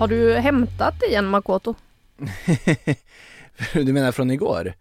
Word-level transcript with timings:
Har 0.00 0.08
du 0.08 0.34
hämtat 0.34 1.02
igen 1.02 1.26
Makoto? 1.26 1.74
du 3.72 3.92
menar 3.92 4.12
från 4.12 4.30
igår? 4.30 4.74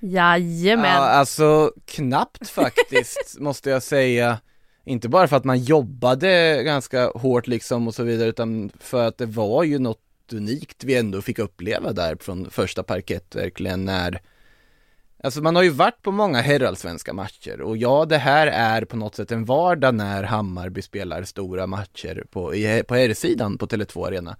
Jajamän. 0.00 0.84
Ja, 0.84 1.08
alltså 1.08 1.72
knappt 1.84 2.48
faktiskt, 2.50 3.36
måste 3.38 3.70
jag 3.70 3.82
säga. 3.82 4.38
Inte 4.84 5.08
bara 5.08 5.28
för 5.28 5.36
att 5.36 5.44
man 5.44 5.58
jobbade 5.58 6.62
ganska 6.64 7.06
hårt 7.06 7.46
liksom 7.46 7.88
och 7.88 7.94
så 7.94 8.02
vidare, 8.02 8.28
utan 8.28 8.70
för 8.80 9.04
att 9.04 9.18
det 9.18 9.26
var 9.26 9.64
ju 9.64 9.78
något 9.78 10.32
unikt 10.32 10.84
vi 10.84 10.96
ändå 10.96 11.22
fick 11.22 11.38
uppleva 11.38 11.92
där 11.92 12.16
från 12.20 12.50
första 12.50 12.82
parkett 12.82 13.36
verkligen 13.36 13.84
när 13.84 14.20
Alltså 15.22 15.42
man 15.42 15.56
har 15.56 15.62
ju 15.62 15.70
varit 15.70 16.02
på 16.02 16.10
många 16.10 16.40
herrallsvenska 16.40 17.12
matcher 17.12 17.60
och 17.60 17.76
ja, 17.76 18.04
det 18.04 18.18
här 18.18 18.46
är 18.46 18.84
på 18.84 18.96
något 18.96 19.14
sätt 19.14 19.32
en 19.32 19.44
vardag 19.44 19.94
när 19.94 20.22
Hammarby 20.22 20.82
spelar 20.82 21.22
stora 21.22 21.66
matcher 21.66 22.24
på, 22.30 22.52
på 22.88 22.94
herrsidan 22.94 23.58
på 23.58 23.66
Tele2 23.66 24.06
Arena. 24.06 24.36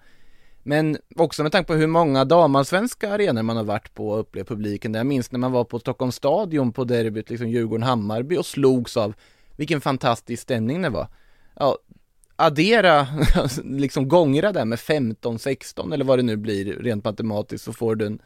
Men 0.68 0.98
också 1.16 1.42
med 1.42 1.52
tanke 1.52 1.66
på 1.66 1.74
hur 1.74 1.86
många 1.86 2.24
damallsvenska 2.24 3.12
arenor 3.12 3.42
man 3.42 3.56
har 3.56 3.64
varit 3.64 3.94
på 3.94 4.08
och 4.08 4.20
upplevt 4.20 4.48
publiken 4.48 4.92
där. 4.92 5.00
Jag 5.00 5.06
minns 5.06 5.32
när 5.32 5.38
man 5.38 5.52
var 5.52 5.64
på 5.64 5.78
Stockholms 5.78 6.14
stadion 6.14 6.72
på 6.72 6.84
derbyt, 6.84 7.30
liksom 7.30 7.48
Djurgården-Hammarby 7.48 8.38
och 8.38 8.46
slogs 8.46 8.96
av 8.96 9.14
vilken 9.56 9.80
fantastisk 9.80 10.42
stämning 10.42 10.82
det 10.82 10.88
var. 10.88 11.08
Ja, 11.56 11.78
addera, 12.36 13.06
liksom 13.64 14.08
gångra 14.08 14.52
det 14.52 14.64
med 14.64 14.80
15, 14.80 15.38
16 15.38 15.92
eller 15.92 16.04
vad 16.04 16.18
det 16.18 16.22
nu 16.22 16.36
blir 16.36 16.64
rent 16.64 17.04
matematiskt 17.04 17.64
så 17.64 17.72
får 17.72 17.94
du 17.94 18.06
en, 18.06 18.22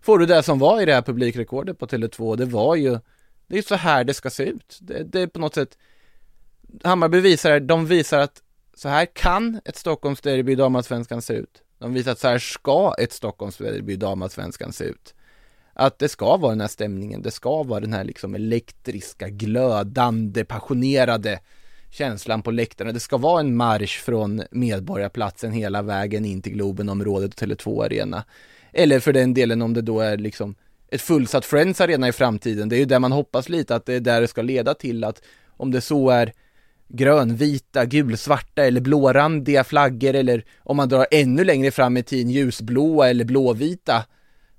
får 0.00 0.18
du 0.18 0.26
det 0.26 0.42
som 0.42 0.58
var 0.58 0.82
i 0.82 0.84
det 0.84 0.94
här 0.94 1.02
publikrekordet 1.02 1.78
på 1.78 1.86
Tele2. 1.86 2.36
Det 2.36 2.44
var 2.44 2.76
ju, 2.76 2.98
det 3.46 3.58
är 3.58 3.62
så 3.62 3.74
här 3.74 4.04
det 4.04 4.14
ska 4.14 4.30
se 4.30 4.44
ut. 4.44 4.78
Det, 4.80 5.02
det 5.04 5.20
är 5.20 5.26
på 5.26 5.38
något 5.38 5.54
sätt, 5.54 5.78
Hammarby 6.84 7.20
visar, 7.20 7.60
de 7.60 7.86
visar 7.86 8.18
att 8.18 8.42
så 8.74 8.88
här 8.88 9.06
kan 9.06 9.60
ett 9.64 9.76
Stockholmsderby 9.76 10.52
i 10.52 10.54
damallsvenskan 10.54 11.22
se 11.22 11.34
ut. 11.34 11.62
De 11.80 11.94
visar 11.94 12.12
att 12.12 12.18
så 12.18 12.28
här 12.28 12.38
ska 12.38 12.94
ett 12.98 13.12
Stockholmsderby 13.12 13.96
damallsvenskan 13.96 14.72
se 14.72 14.84
ut. 14.84 15.14
Att 15.74 15.98
det 15.98 16.08
ska 16.08 16.36
vara 16.36 16.50
den 16.50 16.60
här 16.60 16.68
stämningen, 16.68 17.22
det 17.22 17.30
ska 17.30 17.62
vara 17.62 17.80
den 17.80 17.92
här 17.92 18.04
liksom 18.04 18.34
elektriska, 18.34 19.28
glödande, 19.28 20.44
passionerade 20.44 21.40
känslan 21.90 22.42
på 22.42 22.50
läktarna. 22.50 22.92
Det 22.92 23.00
ska 23.00 23.16
vara 23.16 23.40
en 23.40 23.56
marsch 23.56 24.00
från 24.00 24.42
Medborgarplatsen 24.50 25.52
hela 25.52 25.82
vägen 25.82 26.24
in 26.24 26.42
till 26.42 26.52
Globenområdet 26.52 27.34
och 27.34 27.48
Tele2 27.48 27.84
Arena. 27.84 28.24
Eller 28.72 29.00
för 29.00 29.12
den 29.12 29.34
delen 29.34 29.62
om 29.62 29.74
det 29.74 29.82
då 29.82 30.00
är 30.00 30.16
liksom 30.16 30.54
ett 30.88 31.02
fullsatt 31.02 31.44
Friends 31.44 31.80
Arena 31.80 32.08
i 32.08 32.12
framtiden. 32.12 32.68
Det 32.68 32.76
är 32.76 32.78
ju 32.78 32.84
där 32.84 32.98
man 32.98 33.12
hoppas 33.12 33.48
lite 33.48 33.74
att 33.74 33.86
det 33.86 33.94
är 33.94 34.00
där 34.00 34.20
det 34.20 34.28
ska 34.28 34.42
leda 34.42 34.74
till 34.74 35.04
att 35.04 35.22
om 35.56 35.70
det 35.70 35.80
så 35.80 36.10
är 36.10 36.32
grönvita, 36.92 37.84
gulsvarta 37.84 38.64
eller 38.64 38.80
blårandiga 38.80 39.64
flaggor 39.64 40.14
eller 40.14 40.44
om 40.58 40.76
man 40.76 40.88
drar 40.88 41.06
ännu 41.10 41.44
längre 41.44 41.70
fram 41.70 41.96
i 41.96 42.02
tiden 42.02 42.30
ljusblåa 42.30 43.10
eller 43.10 43.24
blåvita 43.24 44.04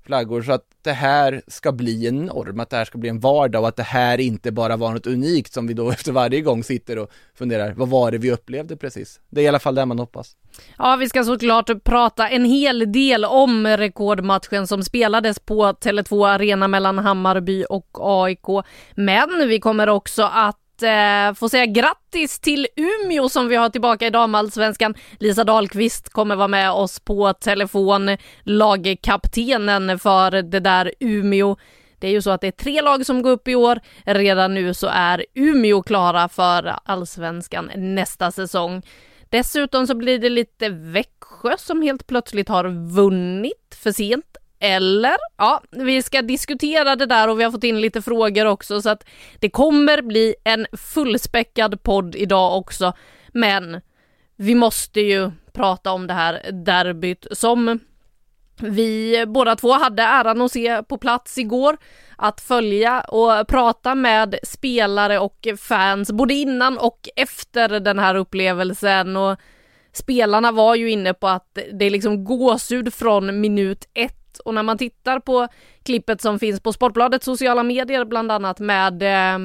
flaggor 0.04 0.42
så 0.42 0.52
att 0.52 0.64
det 0.82 0.92
här 0.92 1.42
ska 1.46 1.72
bli 1.72 2.06
en 2.06 2.24
norm, 2.24 2.60
att 2.60 2.70
det 2.70 2.76
här 2.76 2.84
ska 2.84 2.98
bli 2.98 3.08
en 3.08 3.20
vardag 3.20 3.62
och 3.62 3.68
att 3.68 3.76
det 3.76 3.82
här 3.82 4.20
inte 4.20 4.52
bara 4.52 4.76
var 4.76 4.92
något 4.92 5.06
unikt 5.06 5.52
som 5.52 5.66
vi 5.66 5.74
då 5.74 5.90
efter 5.92 6.12
varje 6.12 6.40
gång 6.40 6.64
sitter 6.64 6.98
och 6.98 7.10
funderar, 7.34 7.72
vad 7.72 7.88
var 7.88 8.10
det 8.10 8.18
vi 8.18 8.32
upplevde 8.32 8.76
precis? 8.76 9.20
Det 9.30 9.40
är 9.40 9.44
i 9.44 9.48
alla 9.48 9.58
fall 9.58 9.74
det 9.74 9.86
man 9.86 9.98
hoppas. 9.98 10.36
Ja, 10.78 10.96
vi 10.96 11.08
ska 11.08 11.24
såklart 11.24 11.84
prata 11.84 12.28
en 12.28 12.44
hel 12.44 12.92
del 12.92 13.24
om 13.24 13.66
rekordmatchen 13.66 14.66
som 14.66 14.82
spelades 14.82 15.38
på 15.38 15.64
Tele2 15.64 16.28
Arena 16.28 16.68
mellan 16.68 16.98
Hammarby 16.98 17.64
och 17.68 17.98
AIK. 18.00 18.46
Men 18.94 19.48
vi 19.48 19.60
kommer 19.60 19.88
också 19.88 20.22
att 20.22 20.61
eh, 20.82 21.34
få 21.34 21.48
säga 21.48 21.66
grattis 21.66 22.40
till 22.40 22.66
Umeå 22.76 23.28
som 23.28 23.48
vi 23.48 23.56
har 23.56 23.68
tillbaka 23.68 24.06
i 24.06 24.10
damallsvenskan. 24.10 24.94
Lisa 25.20 25.44
Dahlqvist 25.44 26.08
kommer 26.08 26.36
vara 26.36 26.48
med 26.48 26.70
oss 26.70 27.00
på 27.00 27.32
telefon, 27.32 28.16
lagkaptenen 28.42 29.98
för 29.98 30.30
det 30.30 30.60
där 30.60 30.92
Umeå. 31.00 31.56
Det 31.98 32.06
är 32.06 32.10
ju 32.12 32.22
så 32.22 32.30
att 32.30 32.40
det 32.40 32.46
är 32.46 32.52
tre 32.52 32.82
lag 32.82 33.06
som 33.06 33.22
går 33.22 33.30
upp 33.30 33.48
i 33.48 33.54
år. 33.54 33.80
Redan 34.04 34.54
nu 34.54 34.74
så 34.74 34.86
är 34.86 35.26
Umeå 35.34 35.82
klara 35.82 36.28
för 36.28 36.76
allsvenskan 36.84 37.70
nästa 37.76 38.30
säsong. 38.30 38.82
Dessutom 39.30 39.86
så 39.86 39.94
blir 39.94 40.18
det 40.18 40.28
lite 40.28 40.68
Växjö 40.68 41.56
som 41.58 41.82
helt 41.82 42.06
plötsligt 42.06 42.48
har 42.48 42.94
vunnit 42.94 43.76
för 43.82 43.92
sent 43.92 44.36
eller? 44.62 45.16
Ja, 45.38 45.62
vi 45.70 46.02
ska 46.02 46.22
diskutera 46.22 46.96
det 46.96 47.06
där 47.06 47.28
och 47.28 47.40
vi 47.40 47.44
har 47.44 47.50
fått 47.50 47.64
in 47.64 47.80
lite 47.80 48.02
frågor 48.02 48.46
också 48.46 48.82
så 48.82 48.90
att 48.90 49.04
det 49.38 49.50
kommer 49.50 50.02
bli 50.02 50.34
en 50.44 50.66
fullspäckad 50.72 51.82
podd 51.82 52.14
idag 52.14 52.58
också. 52.58 52.92
Men 53.32 53.80
vi 54.36 54.54
måste 54.54 55.00
ju 55.00 55.30
prata 55.52 55.92
om 55.92 56.06
det 56.06 56.14
här 56.14 56.50
derbyt 56.52 57.26
som 57.30 57.80
vi 58.60 59.24
båda 59.26 59.56
två 59.56 59.72
hade 59.72 60.02
äran 60.02 60.40
att 60.40 60.52
se 60.52 60.82
på 60.82 60.98
plats 60.98 61.38
igår, 61.38 61.76
att 62.16 62.40
följa 62.40 63.00
och 63.00 63.48
prata 63.48 63.94
med 63.94 64.38
spelare 64.42 65.18
och 65.18 65.48
fans 65.58 66.12
både 66.12 66.34
innan 66.34 66.78
och 66.78 67.08
efter 67.16 67.80
den 67.80 67.98
här 67.98 68.14
upplevelsen 68.14 69.16
och 69.16 69.38
spelarna 69.92 70.52
var 70.52 70.74
ju 70.74 70.90
inne 70.90 71.14
på 71.14 71.28
att 71.28 71.58
det 71.72 71.84
är 71.84 71.90
liksom 71.90 72.24
gåshud 72.24 72.94
från 72.94 73.40
minut 73.40 73.88
ett 73.94 74.21
och 74.38 74.54
när 74.54 74.62
man 74.62 74.78
tittar 74.78 75.20
på 75.20 75.48
klippet 75.82 76.20
som 76.20 76.38
finns 76.38 76.60
på 76.60 76.72
Sportbladets 76.72 77.24
sociala 77.24 77.62
medier 77.62 78.04
bland 78.04 78.32
annat 78.32 78.60
med 78.60 79.02
eh, 79.02 79.38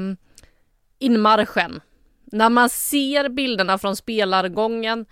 inmarschen. 0.99 1.81
När 2.25 2.49
man 2.49 2.69
ser 2.69 3.29
bilderna 3.29 3.77
från 3.77 3.95
spelargången 3.95 5.05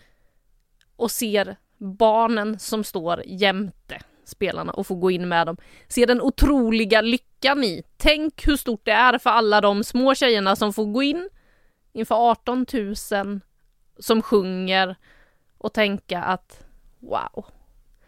och 0.95 1.11
ser 1.11 1.57
barnen 1.77 2.59
som 2.59 2.83
står 2.83 3.23
jämte 3.25 4.01
spelarna 4.23 4.73
och 4.73 4.87
får 4.87 4.95
gå 4.95 5.11
in 5.11 5.27
med 5.27 5.47
dem. 5.47 5.57
Se 5.87 6.05
den 6.05 6.21
otroliga 6.21 7.01
lyckan 7.01 7.63
i. 7.63 7.83
Tänk 7.97 8.47
hur 8.47 8.57
stort 8.57 8.85
det 8.85 8.91
är 8.91 9.17
för 9.17 9.29
alla 9.29 9.61
de 9.61 9.83
små 9.83 10.15
tjejerna 10.15 10.55
som 10.55 10.73
får 10.73 10.85
gå 10.85 11.03
in 11.03 11.29
inför 11.93 12.15
18 12.31 12.65
000 12.73 12.95
som 13.99 14.21
sjunger 14.21 14.95
och 15.57 15.73
tänka 15.73 16.23
att 16.23 16.63
wow, 16.99 17.45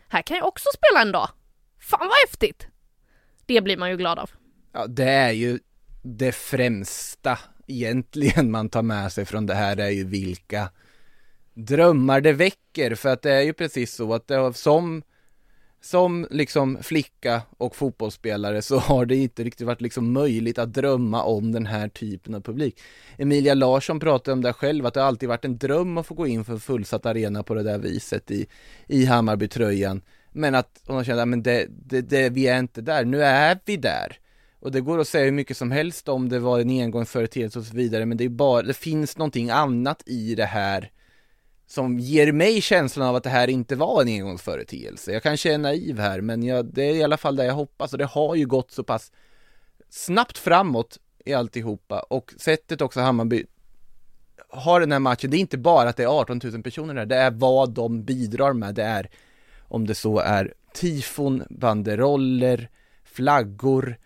här 0.07 0.21
kan 0.21 0.37
jag 0.37 0.47
också 0.47 0.69
spela 0.75 1.01
en 1.01 1.11
dag. 1.11 1.29
Fan 1.87 1.99
vad 1.99 2.17
häftigt! 2.27 2.67
Det 3.45 3.61
blir 3.61 3.77
man 3.77 3.89
ju 3.89 3.97
glad 3.97 4.19
av. 4.19 4.29
Ja, 4.73 4.87
det 4.87 5.09
är 5.09 5.31
ju 5.31 5.59
det 6.01 6.31
främsta 6.31 7.39
egentligen 7.67 8.51
man 8.51 8.69
tar 8.69 8.81
med 8.81 9.11
sig 9.11 9.25
från 9.25 9.45
det 9.45 9.53
här 9.55 9.77
är 9.77 9.89
ju 9.89 10.03
vilka 10.03 10.69
drömmar 11.53 12.21
det 12.21 12.33
väcker 12.33 12.95
för 12.95 13.09
att 13.09 13.21
det 13.21 13.31
är 13.31 13.41
ju 13.41 13.53
precis 13.53 13.93
så 13.93 14.13
att 14.13 14.27
det 14.27 14.35
har 14.35 14.51
som 14.51 15.03
som 15.81 16.27
liksom 16.31 16.77
flicka 16.81 17.41
och 17.57 17.75
fotbollsspelare 17.75 18.61
så 18.61 18.77
har 18.77 19.05
det 19.05 19.15
inte 19.15 19.43
riktigt 19.43 19.67
varit 19.67 19.81
liksom 19.81 20.13
möjligt 20.13 20.57
att 20.57 20.73
drömma 20.73 21.23
om 21.23 21.51
den 21.51 21.65
här 21.65 21.87
typen 21.87 22.35
av 22.35 22.41
publik. 22.41 22.79
Emilia 23.17 23.53
Larsson 23.53 23.99
pratade 23.99 24.33
om 24.33 24.41
det 24.41 24.53
själv, 24.53 24.85
att 24.85 24.93
det 24.93 25.03
alltid 25.03 25.29
varit 25.29 25.45
en 25.45 25.57
dröm 25.57 25.97
att 25.97 26.07
få 26.07 26.13
gå 26.13 26.27
in 26.27 26.45
för 26.45 26.57
fullsatt 26.57 27.05
arena 27.05 27.43
på 27.43 27.53
det 27.53 27.63
där 27.63 27.77
viset 27.77 28.31
i, 28.31 28.47
i 28.87 29.05
Hammarbytröjan. 29.05 30.01
Men 30.31 30.55
att 30.55 30.81
hon 30.85 31.05
kände, 31.05 31.25
men 31.25 31.43
det, 31.43 31.67
det, 31.69 32.01
det, 32.01 32.29
vi 32.29 32.47
är 32.47 32.59
inte 32.59 32.81
där, 32.81 33.05
nu 33.05 33.23
är 33.23 33.59
vi 33.65 33.77
där. 33.77 34.19
Och 34.59 34.71
det 34.71 34.81
går 34.81 34.99
att 34.99 35.07
säga 35.07 35.25
hur 35.25 35.31
mycket 35.31 35.57
som 35.57 35.71
helst 35.71 36.09
om 36.09 36.29
det 36.29 36.39
var 36.39 36.59
en 36.59 36.69
engångsföreteelse 36.69 37.59
och 37.59 37.65
så 37.65 37.75
vidare, 37.75 38.05
men 38.05 38.17
det 38.17 38.23
är 38.23 38.29
bara, 38.29 38.61
det 38.61 38.73
finns 38.73 39.17
någonting 39.17 39.49
annat 39.49 40.03
i 40.05 40.35
det 40.35 40.45
här 40.45 40.91
som 41.67 41.99
ger 41.99 42.31
mig 42.31 42.61
känslan 42.61 43.07
av 43.07 43.15
att 43.15 43.23
det 43.23 43.29
här 43.29 43.47
inte 43.47 43.75
var 43.75 44.01
en 44.01 44.07
engångsföreteelse. 44.07 45.11
Jag 45.11 45.23
kanske 45.23 45.53
är 45.53 45.57
naiv 45.57 45.99
här, 45.99 46.21
men 46.21 46.43
jag, 46.43 46.65
det 46.65 46.83
är 46.83 46.95
i 46.95 47.03
alla 47.03 47.17
fall 47.17 47.35
det 47.35 47.45
jag 47.45 47.53
hoppas 47.53 47.91
och 47.91 47.99
det 47.99 48.05
har 48.05 48.35
ju 48.35 48.45
gått 48.45 48.71
så 48.71 48.83
pass 48.83 49.11
snabbt 49.89 50.37
framåt 50.37 50.97
i 51.25 51.33
alltihopa 51.33 51.99
och 51.99 52.33
sättet 52.37 52.81
också 52.81 52.99
Hammarby 52.99 53.45
har 54.49 54.79
den 54.79 54.91
här 54.91 54.99
matchen, 54.99 55.31
det 55.31 55.37
är 55.37 55.39
inte 55.39 55.57
bara 55.57 55.89
att 55.89 55.97
det 55.97 56.03
är 56.03 56.19
18 56.19 56.39
000 56.43 56.63
personer 56.63 56.93
där, 56.93 57.05
det 57.05 57.15
är 57.15 57.31
vad 57.31 57.69
de 57.71 58.03
bidrar 58.03 58.53
med, 58.53 58.75
det 58.75 58.83
är 58.83 59.09
om 59.67 59.87
det 59.87 59.95
så 59.95 60.19
är 60.19 60.53
tifon, 60.73 61.43
banderoller, 61.49 62.69
flaggor, 63.03 63.97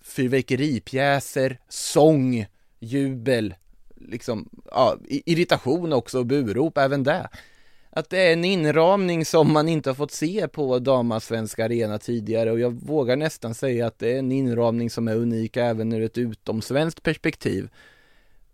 fyrverkeripjäser, 0.00 1.58
sång, 1.68 2.46
jubel, 2.78 3.54
liksom, 3.96 4.48
ja, 4.64 4.96
irritation 5.08 5.92
också 5.92 6.18
och 6.18 6.26
burop, 6.26 6.78
även 6.78 7.02
det. 7.02 7.28
Att 7.90 8.10
det 8.10 8.18
är 8.18 8.32
en 8.32 8.44
inramning 8.44 9.24
som 9.24 9.52
man 9.52 9.68
inte 9.68 9.90
har 9.90 9.94
fått 9.94 10.12
se 10.12 10.48
på 10.48 10.78
Damasvenska 10.78 11.64
Arena 11.64 11.98
tidigare 11.98 12.52
och 12.52 12.60
jag 12.60 12.70
vågar 12.70 13.16
nästan 13.16 13.54
säga 13.54 13.86
att 13.86 13.98
det 13.98 14.14
är 14.14 14.18
en 14.18 14.32
inramning 14.32 14.90
som 14.90 15.08
är 15.08 15.16
unik 15.16 15.56
även 15.56 15.92
ur 15.92 16.02
ett 16.02 16.18
utomsvenskt 16.18 17.02
perspektiv. 17.02 17.68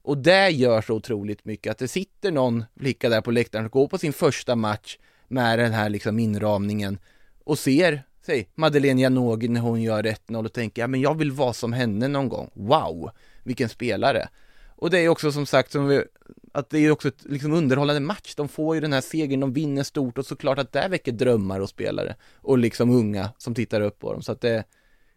Och 0.02 0.18
det 0.18 0.48
gör 0.50 0.82
så 0.82 0.94
otroligt 0.94 1.44
mycket, 1.44 1.70
att 1.70 1.78
det 1.78 1.88
sitter 1.88 2.32
någon 2.32 2.64
flicka 2.76 3.08
där 3.08 3.20
på 3.20 3.30
läktaren 3.30 3.64
och 3.66 3.72
går 3.72 3.88
på 3.88 3.98
sin 3.98 4.12
första 4.12 4.56
match 4.56 4.98
med 5.28 5.58
den 5.58 5.72
här 5.72 5.88
liksom 5.88 6.18
inramningen 6.18 6.98
och 7.44 7.58
ser, 7.58 8.02
säg 8.26 8.48
Madeleine 8.54 9.00
Janogy 9.00 9.48
när 9.48 9.60
hon 9.60 9.82
gör 9.82 10.02
1-0 10.02 10.44
och 10.44 10.52
tänker, 10.52 10.82
ja 10.82 10.86
men 10.86 11.00
jag 11.00 11.18
vill 11.18 11.32
vara 11.32 11.52
som 11.52 11.72
henne 11.72 12.08
någon 12.08 12.28
gång. 12.28 12.50
Wow, 12.54 13.10
vilken 13.42 13.68
spelare! 13.68 14.28
Och 14.76 14.90
det 14.90 14.98
är 14.98 15.08
också 15.08 15.32
som 15.32 15.46
sagt, 15.46 15.72
som 15.72 15.88
vi, 15.88 16.04
att 16.52 16.70
det 16.70 16.78
är 16.78 16.90
också 16.90 17.08
ett 17.08 17.24
liksom 17.24 17.52
underhållande 17.52 18.00
match. 18.00 18.34
De 18.34 18.48
får 18.48 18.74
ju 18.74 18.80
den 18.80 18.92
här 18.92 19.00
segern, 19.00 19.40
de 19.40 19.52
vinner 19.52 19.82
stort 19.82 20.18
och 20.18 20.26
såklart 20.26 20.58
att 20.58 20.72
det 20.72 20.88
väcker 20.88 21.12
drömmar 21.12 21.60
och 21.60 21.68
spelare 21.68 22.16
och 22.36 22.58
liksom 22.58 22.90
unga 22.90 23.30
som 23.38 23.54
tittar 23.54 23.80
upp 23.80 23.98
på 23.98 24.12
dem. 24.12 24.22
Så 24.22 24.32
att 24.32 24.40
det, 24.40 24.64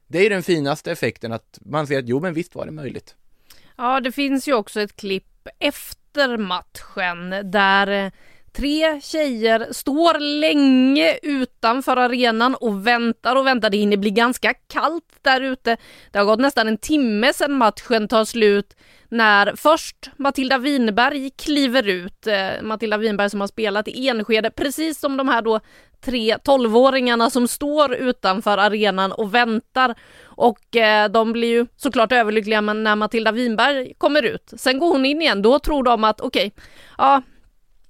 det 0.07 0.25
är 0.25 0.29
den 0.29 0.43
finaste 0.43 0.91
effekten 0.91 1.31
att 1.31 1.59
man 1.61 1.87
ser 1.87 1.99
att 1.99 2.07
jo 2.07 2.19
men 2.19 2.33
visst 2.33 2.55
var 2.55 2.65
det 2.65 2.71
möjligt. 2.71 3.15
Ja, 3.77 3.99
det 3.99 4.11
finns 4.11 4.47
ju 4.47 4.53
också 4.53 4.81
ett 4.81 4.95
klipp 4.95 5.47
efter 5.59 6.37
matchen 6.37 7.51
där 7.51 8.05
eh, 8.05 8.11
Tre 8.57 9.01
tjejer 9.01 9.67
står 9.71 10.19
länge 10.19 11.17
utanför 11.23 11.97
arenan 11.97 12.55
och 12.55 12.87
väntar 12.87 13.35
och 13.35 13.47
väntar. 13.47 13.69
Det 13.69 13.77
hinner 13.77 13.97
bli 13.97 14.11
ganska 14.11 14.53
kallt 14.53 15.19
där 15.21 15.41
ute. 15.41 15.77
Det 16.11 16.17
har 16.17 16.25
gått 16.25 16.39
nästan 16.39 16.67
en 16.67 16.77
timme 16.77 17.33
sedan 17.33 17.53
matchen 17.53 18.07
tar 18.07 18.25
slut 18.25 18.75
när 19.09 19.53
först 19.55 20.09
Matilda 20.15 20.57
Winberg 20.57 21.29
kliver 21.29 21.87
ut. 21.87 22.27
Eh, 22.27 22.61
Matilda 22.61 22.97
Winberg 22.97 23.29
som 23.29 23.39
har 23.39 23.47
spelat 23.47 23.87
i 23.87 24.07
Enskede, 24.07 24.51
precis 24.51 24.99
som 24.99 25.17
de 25.17 25.27
här 25.27 25.41
då 25.41 25.59
tre 26.01 26.37
tolvåringarna 26.37 27.29
som 27.29 27.47
står 27.47 27.93
utanför 27.93 28.57
arenan 28.57 29.11
och 29.11 29.33
väntar. 29.33 29.95
Och 30.23 30.75
eh, 30.75 31.09
de 31.09 31.33
blir 31.33 31.49
ju 31.49 31.65
såklart 31.75 32.11
överlyckliga 32.11 32.61
när 32.61 32.95
Matilda 32.95 33.31
Winberg 33.31 33.93
kommer 33.97 34.23
ut. 34.23 34.53
Sen 34.57 34.79
går 34.79 34.91
hon 34.91 35.05
in 35.05 35.21
igen, 35.21 35.41
då 35.41 35.59
tror 35.59 35.83
de 35.83 36.03
att 36.03 36.21
okej, 36.21 36.47
okay, 36.47 36.63
ja 36.97 37.21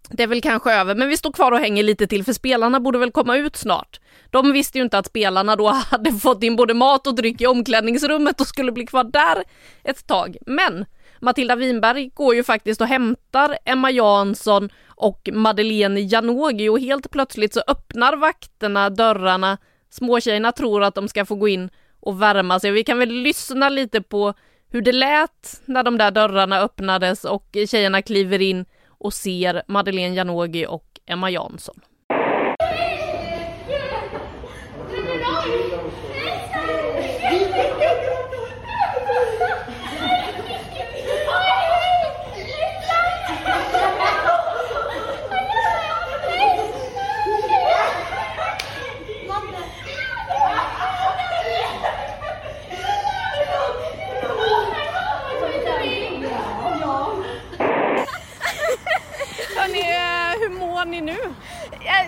det 0.09 0.23
är 0.23 0.27
väl 0.27 0.41
kanske 0.41 0.73
över, 0.73 0.95
men 0.95 1.09
vi 1.09 1.17
står 1.17 1.31
kvar 1.31 1.51
och 1.51 1.59
hänger 1.59 1.83
lite 1.83 2.07
till 2.07 2.23
för 2.23 2.33
spelarna 2.33 2.79
borde 2.79 2.97
väl 2.97 3.11
komma 3.11 3.37
ut 3.37 3.55
snart. 3.55 3.99
De 4.29 4.51
visste 4.51 4.77
ju 4.77 4.83
inte 4.83 4.97
att 4.97 5.05
spelarna 5.05 5.55
då 5.55 5.67
hade 5.91 6.11
fått 6.11 6.43
in 6.43 6.55
både 6.55 6.73
mat 6.73 7.07
och 7.07 7.15
dryck 7.15 7.41
i 7.41 7.47
omklädningsrummet 7.47 8.41
och 8.41 8.47
skulle 8.47 8.71
bli 8.71 8.85
kvar 8.85 9.03
där 9.03 9.43
ett 9.83 10.07
tag. 10.07 10.37
Men 10.45 10.85
Matilda 11.19 11.55
Winberg 11.55 12.09
går 12.13 12.35
ju 12.35 12.43
faktiskt 12.43 12.81
och 12.81 12.87
hämtar 12.87 13.57
Emma 13.65 13.91
Jansson 13.91 14.69
och 14.87 15.29
Madeleine 15.33 15.99
Janogy 15.99 16.69
och 16.69 16.79
helt 16.79 17.11
plötsligt 17.11 17.53
så 17.53 17.61
öppnar 17.67 18.15
vakterna 18.15 18.89
dörrarna. 18.89 19.57
Småtjejerna 19.89 20.51
tror 20.51 20.83
att 20.83 20.95
de 20.95 21.07
ska 21.07 21.25
få 21.25 21.35
gå 21.35 21.47
in 21.47 21.69
och 21.99 22.21
värma 22.21 22.59
sig. 22.59 22.71
Vi 22.71 22.83
kan 22.83 22.99
väl 22.99 23.09
lyssna 23.09 23.69
lite 23.69 24.01
på 24.01 24.33
hur 24.69 24.81
det 24.81 24.91
lät 24.91 25.61
när 25.65 25.83
de 25.83 25.97
där 25.97 26.11
dörrarna 26.11 26.59
öppnades 26.59 27.25
och 27.25 27.57
tjejerna 27.67 28.01
kliver 28.01 28.41
in 28.41 28.65
och 28.97 29.13
ser 29.13 29.63
Madeleine 29.67 30.15
Janogy 30.15 30.65
och 30.65 30.99
Emma 31.05 31.29
Jansson. 31.29 31.81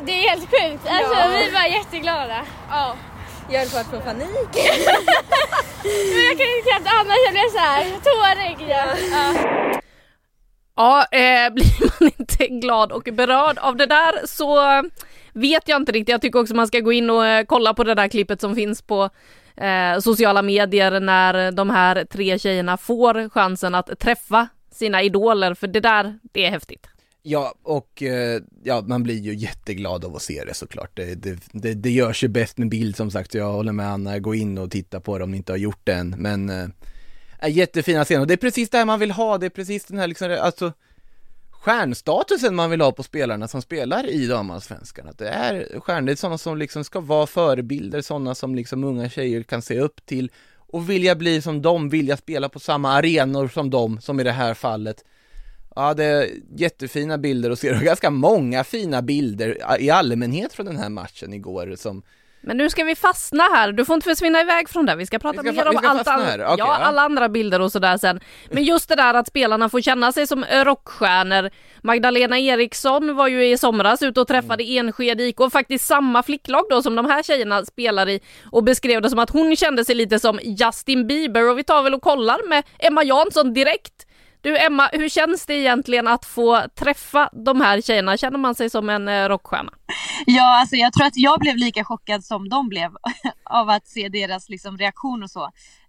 Det 0.05 0.11
är 0.11 0.29
helt 0.29 0.41
sjukt. 0.41 0.87
Alltså, 0.87 1.13
ja. 1.13 1.27
Vi 1.27 1.51
var 1.51 1.65
jätteglada. 1.77 2.45
Ja. 2.69 2.95
Jag 3.51 3.59
höll 3.59 3.69
på 3.69 3.77
att 3.77 3.87
få 3.87 3.99
panik. 3.99 4.49
Men 6.13 6.23
jag 6.25 6.37
kan 6.37 6.47
inte 6.47 6.69
knappt 6.69 6.87
andas, 6.99 7.17
jag 7.25 7.33
blev 7.33 7.49
såhär 7.51 7.83
tårig. 8.09 8.69
Ja. 8.69 8.85
ja. 9.11 9.81
Ja, 10.75 11.05
eh, 11.11 11.49
blir 11.53 12.01
man 12.01 12.11
inte 12.17 12.47
glad 12.47 12.91
och 12.91 13.09
berörd 13.13 13.57
av 13.57 13.75
det 13.75 13.85
där 13.85 14.27
så 14.27 14.59
vet 15.33 15.67
jag 15.67 15.81
inte 15.81 15.91
riktigt. 15.91 16.09
Jag 16.09 16.21
tycker 16.21 16.39
också 16.39 16.55
man 16.55 16.67
ska 16.67 16.79
gå 16.79 16.91
in 16.91 17.09
och 17.09 17.25
eh, 17.25 17.45
kolla 17.45 17.73
på 17.73 17.83
det 17.83 17.95
där 17.95 18.07
klippet 18.07 18.41
som 18.41 18.55
finns 18.55 18.81
på 18.81 19.09
eh, 19.57 19.99
sociala 19.99 20.41
medier 20.41 20.99
när 20.99 21.51
de 21.51 21.69
här 21.69 22.05
tre 22.05 22.39
tjejerna 22.39 22.77
får 22.77 23.29
chansen 23.29 23.75
att 23.75 23.99
träffa 23.99 24.47
sina 24.71 25.01
idoler, 25.01 25.53
för 25.53 25.67
det 25.67 25.79
där, 25.79 26.19
det 26.21 26.45
är 26.45 26.51
häftigt. 26.51 26.87
Ja, 27.21 27.53
och 27.63 28.03
eh, 28.03 28.41
ja, 28.63 28.81
man 28.87 29.03
blir 29.03 29.19
ju 29.19 29.35
jätteglad 29.35 30.05
av 30.05 30.15
att 30.15 30.21
se 30.21 30.43
det 30.43 30.53
såklart. 30.53 30.91
Det, 30.93 31.15
det, 31.15 31.39
det, 31.51 31.73
det 31.73 31.91
görs 31.91 32.23
ju 32.23 32.27
bäst 32.27 32.57
med 32.57 32.69
bild 32.69 32.95
som 32.95 33.11
sagt, 33.11 33.31
så 33.31 33.37
jag 33.37 33.51
håller 33.51 33.71
med 33.71 33.87
Anna, 33.87 34.19
gå 34.19 34.35
in 34.35 34.57
och 34.57 34.71
titta 34.71 34.99
på 34.99 35.17
det 35.17 35.23
om 35.23 35.31
ni 35.31 35.37
inte 35.37 35.51
har 35.51 35.57
gjort 35.57 35.81
det 35.83 35.93
än. 35.93 36.15
Men 36.17 36.49
äh, 36.49 37.49
jättefina 37.49 38.05
scener, 38.05 38.21
och 38.21 38.27
det 38.27 38.33
är 38.33 38.37
precis 38.37 38.69
det 38.69 38.77
här 38.77 38.85
man 38.85 38.99
vill 38.99 39.11
ha, 39.11 39.37
det 39.37 39.45
är 39.45 39.49
precis 39.49 39.85
den 39.85 39.97
här 39.97 40.07
liksom, 40.07 40.37
alltså 40.41 40.73
stjärnstatusen 41.59 42.55
man 42.55 42.69
vill 42.69 42.81
ha 42.81 42.91
på 42.91 43.03
spelarna 43.03 43.47
som 43.47 43.61
spelar 43.61 44.09
i 44.09 44.27
damallsvenskan. 44.27 45.07
Att 45.07 45.17
det 45.17 45.29
är 45.29 45.79
stjärnor, 45.79 46.05
det 46.05 46.11
är 46.11 46.15
sådana 46.15 46.37
som 46.37 46.57
liksom 46.57 46.83
ska 46.83 46.99
vara 46.99 47.27
förebilder, 47.27 48.01
sådana 48.01 48.35
som 48.35 48.55
liksom 48.55 48.83
unga 48.83 49.09
tjejer 49.09 49.43
kan 49.43 49.61
se 49.61 49.79
upp 49.79 50.05
till 50.05 50.31
och 50.55 50.89
vilja 50.89 51.15
bli 51.15 51.41
som 51.41 51.61
dem, 51.61 51.89
vilja 51.89 52.17
spela 52.17 52.49
på 52.49 52.59
samma 52.59 52.91
arenor 52.91 53.47
som 53.47 53.69
dem, 53.69 54.01
som 54.01 54.19
i 54.19 54.23
det 54.23 54.31
här 54.31 54.53
fallet. 54.53 55.03
Ja, 55.75 55.93
det 55.93 56.03
är 56.03 56.29
jättefina 56.55 57.17
bilder 57.17 57.49
och 57.49 57.59
ser 57.59 57.79
ganska 57.83 58.09
många 58.09 58.63
fina 58.63 59.01
bilder 59.01 59.57
i 59.79 59.89
allmänhet 59.89 60.53
från 60.53 60.65
den 60.65 60.77
här 60.77 60.89
matchen 60.89 61.33
igår 61.33 61.75
som 61.75 62.03
men 62.41 62.57
nu 62.57 62.69
ska 62.69 62.83
vi 62.83 62.95
fastna 62.95 63.43
här, 63.43 63.71
du 63.71 63.85
får 63.85 63.95
inte 63.95 64.09
försvinna 64.09 64.41
iväg 64.41 64.69
från 64.69 64.85
det, 64.85 64.95
vi 64.95 65.05
ska 65.05 65.19
prata 65.19 65.41
vi 65.41 65.49
ska 65.49 65.63
mer 65.63 65.67
om 65.67 65.77
allt 65.83 66.07
an 66.07 66.21
okay, 66.21 66.55
ja, 66.57 66.75
alla 66.75 67.01
andra 67.01 67.29
bilder 67.29 67.61
och 67.61 67.71
sådär 67.71 67.97
sen. 67.97 68.19
Men 68.51 68.63
just 68.63 68.89
det 68.89 68.95
där 68.95 69.13
att 69.13 69.27
spelarna 69.27 69.69
får 69.69 69.81
känna 69.81 70.11
sig 70.11 70.27
som 70.27 70.45
rockstjärnor. 70.51 71.49
Magdalena 71.81 72.39
Eriksson 72.39 73.15
var 73.15 73.27
ju 73.27 73.45
i 73.45 73.57
somras 73.57 74.01
ute 74.01 74.21
och 74.21 74.27
träffade 74.27 74.63
mm. 74.63 74.87
Enskede 74.87 75.23
IK, 75.23 75.39
och 75.39 75.51
faktiskt 75.51 75.85
samma 75.85 76.23
flicklag 76.23 76.63
då 76.69 76.81
som 76.81 76.95
de 76.95 77.05
här 77.05 77.23
tjejerna 77.23 77.65
spelar 77.65 78.09
i 78.09 78.21
och 78.51 78.63
beskrev 78.63 79.01
det 79.01 79.09
som 79.09 79.19
att 79.19 79.29
hon 79.29 79.55
kände 79.55 79.85
sig 79.85 79.95
lite 79.95 80.19
som 80.19 80.39
Justin 80.43 81.07
Bieber. 81.07 81.49
Och 81.49 81.57
vi 81.57 81.63
tar 81.63 81.83
väl 81.83 81.93
och 81.93 82.01
kollar 82.01 82.49
med 82.49 82.63
Emma 82.79 83.03
Jansson 83.03 83.53
direkt 83.53 84.05
du 84.41 84.57
Emma, 84.57 84.89
hur 84.93 85.09
känns 85.09 85.45
det 85.45 85.53
egentligen 85.53 86.07
att 86.07 86.25
få 86.25 86.61
träffa 86.75 87.29
de 87.33 87.61
här 87.61 87.81
tjejerna? 87.81 88.17
Känner 88.17 88.37
man 88.37 88.55
sig 88.55 88.69
som 88.69 88.89
en 88.89 89.07
eh, 89.07 89.27
rockstjärna? 89.29 89.73
Ja, 90.25 90.59
alltså 90.59 90.75
jag 90.75 90.93
tror 90.93 91.07
att 91.07 91.17
jag 91.17 91.39
blev 91.39 91.57
lika 91.57 91.83
chockad 91.83 92.23
som 92.23 92.49
de 92.49 92.69
blev 92.69 92.91
av 93.43 93.69
att 93.69 93.87
se 93.87 94.09
deras 94.09 94.49
liksom, 94.49 94.77
reaktion 94.77 95.23
och 95.23 95.31
så. 95.31 95.43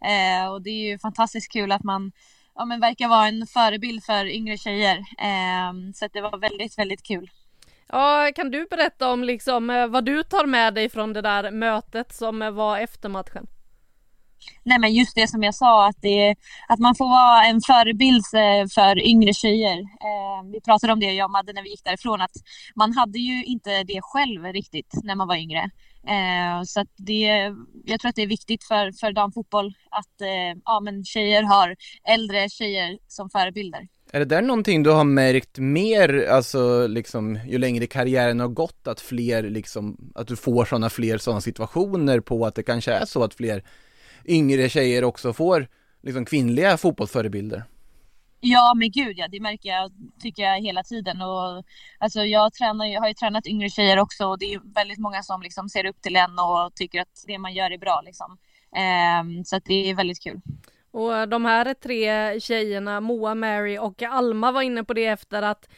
Eh, 0.04 0.52
och 0.52 0.62
det 0.62 0.71
är 0.71 0.90
ju 0.90 0.99
fantastiskt 0.99 1.52
kul 1.52 1.73
att 1.73 1.85
man 1.85 2.12
ja, 2.54 2.64
men 2.64 2.80
verkar 2.80 3.09
vara 3.09 3.26
en 3.26 3.47
förebild 3.47 4.04
för 4.04 4.26
yngre 4.26 4.59
tjejer. 4.59 4.97
Eh, 4.99 5.73
så 5.95 6.09
det 6.12 6.21
var 6.21 6.38
väldigt, 6.38 6.78
väldigt 6.78 7.02
kul. 7.02 7.30
Ja, 7.92 8.33
kan 8.35 8.50
du 8.50 8.66
berätta 8.71 9.12
om 9.12 9.25
liksom, 9.25 9.71
eh, 9.71 9.87
vad 9.87 10.04
du 10.04 10.23
tar 10.23 10.47
med 10.47 10.75
dig 10.75 10.88
från 10.88 11.12
det 11.12 11.23
där 11.23 11.50
mötet 11.50 12.14
som 12.14 12.42
eh, 12.42 12.50
var 12.50 12.78
efter 12.78 13.09
matchen? 13.09 13.47
Nej 14.62 14.78
men 14.78 14.94
just 14.94 15.14
det 15.14 15.28
som 15.28 15.42
jag 15.42 15.54
sa, 15.54 15.88
att, 15.88 15.97
det, 16.00 16.35
att 16.68 16.78
man 16.78 16.94
får 16.94 17.09
vara 17.09 17.44
en 17.44 17.61
förebild 17.61 18.25
för 18.75 19.06
yngre 19.06 19.32
tjejer. 19.32 19.78
Eh, 19.80 20.50
vi 20.52 20.61
pratade 20.61 20.92
om 20.92 21.00
det 21.00 21.12
jag 21.12 21.25
och 21.25 21.30
Madde 21.30 21.52
när 21.52 21.62
vi 21.62 21.70
gick 21.70 21.85
därifrån, 21.85 22.20
att 22.20 22.37
man 22.75 22.92
hade 22.92 23.18
ju 23.18 23.44
inte 23.44 23.85
det 23.85 24.00
själv 24.02 24.44
riktigt 24.44 24.94
när 25.02 25.14
man 25.14 25.28
var 25.28 25.37
yngre. 25.37 25.70
Eh, 26.06 26.62
så 26.64 26.80
att 26.80 26.88
det, 26.97 27.54
jag 27.85 28.00
tror 28.00 28.09
att 28.09 28.16
det 28.16 28.23
är 28.23 28.26
viktigt 28.26 28.64
för, 28.64 28.92
för 29.00 29.12
damfotboll 29.12 29.75
att 29.90 30.20
eh, 30.20 30.61
ja, 30.64 30.80
men 30.80 31.04
tjejer 31.04 31.42
har 31.42 31.76
äldre 32.04 32.49
tjejer 32.49 32.99
som 33.09 33.30
förebilder. 33.30 33.88
Är 34.12 34.18
det 34.18 34.25
där 34.25 34.42
någonting 34.42 34.82
du 34.82 34.90
har 34.90 35.04
märkt 35.04 35.59
mer, 35.59 36.28
alltså 36.30 36.87
liksom 36.87 37.38
ju 37.47 37.59
längre 37.59 37.87
karriären 37.87 38.40
har 38.40 38.49
gått, 38.49 38.88
att 38.88 39.00
fler 39.00 39.42
liksom, 39.42 40.12
att 40.14 40.28
du 40.28 40.37
får 40.37 40.64
sådana 40.64 40.90
fler 40.90 41.18
sådana 41.18 41.40
situationer 41.40 42.20
på 42.20 42.47
att 42.47 42.54
det 42.54 42.62
kanske 42.62 42.92
är 42.92 43.04
så 43.04 43.25
att 43.25 43.35
fler 43.35 43.62
yngre 44.25 44.69
tjejer 44.69 45.05
också 45.05 45.33
får 45.33 45.69
liksom 46.03 46.25
kvinnliga 46.25 46.77
fotbollsförebilder. 46.77 47.65
Ja 48.41 48.75
men 48.77 48.91
gud 48.91 49.19
ja, 49.19 49.29
det 49.29 49.41
märker 49.41 49.69
jag, 49.69 49.93
tycker 50.21 50.43
jag 50.43 50.61
hela 50.61 50.83
tiden. 50.83 51.23
Och, 51.23 51.65
alltså, 51.99 52.25
jag, 52.25 52.53
tränar, 52.53 52.87
jag 52.87 53.00
har 53.00 53.09
ju 53.09 53.15
tränat 53.15 53.47
yngre 53.47 53.71
tjejer 53.71 53.99
också 53.99 54.27
och 54.27 54.39
det 54.39 54.55
är 54.55 54.61
väldigt 54.75 54.99
många 54.99 55.23
som 55.23 55.43
liksom 55.43 55.69
ser 55.69 55.87
upp 55.87 56.03
till 56.03 56.17
en 56.17 56.39
och 56.39 56.75
tycker 56.75 57.00
att 57.00 57.25
det 57.27 57.39
man 57.39 57.55
gör 57.55 57.71
är 57.71 57.79
bra. 57.79 58.03
Liksom. 58.05 58.39
Um, 59.23 59.45
så 59.45 59.57
att 59.57 59.65
det 59.65 59.91
är 59.91 59.95
väldigt 59.95 60.23
kul. 60.23 60.41
Och 60.91 61.29
de 61.29 61.45
här 61.45 61.75
tre 61.75 62.41
tjejerna, 62.41 63.00
Moa, 63.00 63.35
Mary 63.35 63.79
och 63.79 64.03
Alma 64.03 64.53
var 64.53 64.62
inne 64.62 64.85
på 64.85 64.95
det 64.95 65.07
efter 65.07 65.43
att 65.43 65.69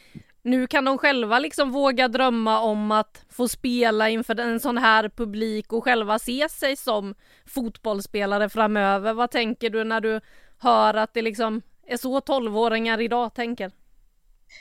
nu 0.43 0.67
kan 0.67 0.85
de 0.85 0.97
själva 0.97 1.39
liksom 1.39 1.71
våga 1.71 2.07
drömma 2.07 2.59
om 2.59 2.91
att 2.91 3.25
få 3.29 3.47
spela 3.47 4.09
inför 4.09 4.39
en 4.39 4.59
sån 4.59 4.77
här 4.77 5.09
publik 5.09 5.73
och 5.73 5.83
själva 5.83 6.19
se 6.19 6.49
sig 6.49 6.75
som 6.75 7.15
fotbollsspelare 7.45 8.49
framöver. 8.49 9.13
Vad 9.13 9.31
tänker 9.31 9.69
du 9.69 9.83
när 9.83 10.01
du 10.01 10.21
hör 10.57 10.93
att 10.93 11.13
det 11.13 11.21
liksom 11.21 11.61
är 11.87 11.97
så 11.97 12.21
tolvåringar 12.21 13.01
idag 13.01 13.33
tänker? 13.33 13.71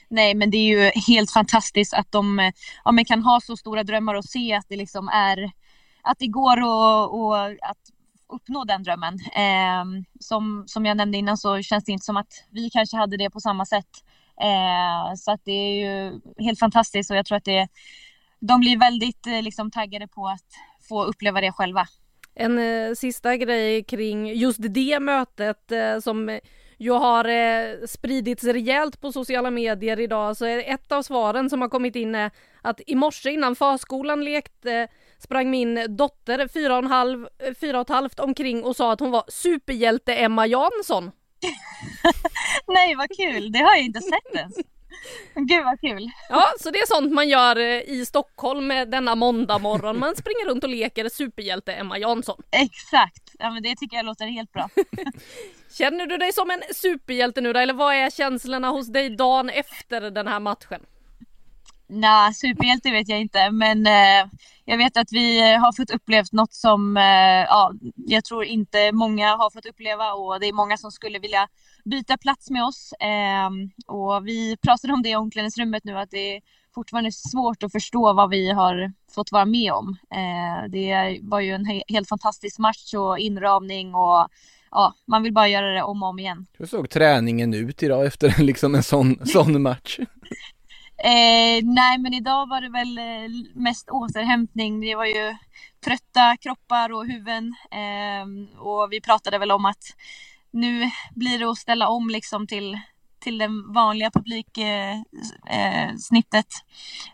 Nej 0.08 0.34
men 0.34 0.50
det 0.50 0.56
är 0.56 0.78
ju 0.78 0.90
helt 1.06 1.30
fantastiskt 1.30 1.94
att 1.94 2.12
de 2.12 2.38
eh, 2.38 2.52
ja, 2.84 2.92
men 2.92 3.04
kan 3.04 3.22
ha 3.22 3.40
så 3.40 3.56
stora 3.56 3.84
drömmar 3.84 4.14
och 4.14 4.24
se 4.24 4.54
att 4.54 4.66
det 4.68 4.76
liksom 4.76 5.08
är 5.08 5.50
att 6.02 6.18
det 6.18 6.26
går 6.26 6.62
och, 6.62 7.20
och 7.20 7.44
att 7.44 7.78
uppnå 8.28 8.64
den 8.64 8.82
drömmen. 8.82 9.14
Eh, 9.14 9.84
som, 10.20 10.64
som 10.66 10.86
jag 10.86 10.96
nämnde 10.96 11.18
innan 11.18 11.38
så 11.38 11.62
känns 11.62 11.84
det 11.84 11.92
inte 11.92 12.04
som 12.04 12.16
att 12.16 12.46
vi 12.50 12.70
kanske 12.70 12.96
hade 12.96 13.16
det 13.16 13.30
på 13.30 13.40
samma 13.40 13.66
sätt. 13.66 14.04
Eh, 14.40 15.14
så 15.16 15.32
att 15.32 15.40
det 15.44 15.52
är 15.52 15.74
ju 15.74 16.20
helt 16.38 16.58
fantastiskt 16.58 17.10
och 17.10 17.16
jag 17.16 17.26
tror 17.26 17.36
att 17.36 17.44
det, 17.44 17.68
de 18.40 18.60
blir 18.60 18.78
väldigt 18.78 19.26
eh, 19.26 19.42
liksom, 19.42 19.70
taggade 19.70 20.08
på 20.08 20.28
att 20.28 20.48
få 20.88 21.04
uppleva 21.04 21.40
det 21.40 21.52
själva. 21.52 21.86
En 22.34 22.58
eh, 22.58 22.94
sista 22.94 23.36
grej 23.36 23.84
kring 23.84 24.34
just 24.34 24.58
det 24.60 25.00
mötet 25.00 25.72
eh, 25.72 25.98
som 25.98 26.40
ju 26.82 26.92
har 26.92 27.24
eh, 27.24 27.86
spridits 27.86 28.44
rejält 28.44 29.00
på 29.00 29.12
sociala 29.12 29.50
medier 29.50 30.00
idag 30.00 30.36
så 30.36 30.44
är 30.44 30.74
ett 30.74 30.92
av 30.92 31.02
svaren 31.02 31.50
som 31.50 31.60
har 31.60 31.68
kommit 31.68 31.96
in 31.96 32.14
är 32.14 32.30
att 32.62 32.80
i 32.86 32.94
morse 32.94 33.30
innan 33.30 33.56
förskolan 33.56 34.24
lekte 34.24 34.88
sprang 35.18 35.50
min 35.50 35.96
dotter 35.96 36.48
fyra 36.48 36.72
och, 36.72 36.84
en 36.84 36.90
halv, 36.90 37.28
eh, 37.38 37.54
fyra 37.54 37.78
och 37.78 37.82
ett 37.82 37.94
halvt 37.94 38.20
omkring 38.20 38.64
och 38.64 38.76
sa 38.76 38.92
att 38.92 39.00
hon 39.00 39.10
var 39.10 39.24
superhjälte 39.28 40.14
Emma 40.14 40.46
Jansson. 40.46 41.10
Nej 42.66 42.94
vad 42.94 43.16
kul, 43.16 43.52
det 43.52 43.58
har 43.58 43.74
jag 43.74 43.84
inte 43.84 44.00
sett 44.00 44.34
ens. 44.34 44.56
Gud 45.34 45.64
vad 45.64 45.80
kul! 45.80 46.10
Ja, 46.28 46.52
så 46.60 46.70
det 46.70 46.78
är 46.78 46.86
sånt 46.86 47.12
man 47.12 47.28
gör 47.28 47.56
eh, 47.56 47.80
i 47.80 48.04
Stockholm 48.06 48.68
denna 48.68 49.14
måndag 49.14 49.58
morgon. 49.58 49.98
Man 49.98 50.16
springer 50.16 50.48
runt 50.48 50.64
och 50.64 50.70
leker 50.70 51.08
superhjälte 51.08 51.72
Emma 51.72 51.98
Jansson. 51.98 52.42
Exakt! 52.50 53.34
Ja 53.38 53.50
men 53.50 53.62
det 53.62 53.76
tycker 53.76 53.96
jag 53.96 54.06
låter 54.06 54.26
helt 54.26 54.52
bra. 54.52 54.68
Känner 55.78 56.06
du 56.06 56.16
dig 56.16 56.32
som 56.32 56.50
en 56.50 56.62
superhjälte 56.74 57.40
nu 57.40 57.52
då, 57.52 57.60
eller 57.60 57.74
vad 57.74 57.94
är 57.94 58.10
känslorna 58.10 58.68
hos 58.68 58.92
dig 58.92 59.16
dagen 59.16 59.48
efter 59.48 60.00
den 60.00 60.26
här 60.26 60.40
matchen? 60.40 60.80
Nej, 61.86 62.34
superhjälte 62.34 62.90
vet 62.90 63.08
jag 63.08 63.20
inte, 63.20 63.50
men 63.50 63.86
eh, 63.86 64.30
jag 64.64 64.76
vet 64.76 64.96
att 64.96 65.12
vi 65.12 65.52
eh, 65.52 65.60
har 65.60 65.72
fått 65.72 65.90
uppleva 65.90 66.24
något 66.32 66.52
som 66.54 66.96
eh, 66.96 67.44
ja, 67.48 67.72
jag 67.96 68.24
tror 68.24 68.44
inte 68.44 68.92
många 68.92 69.36
har 69.36 69.50
fått 69.50 69.66
uppleva 69.66 70.12
och 70.12 70.40
det 70.40 70.46
är 70.46 70.52
många 70.52 70.76
som 70.76 70.90
skulle 70.90 71.18
vilja 71.18 71.48
byta 71.84 72.16
plats 72.16 72.50
med 72.50 72.64
oss. 72.64 72.92
Eh, 72.92 73.50
och 73.94 74.26
vi 74.26 74.56
pratade 74.56 74.92
om 74.92 75.02
det 75.02 75.08
i 75.08 75.16
omklädningsrummet 75.16 75.84
nu, 75.84 75.98
att 75.98 76.10
det 76.10 76.36
är 76.36 76.42
fortfarande 76.74 77.12
svårt 77.12 77.62
att 77.62 77.72
förstå 77.72 78.12
vad 78.12 78.30
vi 78.30 78.50
har 78.50 78.92
fått 79.14 79.32
vara 79.32 79.44
med 79.44 79.72
om. 79.72 79.96
Eh, 80.10 80.70
det 80.70 81.18
var 81.22 81.40
ju 81.40 81.52
en 81.52 81.66
he 81.66 81.82
helt 81.88 82.08
fantastisk 82.08 82.58
match 82.58 82.94
och 82.94 83.18
inramning 83.18 83.94
och 83.94 84.28
ja, 84.70 84.94
man 85.06 85.22
vill 85.22 85.32
bara 85.32 85.48
göra 85.48 85.74
det 85.74 85.82
om 85.82 86.02
och 86.02 86.08
om 86.08 86.18
igen. 86.18 86.46
Hur 86.58 86.66
såg 86.66 86.90
träningen 86.90 87.54
ut 87.54 87.82
idag 87.82 88.06
efter 88.06 88.42
liksom 88.42 88.74
en 88.74 88.82
sån, 88.82 89.18
sån 89.26 89.62
match? 89.62 89.98
Eh, 90.98 91.64
nej 91.64 91.98
men 91.98 92.14
idag 92.14 92.48
var 92.48 92.60
det 92.60 92.68
väl 92.68 92.98
eh, 92.98 93.28
mest 93.54 93.90
återhämtning. 93.90 94.80
Det 94.80 94.94
var 94.94 95.04
ju 95.04 95.36
trötta 95.84 96.36
kroppar 96.36 96.92
och 96.92 97.06
huvuden. 97.06 97.54
Eh, 97.70 98.26
och 98.58 98.88
vi 98.90 99.00
pratade 99.00 99.38
väl 99.38 99.50
om 99.50 99.64
att 99.64 99.84
nu 100.50 100.90
blir 101.14 101.38
det 101.38 101.50
att 101.50 101.58
ställa 101.58 101.88
om 101.88 102.10
liksom 102.10 102.46
till, 102.46 102.78
till 103.20 103.38
det 103.38 103.48
vanliga 103.74 104.10
publiksnittet. 104.10 106.46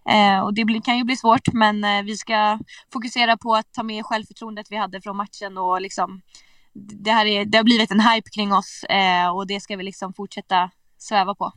Eh, 0.04 0.16
eh, 0.16 0.36
eh, 0.36 0.40
och 0.40 0.54
det 0.54 0.64
blir, 0.64 0.80
kan 0.80 0.98
ju 0.98 1.04
bli 1.04 1.16
svårt 1.16 1.52
men 1.52 1.84
eh, 1.84 2.02
vi 2.02 2.16
ska 2.16 2.58
fokusera 2.92 3.36
på 3.36 3.54
att 3.54 3.72
ta 3.72 3.82
med 3.82 4.06
självförtroendet 4.06 4.66
vi 4.70 4.76
hade 4.76 5.00
från 5.00 5.16
matchen 5.16 5.58
och 5.58 5.80
liksom 5.80 6.20
det, 6.74 7.10
här 7.10 7.26
är, 7.26 7.44
det 7.44 7.58
har 7.58 7.64
blivit 7.64 7.90
en 7.90 8.00
hype 8.00 8.30
kring 8.30 8.52
oss 8.52 8.84
eh, 8.84 9.28
och 9.28 9.46
det 9.46 9.60
ska 9.60 9.76
vi 9.76 9.82
liksom 9.82 10.14
fortsätta 10.14 10.70
sväva 10.98 11.34
på. 11.34 11.52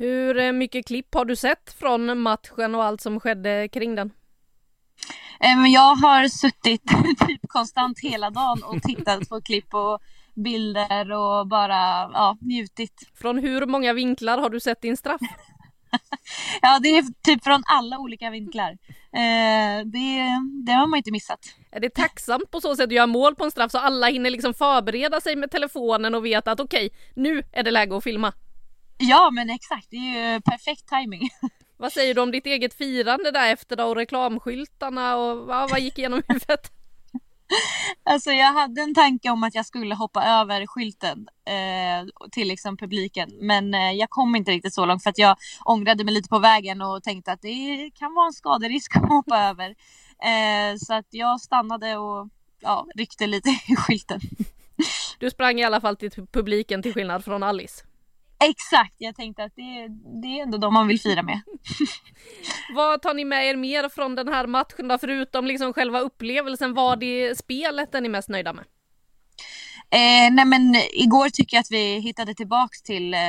Hur 0.00 0.38
eh, 0.38 0.52
mycket 0.52 0.86
klipp 0.86 1.14
har 1.14 1.24
du 1.24 1.36
sett 1.36 1.72
från 1.78 2.20
matchen 2.20 2.74
och 2.74 2.84
allt 2.84 3.00
som 3.00 3.20
skedde 3.20 3.68
kring 3.68 3.94
den? 3.94 4.12
Jag 5.72 5.94
har 5.94 6.28
suttit 6.28 6.82
typ 7.28 7.40
konstant 7.48 8.00
hela 8.00 8.30
dagen 8.30 8.62
och 8.62 8.82
tittat 8.82 9.28
på 9.28 9.40
klipp 9.40 9.74
och 9.74 9.98
bilder 10.34 11.12
och 11.12 11.46
bara 11.46 12.10
ja, 12.12 12.38
njutit. 12.40 13.10
Från 13.14 13.38
hur 13.38 13.66
många 13.66 13.92
vinklar 13.92 14.38
har 14.38 14.50
du 14.50 14.60
sett 14.60 14.82
din 14.82 14.96
straff? 14.96 15.20
ja, 16.62 16.78
det 16.82 16.88
är 16.88 17.04
typ 17.22 17.44
från 17.44 17.62
alla 17.66 17.98
olika 17.98 18.30
vinklar. 18.30 18.70
Eh, 19.12 19.84
det, 19.84 20.22
det 20.66 20.72
har 20.72 20.86
man 20.86 20.96
inte 20.96 21.12
missat. 21.12 21.40
Är 21.70 21.80
det 21.80 21.94
tacksamt 21.94 22.50
på 22.50 22.60
så 22.60 22.76
sätt 22.76 22.86
att 22.86 22.92
göra 22.92 23.06
mål 23.06 23.34
på 23.36 23.44
en 23.44 23.50
straff 23.50 23.72
så 23.72 23.78
alla 23.78 24.06
hinner 24.06 24.30
liksom 24.30 24.54
förbereda 24.54 25.20
sig 25.20 25.36
med 25.36 25.50
telefonen 25.50 26.14
och 26.14 26.24
vet 26.24 26.48
att 26.48 26.60
okej, 26.60 26.86
okay, 26.86 26.98
nu 27.14 27.42
är 27.52 27.62
det 27.62 27.70
läge 27.70 27.96
att 27.96 28.04
filma? 28.04 28.32
Ja 29.02 29.30
men 29.30 29.50
exakt, 29.50 29.86
det 29.90 29.96
är 29.96 30.34
ju 30.34 30.40
perfekt 30.40 30.88
timing. 30.88 31.30
Vad 31.76 31.92
säger 31.92 32.14
du 32.14 32.20
om 32.20 32.30
ditt 32.30 32.46
eget 32.46 32.74
firande 32.74 33.30
där 33.30 33.52
efter 33.52 33.76
då 33.76 33.84
och 33.84 33.96
reklamskyltarna 33.96 35.16
och 35.16 35.46
vad, 35.46 35.70
vad 35.70 35.80
gick 35.80 35.98
igenom 35.98 36.22
huvudet? 36.28 36.72
Alltså 38.04 38.30
jag 38.30 38.52
hade 38.52 38.80
en 38.80 38.94
tanke 38.94 39.30
om 39.30 39.44
att 39.44 39.54
jag 39.54 39.66
skulle 39.66 39.94
hoppa 39.94 40.24
över 40.24 40.66
skylten 40.66 41.28
eh, 41.44 42.28
till 42.30 42.48
liksom 42.48 42.76
publiken 42.76 43.30
men 43.40 43.74
eh, 43.74 43.92
jag 43.92 44.10
kom 44.10 44.36
inte 44.36 44.50
riktigt 44.50 44.74
så 44.74 44.86
långt 44.86 45.02
för 45.02 45.10
att 45.10 45.18
jag 45.18 45.36
ångrade 45.64 46.04
mig 46.04 46.14
lite 46.14 46.28
på 46.28 46.38
vägen 46.38 46.82
och 46.82 47.02
tänkte 47.02 47.32
att 47.32 47.42
det 47.42 47.90
kan 47.94 48.14
vara 48.14 48.26
en 48.26 48.32
skaderisk 48.32 48.96
att 48.96 49.08
hoppa 49.08 49.38
över. 49.38 49.68
Eh, 50.24 50.76
så 50.78 50.94
att 50.94 51.06
jag 51.10 51.40
stannade 51.40 51.96
och 51.96 52.28
ja, 52.60 52.86
ryckte 52.94 53.26
lite 53.26 53.48
i 53.48 53.76
skylten. 53.76 54.20
Du 55.18 55.30
sprang 55.30 55.60
i 55.60 55.64
alla 55.64 55.80
fall 55.80 55.96
till 55.96 56.10
publiken 56.10 56.82
till 56.82 56.94
skillnad 56.94 57.24
från 57.24 57.42
Alice. 57.42 57.84
Exakt, 58.44 58.94
jag 58.98 59.16
tänkte 59.16 59.44
att 59.44 59.52
det, 59.56 59.88
det 60.22 60.38
är 60.38 60.42
ändå 60.42 60.58
de 60.58 60.74
man 60.74 60.88
vill 60.88 61.00
fira 61.00 61.22
med. 61.22 61.40
vad 62.74 63.02
tar 63.02 63.14
ni 63.14 63.24
med 63.24 63.46
er 63.46 63.56
mer 63.56 63.88
från 63.88 64.14
den 64.14 64.28
här 64.28 64.46
matchen 64.46 64.88
då, 64.88 64.98
förutom 64.98 65.46
liksom 65.46 65.72
själva 65.72 66.00
upplevelsen? 66.00 66.74
Vad 66.74 67.02
i 67.02 67.34
spelet 67.36 67.94
är 67.94 68.00
ni 68.00 68.08
mest 68.08 68.28
nöjda 68.28 68.52
med? 68.52 68.64
Eh, 69.90 70.32
nej 70.32 70.44
men 70.44 70.74
igår 70.92 71.28
tycker 71.28 71.56
jag 71.56 71.60
att 71.60 71.70
vi 71.70 71.98
hittade 71.98 72.34
tillbaks 72.34 72.82
till 72.82 73.14
eh, 73.14 73.20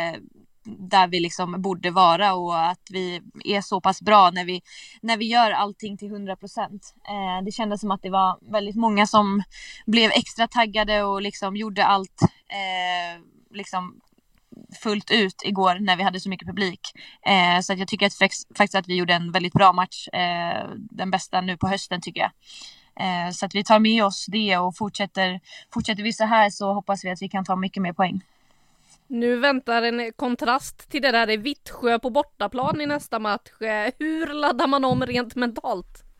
där 0.64 1.08
vi 1.08 1.20
liksom 1.20 1.62
borde 1.62 1.92
vara 1.92 2.34
och 2.34 2.66
att 2.66 2.88
vi 2.92 3.22
är 3.46 3.62
så 3.62 3.82
pass 3.82 4.02
bra 4.02 4.32
när 4.32 4.46
vi, 4.46 4.62
när 5.02 5.18
vi 5.18 5.26
gör 5.26 5.52
allting 5.52 5.98
till 5.98 6.08
100 6.08 6.36
procent. 6.36 6.94
Eh, 7.08 7.46
det 7.46 7.52
kändes 7.52 7.82
som 7.82 7.92
att 7.92 8.02
det 8.02 8.10
var 8.10 8.52
väldigt 8.52 8.76
många 8.76 9.08
som 9.08 9.44
blev 9.86 10.12
extra 10.12 10.48
taggade 10.48 11.04
och 11.04 11.22
liksom 11.22 11.56
gjorde 11.56 11.86
allt 11.86 12.22
eh, 12.22 13.22
liksom 13.52 14.02
fullt 14.84 15.12
ut 15.12 15.42
igår 15.46 15.78
när 15.80 15.96
vi 15.96 16.04
hade 16.04 16.20
så 16.20 16.30
mycket 16.30 16.48
publik. 16.48 16.80
Eh, 17.26 17.62
så 17.62 17.74
att 17.74 17.80
jag 17.80 17.88
tycker 17.88 18.06
att 18.06 18.18
faktiskt 18.58 18.76
att 18.76 18.88
vi 18.88 18.96
gjorde 18.96 19.14
en 19.14 19.32
väldigt 19.32 19.54
bra 19.54 19.74
match. 19.74 20.08
Eh, 20.08 20.70
den 20.76 21.12
bästa 21.12 21.42
nu 21.42 21.58
på 21.58 21.68
hösten 21.68 22.02
tycker 22.02 22.22
jag. 22.22 22.32
Eh, 23.00 23.32
så 23.32 23.46
att 23.46 23.56
vi 23.56 23.64
tar 23.64 23.80
med 23.80 24.06
oss 24.06 24.26
det 24.26 24.58
och 24.58 24.78
fortsätter, 24.78 25.40
fortsätter 25.74 26.04
vi 26.04 26.14
så 26.14 26.26
här 26.26 26.50
så 26.50 26.74
hoppas 26.74 27.06
vi 27.06 27.10
att 27.10 27.22
vi 27.22 27.30
kan 27.30 27.46
ta 27.46 27.56
mycket 27.56 27.84
mer 27.84 27.94
poäng. 27.94 28.22
Nu 29.08 29.36
väntar 29.40 29.82
en 29.82 30.14
kontrast 30.16 30.90
till 30.90 31.02
det 31.02 31.12
där 31.12 31.30
i 31.30 31.38
Vittsjö 31.38 32.00
på 32.00 32.10
bortaplan 32.10 32.82
i 32.82 32.86
nästa 32.86 33.20
match. 33.20 33.62
Eh, 33.62 33.94
hur 34.00 34.28
laddar 34.28 34.68
man 34.68 34.86
om 34.86 35.06
rent 35.06 35.36
mentalt? 35.36 36.11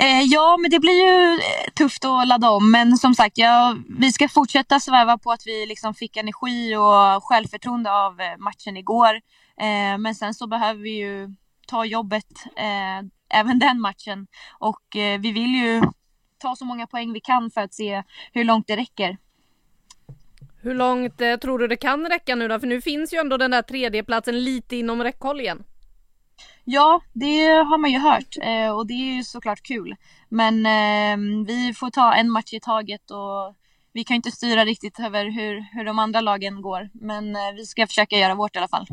Eh, 0.00 0.22
ja, 0.22 0.56
men 0.60 0.70
det 0.70 0.80
blir 0.80 1.06
ju 1.06 1.34
eh, 1.34 1.72
tufft 1.74 2.04
att 2.04 2.28
ladda 2.28 2.50
om. 2.50 2.70
Men 2.70 2.96
som 2.96 3.14
sagt, 3.14 3.38
ja, 3.38 3.76
vi 3.98 4.12
ska 4.12 4.28
fortsätta 4.28 4.80
sväva 4.80 5.18
på 5.18 5.32
att 5.32 5.46
vi 5.46 5.66
liksom 5.66 5.94
fick 5.94 6.16
energi 6.16 6.76
och 6.76 7.24
självförtroende 7.24 7.92
av 7.92 8.20
eh, 8.20 8.36
matchen 8.38 8.76
igår. 8.76 9.14
Eh, 9.60 9.98
men 9.98 10.14
sen 10.14 10.34
så 10.34 10.46
behöver 10.46 10.80
vi 10.82 10.90
ju 10.90 11.34
ta 11.66 11.84
jobbet 11.84 12.26
eh, 12.56 13.38
även 13.40 13.58
den 13.58 13.80
matchen. 13.80 14.26
Och 14.58 14.96
eh, 14.96 15.20
vi 15.20 15.32
vill 15.32 15.54
ju 15.54 15.82
ta 16.38 16.56
så 16.56 16.64
många 16.64 16.86
poäng 16.86 17.12
vi 17.12 17.20
kan 17.20 17.50
för 17.50 17.60
att 17.60 17.74
se 17.74 18.02
hur 18.32 18.44
långt 18.44 18.66
det 18.66 18.76
räcker. 18.76 19.18
Hur 20.62 20.74
långt 20.74 21.20
eh, 21.20 21.36
tror 21.36 21.58
du 21.58 21.68
det 21.68 21.76
kan 21.76 22.06
räcka 22.06 22.34
nu 22.34 22.48
då? 22.48 22.60
För 22.60 22.66
nu 22.66 22.80
finns 22.80 23.14
ju 23.14 23.18
ändå 23.18 23.36
den 23.36 23.50
där 23.50 23.62
tredjeplatsen 23.62 24.44
lite 24.44 24.76
inom 24.76 25.02
räckhåll 25.02 25.40
igen. 25.40 25.64
Ja, 26.64 27.00
det 27.12 27.46
har 27.46 27.78
man 27.78 27.90
ju 27.90 27.98
hört 27.98 28.36
eh, 28.42 28.70
och 28.70 28.86
det 28.86 28.94
är 28.94 29.14
ju 29.16 29.24
såklart 29.24 29.62
kul. 29.62 29.96
Men 30.28 30.66
eh, 30.66 31.44
vi 31.46 31.74
får 31.74 31.90
ta 31.90 32.14
en 32.14 32.30
match 32.30 32.52
i 32.52 32.60
taget 32.60 33.10
och 33.10 33.54
vi 33.92 34.04
kan 34.04 34.14
inte 34.14 34.30
styra 34.30 34.64
riktigt 34.64 35.00
över 35.00 35.24
hur, 35.24 35.66
hur 35.72 35.84
de 35.84 35.98
andra 35.98 36.20
lagen 36.20 36.62
går. 36.62 36.90
Men 36.92 37.36
eh, 37.36 37.52
vi 37.56 37.66
ska 37.66 37.86
försöka 37.86 38.16
göra 38.16 38.34
vårt 38.34 38.56
i 38.56 38.58
alla 38.58 38.68
fall. 38.68 38.86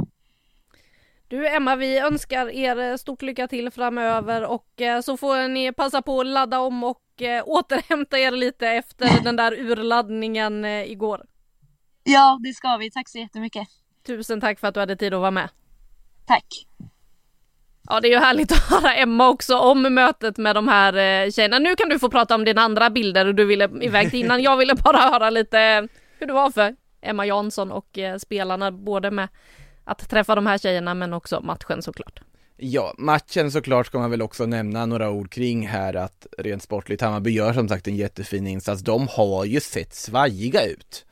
Du 1.30 1.48
Emma, 1.48 1.76
vi 1.76 2.00
önskar 2.00 2.50
er 2.50 2.98
stort 2.98 3.22
lycka 3.22 3.48
till 3.48 3.72
framöver 3.72 4.46
och 4.46 4.82
eh, 4.82 5.02
så 5.02 5.18
får 5.18 5.48
ni 5.48 5.74
passa 5.74 6.02
på 6.02 6.20
att 6.20 6.28
ladda 6.28 6.60
om 6.60 6.84
och 6.84 7.22
eh, 7.22 7.44
återhämta 7.46 8.20
er 8.20 8.32
lite 8.32 8.68
efter 8.68 9.20
den 9.24 9.36
där 9.36 9.54
urladdningen 9.54 10.66
eh, 10.66 10.92
igår. 10.92 11.26
Ja, 12.04 12.40
det 12.44 12.54
ska 12.54 12.78
vi. 12.78 12.92
Tack 12.92 13.10
så 13.10 13.18
jättemycket. 13.18 13.68
Tusen 14.06 14.42
tack 14.42 14.60
för 14.60 14.68
att 14.68 14.74
du 14.74 14.80
hade 14.80 14.96
tid 14.96 15.14
att 15.14 15.20
vara 15.20 15.32
med. 15.32 15.50
Tack. 16.26 16.46
Ja, 17.90 18.00
det 18.00 18.08
är 18.08 18.12
ju 18.12 18.20
härligt 18.20 18.52
att 18.52 18.64
höra 18.64 18.94
Emma 18.94 19.30
också 19.30 19.58
om 19.58 19.82
mötet 19.82 20.38
med 20.38 20.56
de 20.56 20.68
här 20.68 20.94
eh, 20.94 21.32
tjejerna. 21.32 21.60
Nu 21.60 21.76
kan 21.76 21.90
du 21.90 22.00
få 22.00 22.10
prata 22.10 22.36
om 22.36 22.46
dina 22.46 22.62
andra 22.62 22.90
bilder 22.90 23.34
du 23.34 23.46
ville 23.46 23.70
iväg 23.82 24.10
till 24.12 24.20
innan. 24.20 24.42
Jag 24.42 24.58
ville 24.58 24.76
bara 24.76 24.98
höra 24.98 25.30
lite 25.30 25.88
hur 26.20 26.28
det 26.28 26.34
var 26.34 26.52
för 26.52 26.76
Emma 27.02 27.26
Jansson 27.26 27.72
och 27.72 27.98
eh, 27.98 28.18
spelarna, 28.18 28.72
både 28.72 29.12
med 29.12 29.28
att 29.84 30.10
träffa 30.10 30.36
de 30.36 30.48
här 30.48 30.58
tjejerna 30.58 30.94
men 30.94 31.14
också 31.14 31.42
matchen 31.42 31.82
såklart. 31.82 32.20
Ja, 32.58 32.94
matchen 32.98 33.52
såklart 33.52 33.88
ska 33.88 34.00
man 34.00 34.12
väl 34.12 34.22
också 34.22 34.46
nämna 34.46 34.86
några 34.86 35.10
ord 35.10 35.32
kring 35.32 35.68
här 35.68 35.94
att 35.94 36.28
rent 36.38 36.64
sportligt 36.64 37.02
Hammarby 37.02 37.32
gör 37.32 37.54
som 37.54 37.70
sagt 37.70 37.88
en 37.88 37.96
jättefin 37.96 38.48
insats. 38.48 38.82
De 38.82 39.08
har 39.08 39.46
ju 39.46 39.60
sett 39.60 39.94
svajiga 39.94 40.66
ut 40.66 41.06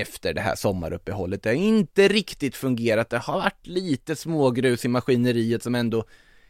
efter 0.00 0.34
det 0.34 0.40
här 0.40 0.54
sommaruppehållet. 0.54 1.42
Det 1.42 1.48
har 1.48 1.54
inte 1.54 2.08
riktigt 2.08 2.56
fungerat. 2.56 3.10
Det 3.10 3.18
har 3.18 3.38
varit 3.38 3.66
lite 3.66 4.16
smågrus 4.16 4.84
i 4.84 4.88
maskineriet 4.88 5.62
som 5.62 5.74
ändå 5.74 6.04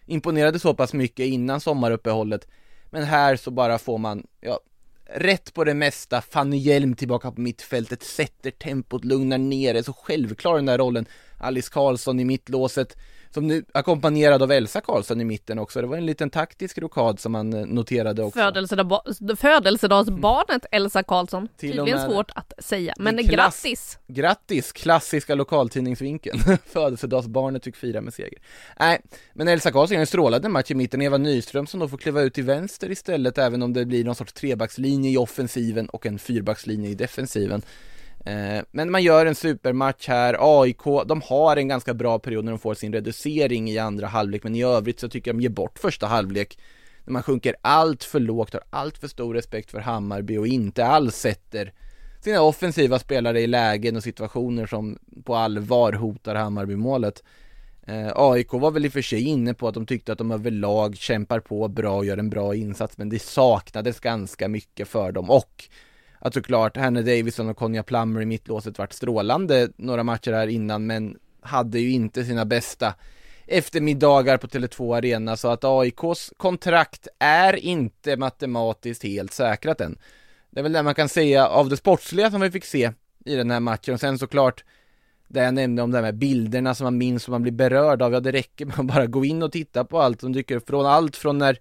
imponerade 0.07 0.59
så 0.59 0.75
pass 0.75 0.93
mycket 0.93 1.27
innan 1.27 1.61
sommaruppehållet. 1.61 2.49
Men 2.91 3.05
här 3.05 3.37
så 3.37 3.51
bara 3.51 3.79
får 3.79 3.99
man, 3.99 4.27
ja, 4.41 4.61
rätt 5.07 5.55
på 5.55 5.65
det 5.65 5.75
mesta. 5.75 6.23
Fanny 6.23 6.57
Hjelm 6.57 6.95
tillbaka 6.95 7.33
på 7.33 7.41
mittfältet, 7.41 8.03
sätter 8.03 8.51
tempot, 8.51 9.05
lugnar 9.05 9.39
ner 9.39 9.75
det. 9.75 9.83
Så 9.83 9.93
självklar 9.93 10.57
den 10.57 10.67
där 10.67 10.79
rollen. 10.79 11.07
Alice 11.39 11.71
Karlsson 11.73 12.21
i 12.21 12.25
mittlåset 12.25 12.97
som 13.37 13.47
nu 13.47 13.65
ackompanjerad 13.73 14.43
av 14.43 14.53
Elsa 14.53 14.81
Karlsson 14.81 15.21
i 15.21 15.25
mitten 15.25 15.59
också. 15.59 15.81
Det 15.81 15.87
var 15.87 15.97
en 15.97 16.07
liten 16.07 16.31
taktisk 16.31 16.79
rokad 16.79 17.21
som 17.21 17.33
man 17.33 17.53
eh, 17.53 17.67
noterade 17.67 18.23
också. 18.23 18.39
Födelsedag, 18.39 19.01
födelsedagsbarnet 19.39 20.67
Elsa 20.71 21.03
Karlsson. 21.03 21.49
Till 21.57 21.73
Tydligen 21.73 22.01
svårt 22.01 22.31
att 22.35 22.53
säga, 22.59 22.95
men 22.99 23.17
klass, 23.17 23.63
grattis! 23.63 23.99
Grattis! 24.07 24.73
Klassiska 24.73 25.35
lokaltidningsvinkeln. 25.35 26.39
Födelsedagsbarnet 26.67 27.65
fick 27.65 27.77
fira 27.77 28.01
med 28.01 28.15
seger. 28.15 28.39
Nej, 28.79 29.01
men 29.33 29.49
Elsa 29.49 29.73
Karlsson 29.73 29.95
gör 29.95 30.01
en 30.01 30.07
strålande 30.07 30.49
match 30.49 30.71
i 30.71 30.75
mitten. 30.75 31.03
Eva 31.03 31.19
Nyström 31.19 31.67
som 31.67 31.81
då 31.81 31.89
får 31.89 31.99
kliva 31.99 32.21
ut 32.23 32.35
till 32.35 32.45
vänster 32.45 32.91
istället, 32.91 33.39
även 33.39 33.63
om 33.63 33.73
det 33.73 33.85
blir 33.85 34.05
någon 34.05 34.15
sorts 34.15 34.33
trebackslinje 34.33 35.11
i 35.11 35.17
offensiven 35.17 35.89
och 35.89 36.07
en 36.07 36.19
fyrbackslinje 36.19 36.91
i 36.91 36.95
defensiven. 36.95 37.63
Eh, 38.27 38.63
men 38.71 38.91
man 38.91 39.03
gör 39.03 39.27
en 39.27 39.35
supermatch 39.35 40.09
här, 40.09 40.37
AIK, 40.41 40.85
de 41.07 41.23
har 41.25 41.57
en 41.57 41.69
ganska 41.69 41.95
bra 41.95 42.19
period 42.19 42.45
när 42.45 42.53
de 42.53 42.59
får 42.59 42.75
sin 42.75 42.93
reducering 42.93 43.71
i 43.71 43.79
andra 43.79 44.07
halvlek, 44.07 44.45
men 44.45 44.55
i 44.55 44.65
övrigt 44.65 45.01
så 45.01 45.09
tycker 45.09 45.29
jag 45.29 45.37
de 45.37 45.43
ger 45.43 45.49
bort 45.51 45.79
första 45.79 46.07
halvlek 46.07 46.59
när 47.05 47.13
man 47.13 47.23
sjunker 47.23 47.55
allt 47.63 48.05
för 48.05 48.21
lågt, 48.21 48.53
har 48.53 48.63
allt 48.71 48.99
för 48.99 49.09
stor 49.09 49.35
respekt 49.35 49.71
för 49.71 49.81
Hammarby 49.81 50.37
och 50.37 50.47
inte 50.47 50.87
alls 50.87 51.17
sätter 51.17 51.73
sina 52.21 52.43
offensiva 52.43 52.99
spelare 52.99 53.41
i 53.41 53.47
lägen 53.47 53.97
och 53.97 54.03
situationer 54.03 54.67
som 54.67 54.99
på 55.25 55.35
allvar 55.35 55.93
hotar 55.93 56.35
Hammarby-målet. 56.35 57.23
Eh, 57.87 58.13
AIK 58.15 58.53
var 58.53 58.71
väl 58.71 58.85
i 58.85 58.89
och 58.89 58.93
för 58.93 59.03
sig 59.03 59.23
inne 59.23 59.55
på 59.55 59.69
att 59.69 59.75
de 59.75 59.87
tyckte 59.87 60.13
att 60.13 60.19
de 60.19 60.31
överlag 60.31 60.97
kämpar 60.97 61.41
på 61.41 61.69
bra 61.69 61.97
och 61.97 62.05
gör 62.05 62.19
en 62.19 62.31
bra 62.31 62.55
insats, 62.55 62.99
men 62.99 63.09
det 63.09 63.23
saknades 63.23 64.01
ganska 64.01 64.49
mycket 64.49 64.89
för 64.89 65.13
dem 65.13 65.31
och 65.31 65.69
att 66.19 66.35
såklart 66.35 66.77
Hannah 66.77 67.05
Davison 67.05 67.49
och 67.49 67.57
Konya 67.57 67.83
Plummer 67.83 68.21
i 68.21 68.27
mittlåset 68.27 68.79
vart 68.79 68.93
strålande 68.93 69.69
några 69.77 70.03
matcher 70.03 70.33
här 70.33 70.47
innan 70.47 70.87
men 70.87 71.19
hade 71.41 71.79
ju 71.79 71.91
inte 71.91 72.25
sina 72.25 72.45
bästa 72.45 72.95
eftermiddagar 73.47 74.37
på 74.37 74.47
Tele2 74.47 74.97
Arena 74.97 75.37
så 75.37 75.49
att 75.49 75.65
AIKs 75.65 76.33
kontrakt 76.37 77.09
är 77.19 77.57
inte 77.57 78.17
matematiskt 78.17 79.03
helt 79.03 79.33
säkrat 79.33 79.81
än. 79.81 79.99
Det 80.51 80.61
är 80.61 80.63
väl 80.63 80.73
det 80.73 80.83
man 80.83 80.95
kan 80.95 81.09
säga 81.09 81.49
av 81.49 81.69
det 81.69 81.77
sportsliga 81.77 82.31
som 82.31 82.41
vi 82.41 82.51
fick 82.51 82.65
se 82.65 82.93
i 83.25 83.35
den 83.35 83.51
här 83.51 83.61
matchen 83.61 83.95
och 83.95 84.01
sen 84.01 84.19
såklart 84.19 84.65
det 85.29 85.43
jag 85.43 85.55
nämnde 85.55 85.83
om 85.83 85.91
det 85.91 85.97
här 85.97 86.03
med 86.03 86.19
bilderna 86.19 86.75
som 86.75 86.85
man 86.85 86.99
minns 86.99 87.25
och 87.25 87.33
man 87.33 87.43
blir 87.43 87.53
berörd 87.53 88.03
av, 88.03 88.13
ja 88.13 88.21
det 88.21 88.33
räcker 88.33 88.67
med 88.67 88.79
att 88.79 88.87
bara 88.87 89.07
gå 89.07 89.25
in 89.25 89.43
och 89.43 89.53
titta 89.53 89.85
på 89.85 90.01
allt 90.01 90.21
som 90.21 90.33
dyker 90.33 90.57
upp 90.57 90.69
från 90.69 90.87
allt 90.87 91.17
från 91.17 91.39
när 91.39 91.59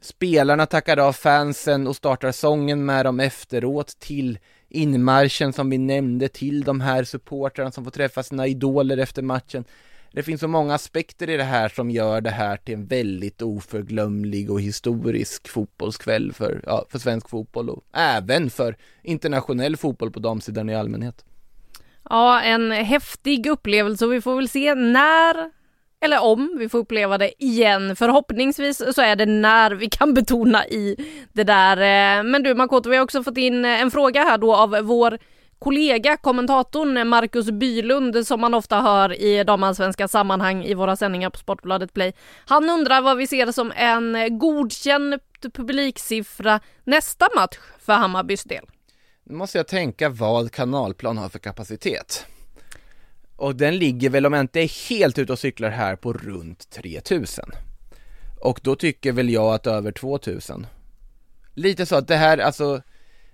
Spelarna 0.00 0.66
tackar 0.66 0.96
av 0.96 1.12
fansen 1.12 1.86
och 1.86 1.96
startar 1.96 2.32
sången 2.32 2.84
med 2.84 3.06
dem 3.06 3.20
efteråt 3.20 3.98
till 3.98 4.38
inmarschen 4.68 5.52
som 5.52 5.70
vi 5.70 5.78
nämnde, 5.78 6.28
till 6.28 6.64
de 6.64 6.80
här 6.80 7.04
supportrarna 7.04 7.70
som 7.70 7.84
får 7.84 7.90
träffa 7.90 8.22
sina 8.22 8.46
idoler 8.46 8.96
efter 8.96 9.22
matchen. 9.22 9.64
Det 10.12 10.22
finns 10.22 10.40
så 10.40 10.48
många 10.48 10.74
aspekter 10.74 11.30
i 11.30 11.36
det 11.36 11.44
här 11.44 11.68
som 11.68 11.90
gör 11.90 12.20
det 12.20 12.30
här 12.30 12.56
till 12.56 12.74
en 12.74 12.86
väldigt 12.86 13.42
oförglömlig 13.42 14.50
och 14.50 14.60
historisk 14.60 15.48
fotbollskväll 15.48 16.32
för, 16.32 16.60
ja, 16.66 16.86
för 16.88 16.98
svensk 16.98 17.28
fotboll 17.28 17.70
och 17.70 17.84
även 17.92 18.50
för 18.50 18.76
internationell 19.02 19.76
fotboll 19.76 20.10
på 20.10 20.20
damsidan 20.20 20.70
i 20.70 20.74
allmänhet. 20.74 21.24
Ja, 22.10 22.42
en 22.42 22.72
häftig 22.72 23.46
upplevelse 23.46 24.06
och 24.06 24.12
vi 24.12 24.20
får 24.20 24.36
väl 24.36 24.48
se 24.48 24.74
när 24.74 25.50
eller 26.06 26.22
om 26.22 26.56
vi 26.58 26.68
får 26.68 26.78
uppleva 26.78 27.18
det 27.18 27.44
igen. 27.44 27.96
Förhoppningsvis 27.96 28.82
så 28.94 29.02
är 29.02 29.16
det 29.16 29.26
när 29.26 29.70
vi 29.70 29.88
kan 29.88 30.14
betona 30.14 30.66
i 30.66 30.96
det 31.32 31.44
där. 31.44 31.76
Eh, 31.76 32.22
men 32.24 32.42
du 32.42 32.54
Makoto, 32.54 32.90
vi 32.90 32.96
har 32.96 33.04
också 33.04 33.22
fått 33.22 33.36
in 33.38 33.64
eh, 33.64 33.80
en 33.80 33.90
fråga 33.90 34.22
här 34.22 34.38
då 34.38 34.54
av 34.54 34.70
vår 34.82 35.18
kollega, 35.58 36.16
kommentatorn 36.16 37.08
Marcus 37.08 37.50
Bylund 37.50 38.26
som 38.26 38.40
man 38.40 38.54
ofta 38.54 38.80
hör 38.80 39.20
i 39.20 39.44
damallsvenska 39.44 40.08
sammanhang 40.08 40.64
i 40.64 40.74
våra 40.74 40.96
sändningar 40.96 41.30
på 41.30 41.38
Sportbladet 41.38 41.92
Play. 41.94 42.12
Han 42.46 42.70
undrar 42.70 43.00
vad 43.00 43.16
vi 43.16 43.26
ser 43.26 43.52
som 43.52 43.72
en 43.76 44.38
godkänd 44.38 45.14
publiksiffra 45.52 46.60
nästa 46.84 47.28
match 47.36 47.56
för 47.80 47.92
Hammarbys 47.92 48.44
del. 48.44 48.64
Nu 49.24 49.34
måste 49.34 49.58
jag 49.58 49.68
tänka 49.68 50.08
vad 50.08 50.52
kanalplan 50.52 51.18
har 51.18 51.28
för 51.28 51.38
kapacitet. 51.38 52.26
Och 53.36 53.56
den 53.56 53.78
ligger 53.78 54.10
väl, 54.10 54.26
om 54.26 54.32
jag 54.32 54.40
inte 54.40 54.60
är 54.60 54.88
helt 54.88 55.18
ute 55.18 55.32
och 55.32 55.38
cyklar 55.38 55.70
här, 55.70 55.96
på 55.96 56.12
runt 56.12 56.70
3000. 56.70 57.50
Och 58.40 58.60
då 58.62 58.76
tycker 58.76 59.12
väl 59.12 59.30
jag 59.30 59.54
att 59.54 59.66
över 59.66 59.92
2000. 59.92 60.66
Lite 61.54 61.86
så 61.86 61.96
att 61.96 62.08
det 62.08 62.16
här, 62.16 62.38
alltså, 62.38 62.82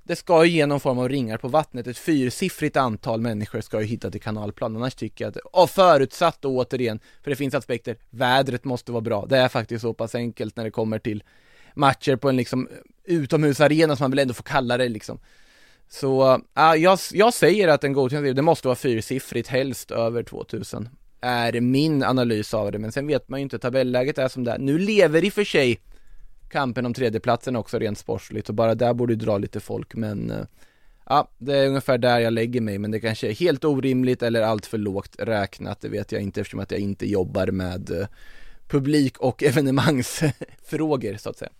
det 0.03 0.17
ska 0.17 0.45
ju 0.45 0.51
ge 0.51 0.67
någon 0.67 0.81
form 0.81 0.99
av 0.99 1.09
ringar 1.09 1.39
på 1.39 1.49
vattnet. 1.49 1.87
Ett 1.87 1.99
fyrsiffrigt 1.99 2.77
antal 2.77 3.21
människor 3.21 3.61
ska 3.61 3.81
ju 3.81 3.87
hitta 3.87 4.11
till 4.11 4.21
kanalplan. 4.21 4.77
Annars 4.77 4.95
tycker 4.95 5.25
jag 5.25 5.31
att, 5.31 5.37
och 5.37 5.71
förutsatt 5.71 6.37
då 6.41 6.59
återigen, 6.59 7.01
för 7.23 7.31
det 7.31 7.37
finns 7.37 7.55
aspekter, 7.55 7.97
vädret 8.11 8.65
måste 8.65 8.93
vara 8.93 9.01
bra. 9.01 9.27
Det 9.27 9.39
är 9.39 9.49
faktiskt 9.49 9.83
så 9.83 9.95
pass 9.95 10.15
enkelt 10.15 10.57
när 10.57 10.65
det 10.65 10.71
kommer 10.71 10.99
till 10.99 11.23
matcher 11.75 12.17
på 12.17 12.29
en 12.29 12.37
liksom 12.37 12.69
utomhusarena 13.05 13.97
som 13.97 14.05
man 14.05 14.11
väl 14.11 14.19
ändå 14.19 14.35
får 14.35 14.45
kalla 14.45 14.77
det 14.77 14.89
liksom. 14.89 15.19
Så, 15.93 16.35
äh, 16.59 16.75
jag, 16.77 16.99
jag 17.13 17.35
säger 17.35 17.69
att 17.69 17.85
en 17.85 17.93
godkänd 17.93 18.37
det 18.37 18.43
måste 18.43 18.69
vara 18.69 18.77
fyrsiffrigt, 18.77 19.49
helst 19.49 19.91
över 19.91 20.23
2000 20.23 20.89
är 21.21 21.61
min 21.61 22.03
analys 22.03 22.55
av 22.55 22.73
det, 22.73 22.79
men 22.79 22.93
sen 22.93 23.07
vet 23.07 23.29
man 23.29 23.41
ju 23.41 23.43
inte, 23.43 23.59
tabelläget 23.59 24.19
är 24.19 24.29
som 24.29 24.45
det 24.45 24.51
är. 24.53 24.59
Nu 24.59 24.79
lever 24.79 25.25
i 25.25 25.29
och 25.29 25.33
för 25.33 25.45
sig 25.45 25.81
kampen 26.49 26.87
om 26.87 26.95
tredjeplatsen 26.95 27.57
också 27.57 27.79
rent 27.79 27.99
sportsligt 27.99 28.49
och 28.49 28.55
bara 28.55 28.75
där 28.75 28.95
borde 28.95 29.13
ju 29.13 29.19
dra 29.19 29.39
lite 29.39 29.61
folk, 29.61 29.95
men 29.95 30.31
äh, 30.31 30.47
ja, 31.07 31.29
det 31.39 31.57
är 31.57 31.69
ungefär 31.69 31.99
där 31.99 32.19
jag 32.19 32.33
lägger 32.33 32.61
mig, 32.61 32.79
men 32.79 32.91
det 32.91 33.01
kanske 33.01 33.29
är 33.29 33.35
helt 33.35 33.65
orimligt 33.65 34.23
eller 34.23 34.43
allt 34.43 34.67
för 34.67 34.79
lågt 34.79 35.17
räknat, 35.19 35.81
det 35.81 35.89
vet 35.89 36.13
jag 36.13 36.23
inte 36.23 36.41
eftersom 36.41 36.61
att 36.61 36.71
jag 36.71 36.81
inte 36.81 37.07
jobbar 37.07 37.47
med 37.47 37.91
eh, 37.91 38.07
publik 38.69 39.19
och 39.19 39.43
evenemangsfrågor 39.43 41.17
så 41.17 41.31
att 41.31 41.39
säga. 41.39 41.53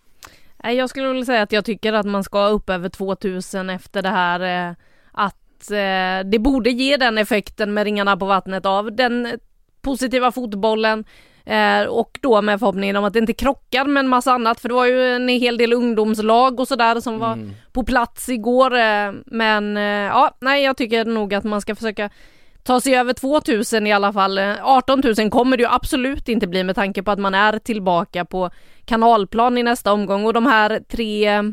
Jag 0.71 0.89
skulle 0.89 1.07
vilja 1.07 1.25
säga 1.25 1.41
att 1.41 1.51
jag 1.51 1.65
tycker 1.65 1.93
att 1.93 2.05
man 2.05 2.23
ska 2.23 2.47
upp 2.47 2.69
över 2.69 2.89
2000 2.89 3.69
efter 3.69 4.01
det 4.01 4.09
här 4.09 4.69
eh, 4.69 4.75
att 5.11 5.71
eh, 5.71 6.29
det 6.29 6.39
borde 6.39 6.69
ge 6.69 6.97
den 6.97 7.17
effekten 7.17 7.73
med 7.73 7.83
ringarna 7.83 8.17
på 8.17 8.25
vattnet 8.25 8.65
av 8.65 8.95
den 8.95 9.27
positiva 9.81 10.31
fotbollen 10.31 11.05
eh, 11.45 11.81
och 11.81 12.19
då 12.21 12.41
med 12.41 12.59
förhoppningen 12.59 12.95
om 12.95 13.03
att 13.03 13.13
det 13.13 13.19
inte 13.19 13.33
krockar 13.33 13.85
med 13.85 14.01
en 14.01 14.07
massa 14.07 14.33
annat 14.33 14.59
för 14.59 14.69
det 14.69 14.75
var 14.75 14.85
ju 14.85 15.15
en 15.15 15.27
hel 15.27 15.57
del 15.57 15.73
ungdomslag 15.73 16.59
och 16.59 16.67
sådär 16.67 16.99
som 16.99 17.19
var 17.19 17.33
mm. 17.33 17.51
på 17.71 17.83
plats 17.83 18.29
igår 18.29 18.71
men 19.35 19.75
ja, 20.05 20.37
nej 20.39 20.63
jag 20.63 20.77
tycker 20.77 21.05
nog 21.05 21.33
att 21.33 21.43
man 21.43 21.61
ska 21.61 21.75
försöka 21.75 22.09
ta 22.63 22.81
sig 22.81 22.95
över 22.95 23.13
2000 23.13 23.87
i 23.87 23.93
alla 23.93 24.13
fall. 24.13 24.39
18 24.61 25.01
000 25.17 25.29
kommer 25.29 25.57
det 25.57 25.63
ju 25.63 25.69
absolut 25.69 26.29
inte 26.29 26.47
bli 26.47 26.63
med 26.63 26.75
tanke 26.75 27.03
på 27.03 27.11
att 27.11 27.19
man 27.19 27.35
är 27.35 27.59
tillbaka 27.59 28.25
på 28.25 28.49
kanalplan 28.85 29.57
i 29.57 29.63
nästa 29.63 29.93
omgång 29.93 30.25
och 30.25 30.33
de 30.33 30.45
här 30.45 30.83
tre 30.89 31.43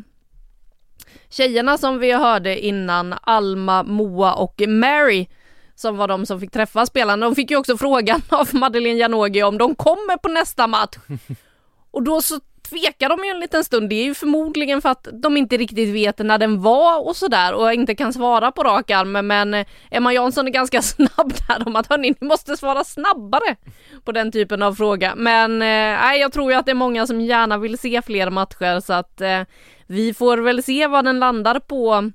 tjejerna 1.31 1.79
som 1.79 1.99
vi 1.99 2.13
hörde 2.13 2.67
innan, 2.67 3.15
Alma, 3.23 3.83
Moa 3.83 4.33
och 4.33 4.61
Mary 4.69 5.27
som 5.75 5.97
var 5.97 6.09
de 6.09 6.27
som 6.27 6.41
fick 6.41 6.51
träffa 6.51 6.87
spelarna. 6.87 7.27
De 7.27 7.35
fick 7.35 7.51
ju 7.51 7.57
också 7.57 7.77
frågan 7.79 8.23
av 8.29 8.49
Madeleine 8.53 8.99
Janogy 8.99 9.43
om 9.43 9.59
de 9.59 9.75
kommer 9.75 10.17
på 10.17 10.29
nästa 10.29 10.67
match. 10.67 10.97
Och 11.93 12.03
då 12.03 12.23
så 12.23 12.41
tvekar 12.71 13.09
de 13.09 13.25
ju 13.25 13.31
en 13.31 13.41
liten 13.41 13.65
stund. 13.65 13.89
Det 13.89 13.95
är 13.95 14.05
ju 14.05 14.15
förmodligen 14.15 14.83
för 14.83 14.89
att 14.89 15.09
de 15.13 15.37
inte 15.37 15.57
riktigt 15.57 15.95
vet 15.95 16.19
när 16.19 16.39
den 16.39 16.63
var 16.63 17.07
och 17.07 17.17
sådär 17.17 17.55
och 17.55 17.73
inte 17.73 17.95
kan 17.95 18.13
svara 18.13 18.53
på 18.53 18.63
rak 18.63 18.91
arm. 18.91 19.27
Men 19.27 19.65
Emma 19.91 20.13
Jansson 20.13 20.47
är 20.47 20.51
ganska 20.51 20.83
snabb 20.93 21.33
där 21.49 21.67
om 21.67 21.77
att 21.77 21.87
hörni, 21.87 22.15
ni 22.21 22.27
måste 22.27 22.57
svara 22.57 22.85
snabbare 22.85 23.57
på 24.05 24.13
den 24.13 24.33
typen 24.33 24.63
av 24.63 24.75
fråga. 24.75 25.15
Men 25.17 25.59
nej, 25.59 26.17
eh, 26.17 26.21
jag 26.21 26.33
tror 26.33 26.53
ju 26.53 26.59
att 26.59 26.67
det 26.67 26.73
är 26.73 26.75
många 26.75 27.07
som 27.07 27.21
gärna 27.21 27.59
vill 27.59 27.79
se 27.79 28.03
fler 28.03 28.31
matcher 28.31 28.81
så 28.81 28.93
att 28.93 29.21
eh, 29.21 29.43
vi 29.87 30.15
får 30.15 30.39
väl 30.39 30.63
se 30.63 30.87
vad 30.87 31.05
den 31.05 31.19
landar 31.19 31.59
på 31.59 32.11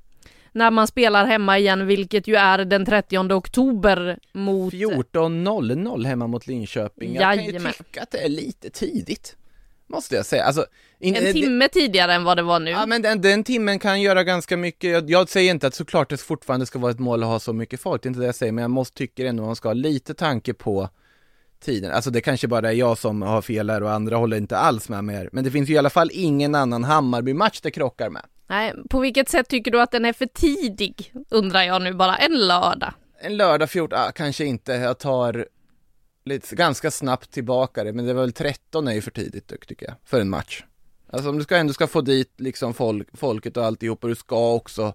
när 0.52 0.72
man 0.72 0.88
spelar 0.88 1.26
hemma 1.26 1.60
igen, 1.60 1.88
vilket 1.88 2.28
ju 2.28 2.36
är 2.36 2.66
den 2.66 2.86
30 2.86 3.18
oktober 3.34 4.20
mot 4.34 4.74
14.00 4.74 6.06
hemma 6.06 6.28
mot 6.28 6.48
Linköping. 6.48 7.16
Jag 7.16 7.36
kan 7.36 7.46
ju 7.46 7.60
tycka 7.60 8.02
att 8.02 8.12
det 8.12 8.26
är 8.26 8.30
lite 8.30 8.70
tidigt. 8.70 9.36
Måste 9.88 10.16
jag 10.16 10.26
säga. 10.26 10.44
Alltså, 10.44 10.66
in, 11.00 11.16
en 11.16 11.34
timme 11.34 11.68
tidigare 11.68 12.14
än 12.14 12.24
vad 12.24 12.38
det 12.38 12.44
var 12.44 12.60
nu. 12.60 12.72
Ja, 12.72 12.86
men 12.86 13.02
den, 13.02 13.22
den 13.22 13.44
timmen 13.44 13.80
kan 13.80 14.02
göra 14.02 14.24
ganska 14.24 14.58
mycket. 14.58 14.92
Jag, 14.92 15.10
jag, 15.10 15.30
säger 15.30 15.52
inte 15.52 15.68
att 15.68 15.74
såklart 15.74 16.10
det 16.10 16.18
fortfarande 16.18 16.66
ska 16.66 16.80
vara 16.80 16.92
ett 16.92 17.00
mål 17.00 17.24
att 17.24 17.30
ha 17.30 17.40
så 17.40 17.54
mycket 17.54 17.82
folk, 17.82 18.04
det 18.04 18.08
är 18.08 18.10
inte 18.10 18.20
det 18.20 18.26
jag 18.26 18.36
säger, 18.36 18.52
men 18.52 18.62
jag 18.62 18.72
måste 18.72 18.98
tycka 18.98 19.28
ändå 19.28 19.46
man 19.46 19.56
ska 19.56 19.70
ha 19.70 19.74
lite 19.74 20.14
tanke 20.14 20.54
på 20.54 20.90
tiden. 21.60 21.92
Alltså 21.92 22.12
det 22.12 22.22
kanske 22.22 22.48
bara 22.48 22.70
är 22.70 22.74
jag 22.74 22.98
som 22.98 23.22
har 23.22 23.42
fel 23.42 23.70
här 23.70 23.84
och 23.84 23.92
andra 23.92 24.16
håller 24.16 24.38
inte 24.38 24.58
alls 24.58 24.90
med 24.90 25.04
mer. 25.04 25.30
Men 25.32 25.44
det 25.44 25.52
finns 25.52 25.70
ju 25.70 25.74
i 25.74 25.78
alla 25.78 25.90
fall 25.90 26.10
ingen 26.14 26.56
annan 26.56 26.84
Hammarby-match 26.84 27.62
det 27.62 27.72
krockar 27.72 28.10
med. 28.10 28.26
Nej, 28.48 28.74
på 28.90 29.00
vilket 29.00 29.30
sätt 29.30 29.48
tycker 29.50 29.72
du 29.72 29.82
att 29.82 29.92
den 29.92 30.06
är 30.06 30.14
för 30.14 30.26
tidig? 30.26 31.14
Undrar 31.30 31.62
jag 31.62 31.82
nu 31.82 31.94
bara. 31.94 32.16
En 32.16 32.48
lördag? 32.48 32.94
En 33.22 33.38
lördag 33.38 33.70
14, 33.70 34.00
ah, 34.00 34.12
kanske 34.12 34.46
inte. 34.46 34.74
Jag 34.74 35.00
tar 35.00 35.46
lite, 36.26 36.56
ganska 36.56 36.92
snabbt 36.92 37.32
tillbaka 37.32 37.84
det, 37.84 37.94
men 37.94 38.06
det 38.06 38.14
var 38.14 38.22
väl 38.22 38.34
13 38.34 38.88
är 38.88 38.94
ju 38.94 39.02
för 39.02 39.12
tidigt 39.12 39.68
tycker 39.68 39.86
jag, 39.86 39.96
för 40.06 40.22
en 40.22 40.30
match. 40.30 40.64
Alltså 41.10 41.30
om 41.30 41.38
du 41.38 41.44
ska 41.44 41.58
ändå 41.58 41.74
ska 41.74 41.88
få 41.88 42.02
dit 42.02 42.34
liksom 42.38 42.74
folk, 42.74 43.08
folket 43.14 43.58
och 43.58 43.66
alltihop 43.66 44.04
och 44.04 44.10
du 44.10 44.16
ska 44.16 44.54
också 44.54 44.94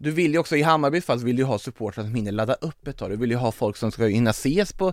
du 0.00 0.10
vill 0.10 0.32
ju 0.32 0.38
också, 0.38 0.56
i 0.56 0.62
Hammarbys 0.62 1.04
fall 1.04 1.18
vill 1.18 1.36
du 1.36 1.44
ha 1.44 1.58
supportrar 1.58 2.04
som 2.04 2.14
hinner 2.14 2.32
ladda 2.32 2.54
upp 2.54 2.88
ett 2.88 2.96
tag, 2.96 3.10
du 3.10 3.16
vill 3.16 3.30
ju 3.30 3.36
ha 3.36 3.52
folk 3.52 3.76
som 3.76 3.92
ska 3.92 4.04
hinna 4.04 4.30
ses 4.30 4.72
på 4.72 4.92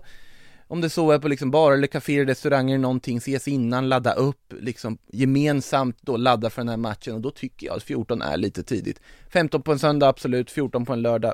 om 0.67 0.81
det 0.81 0.89
så 0.89 1.11
är 1.11 1.19
på 1.19 1.27
liksom 1.27 1.51
barer 1.51 1.77
eller 1.77 1.87
kaféer, 1.87 2.25
restauranger, 2.25 2.77
någonting, 2.77 3.17
ses 3.17 3.47
innan, 3.47 3.89
ladda 3.89 4.13
upp, 4.13 4.53
liksom 4.59 4.97
gemensamt 5.07 5.97
då 6.01 6.17
ladda 6.17 6.49
för 6.49 6.61
den 6.61 6.69
här 6.69 6.77
matchen 6.77 7.13
och 7.13 7.21
då 7.21 7.31
tycker 7.31 7.67
jag 7.67 7.75
att 7.75 7.83
14 7.83 8.21
är 8.21 8.37
lite 8.37 8.63
tidigt. 8.63 8.99
15 9.29 9.61
på 9.61 9.71
en 9.71 9.79
söndag, 9.79 10.07
absolut, 10.07 10.51
14 10.51 10.85
på 10.85 10.93
en 10.93 11.01
lördag 11.01 11.33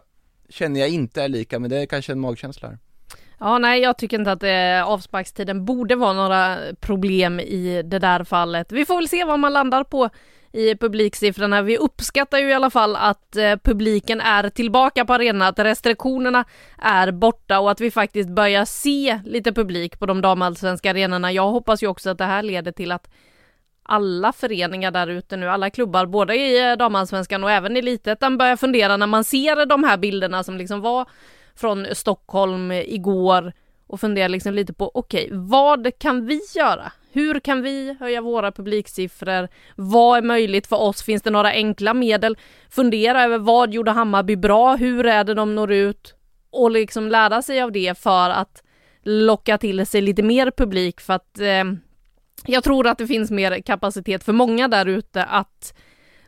känner 0.49 0.79
jag 0.79 0.89
inte 0.89 1.23
är 1.23 1.27
lika, 1.27 1.59
men 1.59 1.69
det 1.69 1.77
är 1.77 1.85
kanske 1.85 2.11
en 2.11 2.19
magkänsla. 2.19 2.67
Här. 2.67 2.77
Ja, 3.43 3.57
nej, 3.57 3.81
jag 3.81 3.97
tycker 3.97 4.19
inte 4.19 4.31
att 4.31 4.43
eh, 4.43 4.87
avsparkstiden 4.87 5.65
borde 5.65 5.95
vara 5.95 6.13
några 6.13 6.57
problem 6.79 7.39
i 7.39 7.81
det 7.85 7.99
där 7.99 8.23
fallet. 8.23 8.71
Vi 8.71 8.85
får 8.85 8.95
väl 8.95 9.07
se 9.07 9.23
vad 9.23 9.39
man 9.39 9.53
landar 9.53 9.83
på 9.83 10.09
i 10.51 10.75
publiksiffrorna. 10.75 11.61
Vi 11.61 11.77
uppskattar 11.77 12.37
ju 12.37 12.49
i 12.49 12.53
alla 12.53 12.69
fall 12.69 12.95
att 12.95 13.35
eh, 13.35 13.55
publiken 13.63 14.21
är 14.21 14.49
tillbaka 14.49 15.05
på 15.05 15.13
arenan, 15.13 15.47
att 15.47 15.59
restriktionerna 15.59 16.45
är 16.77 17.11
borta 17.11 17.59
och 17.59 17.71
att 17.71 17.81
vi 17.81 17.91
faktiskt 17.91 18.29
börjar 18.29 18.65
se 18.65 19.19
lite 19.25 19.53
publik 19.53 19.99
på 19.99 20.05
de 20.05 20.21
damallsvenska 20.21 20.89
arenorna. 20.89 21.31
Jag 21.31 21.51
hoppas 21.51 21.83
ju 21.83 21.87
också 21.87 22.09
att 22.09 22.17
det 22.17 22.25
här 22.25 22.43
leder 22.43 22.71
till 22.71 22.91
att 22.91 23.09
alla 23.83 24.33
föreningar 24.33 24.91
där 24.91 25.07
ute 25.07 25.37
nu, 25.37 25.49
alla 25.49 25.69
klubbar, 25.69 26.05
både 26.05 26.35
i 26.35 26.69
eh, 26.69 26.77
damallsvenskan 26.77 27.43
och 27.43 27.51
även 27.51 27.75
i 27.75 27.79
elitettan 27.79 28.37
börjar 28.37 28.55
fundera 28.55 28.97
när 28.97 29.07
man 29.07 29.23
ser 29.23 29.65
de 29.65 29.83
här 29.83 29.97
bilderna 29.97 30.43
som 30.43 30.57
liksom 30.57 30.81
var 30.81 31.07
från 31.55 31.87
Stockholm 31.91 32.71
igår 32.71 33.53
och 33.87 33.99
funderar 33.99 34.29
liksom 34.29 34.53
lite 34.53 34.73
på 34.73 34.91
okej, 34.93 35.25
okay, 35.25 35.37
vad 35.37 35.99
kan 35.99 36.25
vi 36.25 36.41
göra? 36.55 36.91
Hur 37.11 37.39
kan 37.39 37.61
vi 37.61 37.97
höja 37.99 38.21
våra 38.21 38.51
publiksiffror? 38.51 39.47
Vad 39.75 40.17
är 40.17 40.21
möjligt 40.21 40.67
för 40.67 40.75
oss? 40.75 41.03
Finns 41.03 41.21
det 41.21 41.29
några 41.29 41.49
enkla 41.49 41.93
medel? 41.93 42.37
Fundera 42.69 43.23
över 43.23 43.37
vad 43.37 43.73
gjorde 43.73 43.91
Hammarby 43.91 44.35
bra? 44.35 44.75
Hur 44.75 45.05
är 45.05 45.23
det 45.23 45.33
de 45.33 45.55
når 45.55 45.71
ut? 45.71 46.15
Och 46.49 46.71
liksom 46.71 47.07
lära 47.07 47.41
sig 47.41 47.61
av 47.61 47.71
det 47.71 47.99
för 47.99 48.29
att 48.29 48.63
locka 49.03 49.57
till 49.57 49.85
sig 49.85 50.01
lite 50.01 50.23
mer 50.23 50.51
publik 50.51 51.01
för 51.01 51.13
att 51.13 51.39
eh, 51.39 51.63
jag 52.45 52.63
tror 52.63 52.87
att 52.87 52.97
det 52.97 53.07
finns 53.07 53.31
mer 53.31 53.61
kapacitet 53.61 54.23
för 54.23 54.33
många 54.33 54.67
där 54.67 54.85
ute 54.85 55.23
att 55.23 55.77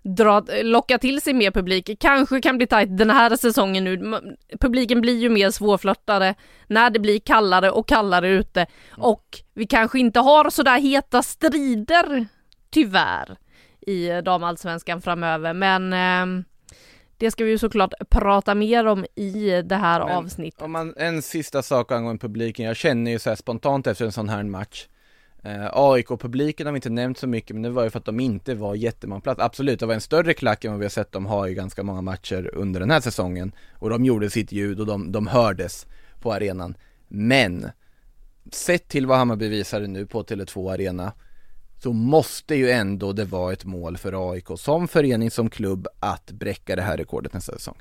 dra, 0.03 0.43
locka 0.63 0.97
till 0.97 1.21
sig 1.21 1.33
mer 1.33 1.51
publik. 1.51 1.99
Kanske 1.99 2.41
kan 2.41 2.57
bli 2.57 2.67
tajt 2.67 2.97
den 2.97 3.09
här 3.09 3.35
säsongen 3.35 3.83
nu. 3.83 4.21
Publiken 4.59 5.01
blir 5.01 5.17
ju 5.17 5.29
mer 5.29 5.51
svårflörtade 5.51 6.35
när 6.67 6.89
det 6.89 6.99
blir 6.99 7.19
kallare 7.19 7.71
och 7.71 7.87
kallare 7.87 8.29
ute 8.29 8.65
och 8.97 9.25
vi 9.53 9.67
kanske 9.67 9.99
inte 9.99 10.19
har 10.19 10.49
sådär 10.49 10.79
heta 10.79 11.23
strider, 11.23 12.27
tyvärr, 12.69 13.37
i 13.81 14.21
damallsvenskan 14.21 15.01
framöver. 15.01 15.53
Men 15.53 15.93
eh, 15.93 16.43
det 17.17 17.31
ska 17.31 17.43
vi 17.43 17.49
ju 17.49 17.57
såklart 17.57 17.93
prata 18.09 18.55
mer 18.55 18.85
om 18.85 19.05
i 19.15 19.61
det 19.61 19.75
här 19.75 19.99
Men, 19.99 20.17
avsnittet. 20.17 20.61
Om 20.61 20.71
man, 20.71 20.93
en 20.97 21.21
sista 21.21 21.63
sak 21.63 21.91
angående 21.91 22.19
publiken. 22.19 22.65
Jag 22.65 22.77
känner 22.77 23.11
ju 23.11 23.19
så 23.19 23.35
spontant 23.35 23.87
efter 23.87 24.05
en 24.05 24.11
sån 24.11 24.29
här 24.29 24.43
match 24.43 24.87
Eh, 25.45 25.69
AIK-publiken 25.73 26.67
har 26.67 26.73
vi 26.73 26.77
inte 26.77 26.89
nämnt 26.89 27.17
så 27.17 27.27
mycket 27.27 27.55
men 27.55 27.63
det 27.63 27.69
var 27.69 27.83
ju 27.83 27.89
för 27.89 27.99
att 27.99 28.05
de 28.05 28.19
inte 28.19 28.55
var 28.55 28.75
jättemånga 28.75 29.21
Absolut, 29.25 29.79
det 29.79 29.85
var 29.85 29.93
en 29.93 30.01
större 30.01 30.33
klack 30.33 30.65
än 30.65 30.71
vad 30.71 30.79
vi 30.79 30.85
har 30.85 30.89
sett 30.89 31.11
dem 31.11 31.25
ha 31.25 31.49
i 31.49 31.53
ganska 31.53 31.83
många 31.83 32.01
matcher 32.01 32.49
under 32.53 32.79
den 32.79 32.91
här 32.91 32.99
säsongen 32.99 33.51
och 33.79 33.89
de 33.89 34.05
gjorde 34.05 34.29
sitt 34.29 34.51
ljud 34.51 34.79
och 34.79 34.85
de, 34.85 35.11
de 35.11 35.27
hördes 35.27 35.87
på 36.19 36.33
arenan. 36.33 36.77
Men 37.07 37.69
sett 38.51 38.87
till 38.87 39.05
vad 39.05 39.17
Hammarby 39.17 39.49
visade 39.49 39.87
nu 39.87 40.05
på 40.05 40.23
Tele2 40.23 40.73
Arena 40.73 41.13
så 41.79 41.93
måste 41.93 42.55
ju 42.55 42.69
ändå 42.69 43.13
det 43.13 43.25
vara 43.25 43.53
ett 43.53 43.65
mål 43.65 43.97
för 43.97 44.31
AIK 44.31 44.47
som 44.55 44.87
förening, 44.87 45.31
som 45.31 45.49
klubb 45.49 45.87
att 45.99 46.31
bräcka 46.31 46.75
det 46.75 46.81
här 46.81 46.97
rekordet 46.97 47.33
nästa 47.33 47.53
säsong. 47.53 47.77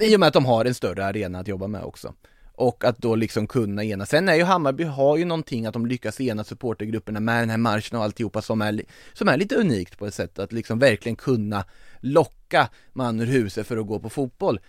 I 0.00 0.16
och 0.16 0.20
med 0.20 0.26
att 0.26 0.34
de 0.34 0.44
har 0.44 0.64
en 0.64 0.74
större 0.74 1.04
arena 1.04 1.38
att 1.38 1.48
jobba 1.48 1.66
med 1.66 1.82
också 1.82 2.14
och 2.56 2.84
att 2.84 2.98
då 2.98 3.14
liksom 3.14 3.46
kunna 3.46 3.84
ena. 3.84 4.06
Sen 4.06 4.28
är 4.28 4.34
ju 4.34 4.42
Hammarby 4.42 4.84
har 4.84 5.16
ju 5.16 5.24
någonting 5.24 5.66
att 5.66 5.72
de 5.72 5.86
lyckas 5.86 6.20
ena 6.20 6.44
supportergrupperna 6.44 7.20
med 7.20 7.42
den 7.42 7.50
här 7.50 7.56
marschen 7.56 7.98
och 7.98 8.04
alltihopa 8.04 8.42
som 8.42 8.62
är, 8.62 8.82
som 9.12 9.28
är 9.28 9.36
lite 9.36 9.56
unikt 9.56 9.98
på 9.98 10.06
ett 10.06 10.14
sätt 10.14 10.38
att 10.38 10.52
liksom 10.52 10.78
verkligen 10.78 11.16
kunna 11.16 11.64
locka 12.00 12.68
man 12.92 13.20
ur 13.20 13.26
huset 13.26 13.66
för 13.66 13.76
att 13.76 13.86
gå 13.86 13.98
på 13.98 14.10
fotboll. 14.10 14.60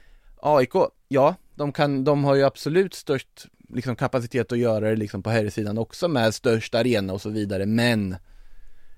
AIK, 0.41 0.73
ja, 1.07 1.35
de 1.55 1.71
kan, 1.71 2.03
de 2.03 2.23
har 2.23 2.35
ju 2.35 2.43
absolut 2.43 2.93
störst 2.93 3.47
liksom 3.69 3.95
kapacitet 3.95 4.51
att 4.51 4.57
göra 4.57 4.89
det 4.89 4.95
liksom 4.95 5.23
på 5.23 5.29
herrsidan 5.29 5.77
också 5.77 6.07
med 6.07 6.33
störst 6.33 6.75
arena 6.75 7.13
och 7.13 7.21
så 7.21 7.29
vidare, 7.29 7.65
men 7.65 8.15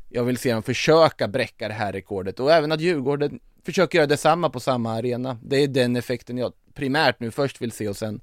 jag 0.10 0.24
vill 0.24 0.38
se 0.38 0.54
dem 0.54 0.64
försöka 0.64 1.28
bräcka 1.28 1.68
det 1.68 1.74
här 1.74 1.94
rekordet 1.94 2.40
och 2.40 2.52
även 2.52 2.72
att 2.72 2.82
Djurgården 2.82 3.40
försöker 3.66 3.98
göra 3.98 4.08
detsamma 4.08 4.50
på 4.50 4.60
samma 4.60 4.94
arena. 4.94 5.38
Det 5.44 5.58
är 5.64 5.68
den 5.68 5.96
effekten 5.96 6.38
jag 6.38 6.54
primärt 6.74 7.20
nu 7.20 7.32
först 7.32 7.62
vill 7.62 7.72
se 7.72 7.88
och 7.90 7.98
sen 7.98 8.22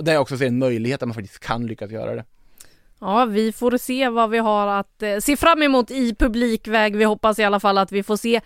och 0.00 0.04
där 0.04 0.12
jag 0.12 0.22
också 0.22 0.36
ser 0.36 0.46
en 0.46 0.58
möjlighet 0.58 1.02
att 1.02 1.08
man 1.08 1.14
faktiskt 1.14 1.38
kan 1.38 1.66
lyckas 1.66 1.90
göra 1.90 2.14
det. 2.14 2.24
Ja, 3.00 3.24
vi 3.24 3.52
får 3.52 3.76
se 3.76 4.08
vad 4.08 4.30
vi 4.30 4.38
har 4.38 4.66
att 4.66 5.02
eh, 5.02 5.18
se 5.18 5.36
fram 5.36 5.62
emot 5.62 5.90
i 5.90 6.14
publikväg. 6.14 6.96
Vi 6.96 7.04
hoppas 7.04 7.38
i 7.38 7.44
alla 7.44 7.60
fall 7.60 7.78
att 7.78 7.92
vi 7.92 8.02
får 8.02 8.16
se 8.16 8.40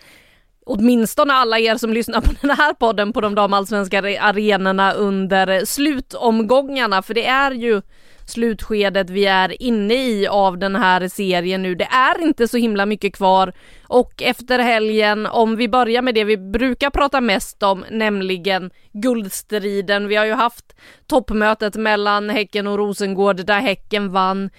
åtminstone 0.65 1.33
alla 1.33 1.59
er 1.59 1.75
som 1.75 1.93
lyssnar 1.93 2.21
på 2.21 2.31
den 2.41 2.51
här 2.51 2.73
podden 2.73 3.13
på 3.13 3.21
de 3.21 3.35
damallsvenska 3.35 3.99
arenorna 4.21 4.93
under 4.93 5.47
eh, 5.47 5.63
slutomgångarna, 5.63 7.01
för 7.01 7.13
det 7.13 7.25
är 7.25 7.51
ju 7.51 7.81
slutskedet 8.25 9.09
vi 9.09 9.25
är 9.25 9.61
inne 9.61 9.93
i 9.93 10.27
av 10.27 10.57
den 10.57 10.75
här 10.75 11.07
serien 11.07 11.61
nu. 11.61 11.75
Det 11.75 11.87
är 11.91 12.21
inte 12.21 12.47
så 12.47 12.57
himla 12.57 12.85
mycket 12.85 13.15
kvar 13.15 13.53
och 13.87 14.21
efter 14.21 14.59
helgen, 14.59 15.25
om 15.25 15.55
vi 15.55 15.69
börjar 15.69 16.01
med 16.01 16.15
det 16.15 16.23
vi 16.23 16.37
brukar 16.37 16.89
prata 16.89 17.21
mest 17.21 17.63
om, 17.63 17.85
nämligen 17.91 18.71
guldstriden. 18.91 20.07
Vi 20.07 20.15
har 20.15 20.25
ju 20.25 20.33
haft 20.33 20.75
toppmötet 21.07 21.75
mellan 21.75 22.29
Häcken 22.29 22.67
och 22.67 22.77
Rosengård 22.77 23.45
där 23.45 23.59
Häcken 23.59 24.11
vann. 24.11 24.49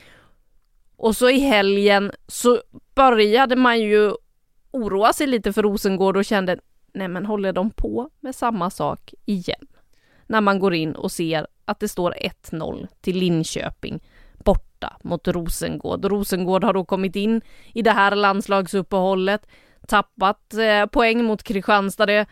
Och 0.96 1.16
så 1.16 1.30
i 1.30 1.38
helgen 1.38 2.12
så 2.26 2.62
började 2.94 3.56
man 3.56 3.80
ju 3.80 4.12
oroa 4.70 5.12
sig 5.12 5.26
lite 5.26 5.52
för 5.52 5.62
Rosengård 5.62 6.16
och 6.16 6.24
kände, 6.24 6.58
nej 6.94 7.08
men 7.08 7.26
håller 7.26 7.52
de 7.52 7.70
på 7.70 8.10
med 8.20 8.34
samma 8.34 8.70
sak 8.70 9.14
igen? 9.24 9.66
När 10.26 10.40
man 10.40 10.58
går 10.58 10.74
in 10.74 10.94
och 10.94 11.12
ser 11.12 11.46
att 11.66 11.80
det 11.80 11.88
står 11.88 12.14
1-0 12.50 12.86
till 13.00 13.18
Linköping 13.18 14.00
borta 14.44 14.96
mot 15.02 15.28
Rosengård. 15.28 16.04
Rosengård 16.04 16.64
har 16.64 16.72
då 16.72 16.84
kommit 16.84 17.16
in 17.16 17.40
i 17.74 17.82
det 17.82 17.90
här 17.90 18.16
landslagsuppehållet, 18.16 19.46
tappat 19.88 20.54
eh, 20.54 20.86
poäng 20.86 21.24
mot 21.24 21.42
Kristianstad. 21.42 22.06
Det 22.06 22.26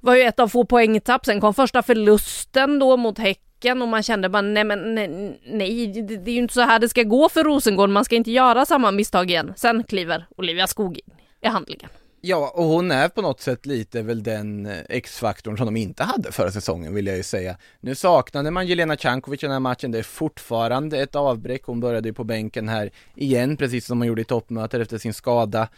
var 0.00 0.14
ju 0.14 0.22
ett 0.22 0.40
av 0.40 0.48
få 0.48 0.64
poängtapp. 0.64 1.24
Sen 1.24 1.40
kom 1.40 1.54
första 1.54 1.82
förlusten 1.82 2.78
då 2.78 2.96
mot 2.96 3.18
Häcken 3.18 3.82
och 3.82 3.88
man 3.88 4.02
kände 4.02 4.28
bara 4.28 4.42
nej 4.42 4.64
men 4.64 4.94
nej, 4.94 5.38
nej 5.44 5.86
det, 5.86 6.16
det 6.16 6.30
är 6.30 6.34
ju 6.34 6.38
inte 6.38 6.54
så 6.54 6.60
här 6.60 6.78
det 6.78 6.88
ska 6.88 7.02
gå 7.02 7.28
för 7.28 7.44
Rosengård. 7.44 7.90
Man 7.90 8.04
ska 8.04 8.16
inte 8.16 8.30
göra 8.30 8.66
samma 8.66 8.90
misstag 8.90 9.30
igen. 9.30 9.52
Sen 9.56 9.84
kliver 9.84 10.26
Olivia 10.36 10.66
Skog 10.66 10.98
in 10.98 11.14
i 11.40 11.48
handlingen. 11.48 11.90
Ja, 12.28 12.52
och 12.54 12.64
hon 12.64 12.90
är 12.90 13.08
på 13.08 13.22
något 13.22 13.40
sätt 13.40 13.66
lite 13.66 14.02
väl 14.02 14.22
den 14.22 14.66
eh, 14.66 14.78
X-faktorn 14.88 15.56
som 15.56 15.66
de 15.66 15.76
inte 15.76 16.04
hade 16.04 16.32
förra 16.32 16.50
säsongen 16.50 16.94
vill 16.94 17.06
jag 17.06 17.16
ju 17.16 17.22
säga. 17.22 17.56
Nu 17.80 17.94
saknade 17.94 18.50
man 18.50 18.66
Jelena 18.66 18.96
Cankovic 18.96 19.42
i 19.42 19.46
den 19.46 19.52
här 19.52 19.60
matchen, 19.60 19.90
det 19.90 19.98
är 19.98 20.02
fortfarande 20.02 20.98
ett 20.98 21.14
avbräck. 21.14 21.62
Hon 21.64 21.80
började 21.80 22.08
ju 22.08 22.12
på 22.12 22.24
bänken 22.24 22.68
här 22.68 22.90
igen, 23.14 23.56
precis 23.56 23.86
som 23.86 23.98
man 23.98 24.08
gjorde 24.08 24.22
i 24.22 24.24
toppmötet 24.24 24.80
efter 24.80 24.98
sin 24.98 25.14
skada. 25.14 25.68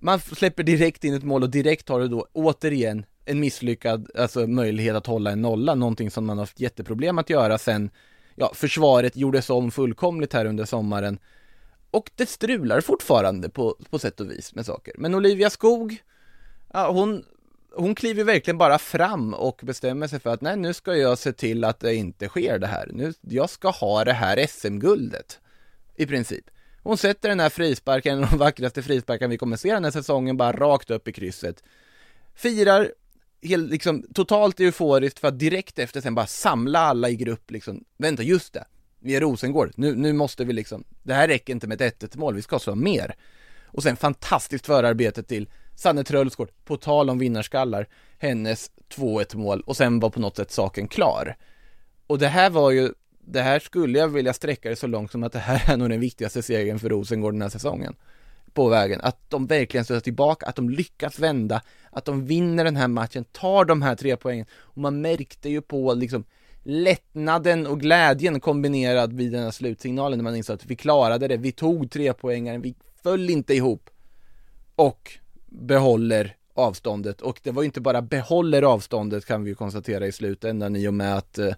Man 0.00 0.20
släpper 0.20 0.62
direkt 0.62 1.04
in 1.04 1.14
ett 1.14 1.24
mål 1.24 1.42
och 1.42 1.50
direkt 1.50 1.88
har 1.88 2.00
du 2.00 2.08
då 2.08 2.26
återigen 2.32 3.04
en 3.24 3.40
misslyckad, 3.40 4.10
alltså 4.18 4.46
möjlighet 4.46 4.96
att 4.96 5.06
hålla 5.06 5.30
en 5.30 5.42
nolla, 5.42 5.74
någonting 5.74 6.10
som 6.10 6.26
man 6.26 6.38
har 6.38 6.42
haft 6.42 6.60
jätteproblem 6.60 7.18
att 7.18 7.30
göra 7.30 7.58
sen, 7.58 7.90
ja, 8.34 8.52
försvaret 8.54 9.16
gjordes 9.16 9.50
om 9.50 9.70
fullkomligt 9.70 10.32
här 10.32 10.44
under 10.44 10.64
sommaren 10.64 11.18
och 11.90 12.10
det 12.14 12.26
strular 12.26 12.80
fortfarande 12.80 13.48
på, 13.48 13.76
på 13.90 13.98
sätt 13.98 14.20
och 14.20 14.30
vis 14.30 14.54
med 14.54 14.66
saker. 14.66 14.94
Men 14.98 15.14
Olivia 15.14 15.50
Skog, 15.50 16.02
ja, 16.72 16.90
hon, 16.90 17.24
hon 17.74 17.94
kliver 17.94 18.24
verkligen 18.24 18.58
bara 18.58 18.78
fram 18.78 19.34
och 19.34 19.60
bestämmer 19.62 20.06
sig 20.06 20.20
för 20.20 20.30
att 20.30 20.40
nej, 20.40 20.56
nu 20.56 20.74
ska 20.74 20.96
jag 20.96 21.18
se 21.18 21.32
till 21.32 21.64
att 21.64 21.80
det 21.80 21.94
inte 21.94 22.28
sker 22.28 22.58
det 22.58 22.66
här. 22.66 22.90
Nu, 22.92 23.12
jag 23.20 23.50
ska 23.50 23.68
ha 23.70 24.04
det 24.04 24.12
här 24.12 24.46
SM-guldet, 24.46 25.40
i 25.96 26.06
princip. 26.06 26.44
Hon 26.82 26.98
sätter 26.98 27.28
den 27.28 27.40
här 27.40 27.48
frisparken, 27.50 28.20
den 28.30 28.38
vackraste 28.38 28.82
frisparken 28.82 29.30
vi 29.30 29.38
kommer 29.38 29.56
se 29.56 29.74
den 29.74 29.84
här 29.84 29.90
säsongen, 29.90 30.36
bara 30.36 30.52
rakt 30.52 30.90
upp 30.90 31.08
i 31.08 31.12
krysset. 31.12 31.62
Firar 32.34 32.92
helt, 33.42 33.70
liksom, 33.70 34.04
totalt 34.14 34.60
euforiskt 34.60 35.18
för 35.18 35.28
att 35.28 35.38
direkt 35.38 35.78
efter 35.78 36.00
sen 36.00 36.14
bara 36.14 36.26
samla 36.26 36.78
alla 36.78 37.08
i 37.08 37.16
grupp 37.16 37.50
liksom, 37.50 37.84
vänta 37.96 38.22
just 38.22 38.52
det, 38.52 38.64
vi 39.00 39.16
är 39.16 39.20
Rosengård, 39.20 39.72
nu, 39.74 39.94
nu 39.94 40.12
måste 40.12 40.44
vi 40.44 40.52
liksom, 40.52 40.84
det 41.02 41.14
här 41.14 41.28
räcker 41.28 41.52
inte 41.52 41.66
med 41.66 41.80
ett 41.80 42.02
1 42.02 42.16
mål, 42.16 42.34
vi 42.34 42.42
ska 42.42 42.58
slå 42.58 42.74
mer. 42.74 43.14
Och 43.64 43.82
sen 43.82 43.96
fantastiskt 43.96 44.66
förarbete 44.66 45.22
till 45.22 45.48
Sanne 45.74 46.04
Trölsgård, 46.04 46.50
på 46.64 46.76
tal 46.76 47.10
om 47.10 47.18
vinnarskallar, 47.18 47.88
hennes 48.18 48.70
2-1 48.94 49.36
mål 49.36 49.60
och 49.60 49.76
sen 49.76 50.00
var 50.00 50.10
på 50.10 50.20
något 50.20 50.36
sätt 50.36 50.50
saken 50.50 50.88
klar. 50.88 51.36
Och 52.06 52.18
det 52.18 52.28
här 52.28 52.50
var 52.50 52.70
ju, 52.70 52.92
det 53.20 53.42
här 53.42 53.58
skulle 53.58 53.98
jag 53.98 54.08
vilja 54.08 54.32
sträcka 54.32 54.68
det 54.68 54.76
så 54.76 54.86
långt 54.86 55.12
som 55.12 55.22
att 55.22 55.32
det 55.32 55.38
här 55.38 55.72
är 55.72 55.76
nog 55.76 55.90
den 55.90 56.00
viktigaste 56.00 56.42
segern 56.42 56.78
för 56.78 56.88
Rosengård 56.88 57.34
den 57.34 57.42
här 57.42 57.48
säsongen. 57.48 57.96
På 58.52 58.68
vägen, 58.68 59.00
att 59.00 59.30
de 59.30 59.46
verkligen 59.46 59.84
stöter 59.84 60.00
tillbaka, 60.00 60.46
att 60.46 60.56
de 60.56 60.70
lyckas 60.70 61.18
vända, 61.18 61.62
att 61.90 62.04
de 62.04 62.26
vinner 62.26 62.64
den 62.64 62.76
här 62.76 62.88
matchen, 62.88 63.24
tar 63.24 63.64
de 63.64 63.82
här 63.82 63.94
tre 63.94 64.16
poängen. 64.16 64.46
Och 64.52 64.78
man 64.78 65.00
märkte 65.00 65.48
ju 65.48 65.60
på 65.60 65.94
liksom 65.94 66.24
lättnaden 66.62 67.66
och 67.66 67.80
glädjen 67.80 68.40
kombinerad 68.40 69.12
vid 69.12 69.32
den 69.32 69.42
här 69.42 69.50
slutsignalen 69.50 70.18
när 70.18 70.24
man 70.24 70.36
insåg 70.36 70.54
att 70.54 70.66
vi 70.66 70.76
klarade 70.76 71.28
det, 71.28 71.36
vi 71.36 71.52
tog 71.52 71.90
tre 71.90 72.12
poängaren, 72.12 72.62
vi 72.62 72.74
föll 73.02 73.30
inte 73.30 73.54
ihop 73.54 73.90
och 74.76 75.12
behåller 75.46 76.36
avståndet 76.54 77.20
och 77.20 77.40
det 77.42 77.50
var 77.50 77.62
ju 77.62 77.66
inte 77.66 77.80
bara 77.80 78.02
behåller 78.02 78.62
avståndet 78.62 79.26
kan 79.26 79.44
vi 79.44 79.50
ju 79.50 79.54
konstatera 79.54 80.06
i 80.06 80.12
slutändan 80.12 80.76
i 80.76 80.88
och 80.88 80.94
med 80.94 81.16
att 81.16 81.38
eh, 81.38 81.54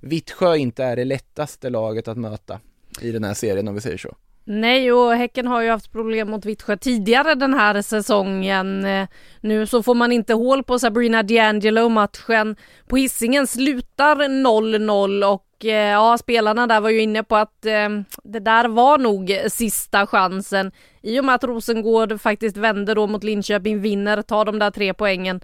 Vittsjö 0.00 0.56
inte 0.56 0.84
är 0.84 0.96
det 0.96 1.04
lättaste 1.04 1.70
laget 1.70 2.08
att 2.08 2.18
möta 2.18 2.60
i 3.00 3.12
den 3.12 3.24
här 3.24 3.34
serien 3.34 3.68
om 3.68 3.74
vi 3.74 3.80
säger 3.80 3.98
så. 3.98 4.16
Nej, 4.44 4.92
och 4.92 5.14
Häcken 5.14 5.46
har 5.46 5.62
ju 5.62 5.70
haft 5.70 5.92
problem 5.92 6.30
mot 6.30 6.44
Vittsjö 6.44 6.76
tidigare 6.76 7.34
den 7.34 7.54
här 7.54 7.82
säsongen. 7.82 8.84
Eh, 8.84 9.08
nu 9.40 9.66
så 9.66 9.82
får 9.82 9.94
man 9.94 10.12
inte 10.12 10.34
hål 10.34 10.62
på 10.62 10.78
Sabrina 10.78 11.22
D'Angelo. 11.22 11.88
Matchen 11.88 12.56
på 12.88 12.96
hissingen 12.96 13.46
slutar 13.46 14.16
0-0 14.16 15.24
och 15.32 15.64
eh, 15.64 15.90
ja, 15.90 16.18
spelarna 16.18 16.66
där 16.66 16.80
var 16.80 16.90
ju 16.90 17.00
inne 17.00 17.22
på 17.22 17.36
att 17.36 17.66
eh, 17.66 17.88
det 18.24 18.40
där 18.40 18.68
var 18.68 18.98
nog 18.98 19.40
sista 19.48 20.06
chansen. 20.06 20.72
I 21.02 21.20
och 21.20 21.24
med 21.24 21.34
att 21.34 21.44
Rosengård 21.44 22.20
faktiskt 22.20 22.56
vände 22.56 22.94
då 22.94 23.06
mot 23.06 23.24
Linköping, 23.24 23.80
vinner, 23.80 24.22
tar 24.22 24.44
de 24.44 24.58
där 24.58 24.70
tre 24.70 24.94
poängen. 24.94 25.40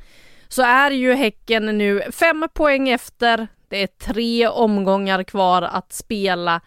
Så 0.49 0.63
är 0.63 0.91
ju 0.91 1.13
Häcken 1.13 1.79
nu 1.79 2.03
fem 2.13 2.49
poäng 2.55 2.89
efter. 2.89 3.49
Det 3.69 3.83
är 3.83 3.87
tre 3.87 4.49
omgångar 4.49 5.23
kvar 5.23 5.63
att 5.63 5.93
spela 5.93 6.61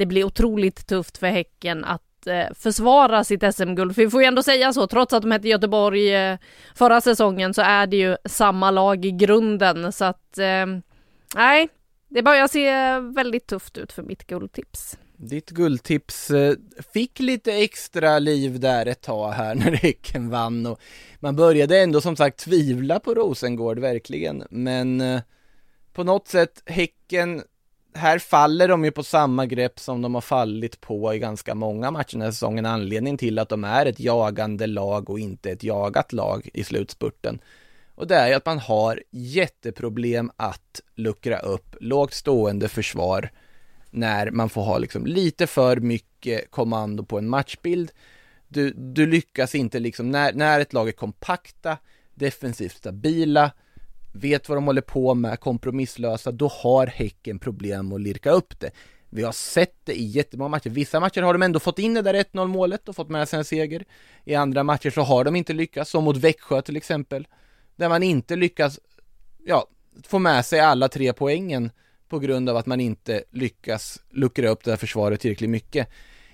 det 0.00 0.06
blir 0.06 0.24
otroligt 0.24 0.86
tufft 0.86 1.18
för 1.18 1.26
Häcken 1.26 1.84
att 1.84 2.26
eh, 2.26 2.54
försvara 2.54 3.24
sitt 3.24 3.54
SM-guld. 3.54 3.94
För 3.94 4.02
vi 4.02 4.10
får 4.10 4.22
ju 4.22 4.26
ändå 4.26 4.42
säga 4.42 4.72
så, 4.72 4.86
trots 4.86 5.12
att 5.12 5.22
de 5.22 5.30
hette 5.30 5.48
Göteborg 5.48 6.14
eh, 6.14 6.38
förra 6.74 7.00
säsongen 7.00 7.54
så 7.54 7.62
är 7.62 7.86
det 7.86 7.96
ju 7.96 8.16
samma 8.24 8.70
lag 8.70 9.04
i 9.04 9.10
grunden. 9.10 9.92
Så 9.92 10.04
att, 10.04 10.38
eh, 10.38 10.66
nej, 11.34 11.68
det 12.08 12.22
börjar 12.22 12.48
se 12.48 12.98
väldigt 13.14 13.46
tufft 13.46 13.78
ut 13.78 13.92
för 13.92 14.02
mitt 14.02 14.26
guldtips. 14.26 14.98
Ditt 15.16 15.50
guldtips 15.50 16.30
eh, 16.30 16.54
fick 16.92 17.18
lite 17.18 17.52
extra 17.52 18.18
liv 18.18 18.60
där 18.60 18.86
ett 18.86 19.02
tag 19.02 19.32
här 19.32 19.54
när 19.64 19.72
Häcken 19.72 20.30
vann 20.30 20.66
och 20.66 20.80
man 21.18 21.36
började 21.36 21.78
ändå 21.78 22.00
som 22.00 22.16
sagt 22.16 22.38
tvivla 22.38 23.00
på 23.00 23.14
Rosengård 23.14 23.78
verkligen 23.78 24.44
men 24.50 25.02
på 25.92 26.04
något 26.04 26.28
sätt 26.28 26.62
Häcken 26.66 27.42
här 27.94 28.18
faller 28.18 28.68
de 28.68 28.84
ju 28.84 28.90
på 28.90 29.02
samma 29.02 29.46
grepp 29.46 29.80
som 29.80 30.02
de 30.02 30.14
har 30.14 30.20
fallit 30.20 30.80
på 30.80 31.14
i 31.14 31.18
ganska 31.18 31.54
många 31.54 31.90
matcher 31.90 32.12
den 32.12 32.22
här 32.22 32.30
säsongen. 32.30 32.66
Anledningen 32.66 33.18
till 33.18 33.38
att 33.38 33.48
de 33.48 33.64
är 33.64 33.86
ett 33.86 34.00
jagande 34.00 34.66
lag 34.66 35.10
och 35.10 35.18
inte 35.18 35.50
ett 35.50 35.62
jagat 35.62 36.12
lag 36.12 36.48
i 36.54 36.64
slutspurten. 36.64 37.40
Och 37.94 38.06
det 38.06 38.14
är 38.14 38.28
ju 38.28 38.34
att 38.34 38.46
man 38.46 38.58
har 38.58 39.02
jätteproblem 39.10 40.30
att 40.36 40.80
luckra 40.94 41.38
upp 41.38 41.76
lågt 41.80 42.14
stående 42.14 42.68
försvar 42.68 43.30
när 43.90 44.30
man 44.30 44.48
får 44.48 44.62
ha 44.62 44.78
liksom 44.78 45.06
lite 45.06 45.46
för 45.46 45.76
mycket 45.76 46.50
kommando 46.50 47.04
på 47.04 47.18
en 47.18 47.28
matchbild. 47.28 47.90
Du, 48.48 48.70
du 48.70 49.06
lyckas 49.06 49.54
inte 49.54 49.78
liksom, 49.78 50.10
när, 50.10 50.32
när 50.32 50.60
ett 50.60 50.72
lag 50.72 50.88
är 50.88 50.92
kompakta, 50.92 51.76
defensivt 52.14 52.76
stabila, 52.76 53.50
vet 54.12 54.48
vad 54.48 54.58
de 54.58 54.64
håller 54.64 54.80
på 54.80 55.14
med, 55.14 55.40
kompromisslösa, 55.40 56.32
då 56.32 56.48
har 56.48 56.86
Häcken 56.86 57.38
problem 57.38 57.92
att 57.92 58.00
lirka 58.00 58.30
upp 58.30 58.60
det. 58.60 58.70
Vi 59.10 59.22
har 59.22 59.32
sett 59.32 59.74
det 59.84 60.00
i 60.00 60.04
jättemånga 60.04 60.48
matcher. 60.48 60.70
Vissa 60.70 61.00
matcher 61.00 61.22
har 61.22 61.32
de 61.32 61.42
ändå 61.42 61.60
fått 61.60 61.78
in 61.78 61.94
det 61.94 62.02
där 62.02 62.14
1-0 62.14 62.46
målet 62.46 62.88
och 62.88 62.96
fått 62.96 63.08
med 63.08 63.28
sig 63.28 63.38
en 63.38 63.44
seger. 63.44 63.84
I 64.24 64.34
andra 64.34 64.62
matcher 64.62 64.90
så 64.90 65.00
har 65.00 65.24
de 65.24 65.36
inte 65.36 65.52
lyckats, 65.52 65.90
som 65.90 66.04
mot 66.04 66.16
Växjö 66.16 66.62
till 66.62 66.76
exempel. 66.76 67.28
Där 67.76 67.88
man 67.88 68.02
inte 68.02 68.36
lyckas, 68.36 68.80
ja, 69.44 69.66
få 70.06 70.18
med 70.18 70.46
sig 70.46 70.60
alla 70.60 70.88
tre 70.88 71.12
poängen 71.12 71.70
på 72.08 72.18
grund 72.18 72.48
av 72.48 72.56
att 72.56 72.66
man 72.66 72.80
inte 72.80 73.24
lyckas 73.30 74.00
luckra 74.10 74.48
upp 74.48 74.64
det 74.64 74.70
här 74.70 74.76
försvaret 74.76 75.20
tillräckligt 75.20 75.50
mycket. 75.50 75.88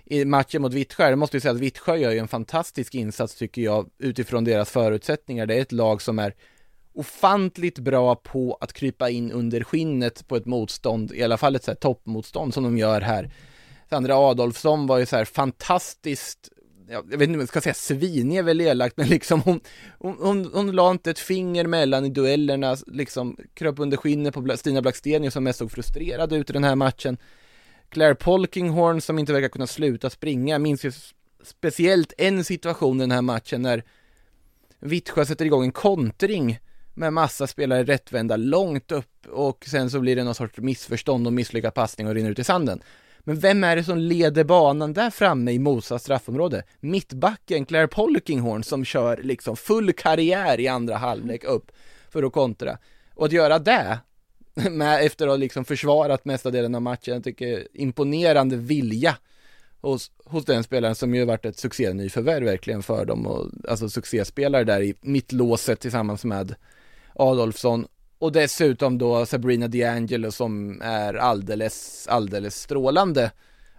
I 0.05 0.25
matchen 0.25 0.63
mot 0.63 0.75
Vittsjö, 0.75 1.11
det 1.11 1.17
måste 1.17 1.37
jag 1.37 1.43
säga 1.43 1.53
att 1.53 1.61
Vittsjö 1.61 1.97
gör 1.97 2.11
ju 2.11 2.19
en 2.19 2.29
fantastisk 2.29 2.95
insats 2.95 3.35
tycker 3.35 3.63
jag 3.63 3.91
utifrån 3.99 4.45
deras 4.45 4.71
förutsättningar. 4.71 5.47
Det 5.47 5.55
är 5.55 5.61
ett 5.61 5.73
lag 5.73 6.03
som 6.03 6.19
är 6.19 6.35
ofantligt 6.97 7.79
bra 7.79 8.15
på 8.15 8.59
att 8.61 8.73
krypa 8.73 9.11
in 9.11 9.33
under 9.33 9.65
skinnet 9.65 10.29
på 10.29 10.37
ett 10.37 10.47
motstånd, 10.47 11.13
i 11.13 11.23
alla 11.23 11.37
fall 11.37 11.57
ett 11.57 11.65
så 11.65 11.71
här 11.71 11.77
toppmotstånd 11.77 12.55
som 12.55 12.65
de 12.65 12.79
gör 12.79 13.01
här. 13.01 13.31
Sandra 13.91 14.15
Adolfsson 14.17 14.87
var 14.87 14.99
ju 14.99 15.07
så 15.07 15.17
här 15.17 15.25
fantastiskt 15.25 16.51
jag 16.89 17.03
vet 17.03 17.23
inte 17.23 17.35
om 17.35 17.41
jag 17.41 17.49
ska 17.49 17.61
säga 17.61 17.75
svinig 17.75 18.39
är 18.39 18.43
väl 18.43 18.61
elakt, 18.61 18.97
men 18.97 19.09
liksom 19.09 19.41
hon, 19.41 19.61
hon, 19.99 20.17
hon, 20.21 20.51
hon 20.55 20.73
la 20.73 20.91
inte 20.91 21.11
ett 21.11 21.19
finger 21.19 21.67
mellan 21.67 22.05
i 22.05 22.09
duellerna, 22.09 22.77
liksom 22.87 23.37
kröp 23.55 23.79
under 23.79 23.97
skinnet 23.97 24.35
på 24.35 24.57
Stina 24.57 24.83
Blackstenius 24.83 25.35
som 25.35 25.45
mest 25.45 25.59
såg 25.59 25.73
frustrerad 25.73 26.33
ut 26.33 26.51
i 26.51 26.53
den 26.53 26.65
här 26.65 26.75
matchen. 26.75 27.19
Claire 27.89 28.15
Polkinghorn 28.15 29.01
som 29.01 29.19
inte 29.19 29.33
verkar 29.33 29.49
kunna 29.49 29.67
sluta 29.67 30.11
springa, 30.11 30.55
jag 30.55 30.61
minns 30.61 30.85
ju 30.85 30.93
speciellt 31.43 32.13
en 32.19 32.45
situation 32.45 32.97
i 32.97 33.01
den 33.01 33.11
här 33.11 33.23
matchen 33.23 33.63
när 33.63 33.85
Vittsjö 34.81 35.25
sätter 35.25 35.45
igång 35.45 35.65
en 35.65 35.73
kontring 35.73 36.59
med 36.97 37.13
massa 37.13 37.47
spelare 37.47 37.85
rättvända 37.85 38.37
långt 38.37 38.93
upp 38.93 39.27
och 39.27 39.65
sen 39.67 39.91
så 39.91 40.01
blir 40.01 40.17
det 40.17 40.25
någon 40.25 40.35
sorts 40.35 40.59
missförstånd 40.59 41.27
och 41.27 41.33
misslyckad 41.33 41.75
passning 41.75 42.09
och 42.09 42.15
rinner 42.15 42.31
ut 42.31 42.39
i 42.39 42.45
sanden. 42.45 42.83
Men 43.21 43.39
vem 43.39 43.65
är 43.65 43.77
det 43.77 43.85
som 43.85 43.99
leder 43.99 44.45
banan 44.45 44.93
där 44.93 45.11
framme 45.11 45.53
i 45.53 45.59
Mosas 45.59 46.03
straffområde? 46.03 46.63
Mittbacken 46.81 47.65
Claire 47.67 47.89
Polkinghorn 47.89 48.63
som 48.63 48.85
kör 48.85 49.17
liksom 49.17 49.57
full 49.57 49.93
karriär 49.93 50.61
i 50.61 50.69
andra 50.69 50.97
halvlek 50.97 51.45
upp 51.45 51.73
för 52.11 52.23
att 52.23 52.33
kontra. 52.33 52.79
Och 53.15 53.27
att 53.27 53.33
göra 53.33 53.59
det 53.59 53.99
med, 54.71 55.07
efter 55.07 55.27
att 55.27 55.31
ha 55.31 55.37
liksom 55.37 55.65
försvarat 55.65 56.25
mesta 56.25 56.51
delen 56.51 56.75
av 56.75 56.83
matchen, 56.83 57.15
jag 57.15 57.25
tycker 57.25 57.69
imponerande 57.73 58.57
vilja 58.57 59.17
hos, 59.81 60.11
hos 60.25 60.45
den 60.45 60.65
spelaren 60.65 60.95
som 60.95 61.15
ju 61.15 61.25
varit 61.25 61.45
ett 61.45 61.59
succényförvärv 61.59 62.45
verkligen 62.45 62.83
för 62.83 63.05
dem 63.05 63.27
och 63.27 63.51
alltså 63.69 63.89
succéspelare 63.89 64.65
där 64.65 64.83
i 64.83 64.95
mittlåset 65.01 65.81
tillsammans 65.81 66.25
med 66.25 66.55
Adolfsson 67.19 67.87
och 68.19 68.33
dessutom 68.33 68.99
då 68.99 69.27
Sabrina 69.27 69.67
D'Angelo 69.67 70.31
som 70.31 70.83
är 70.83 71.15
alldeles, 71.15 72.07
alldeles 72.09 72.63
strålande 72.63 73.31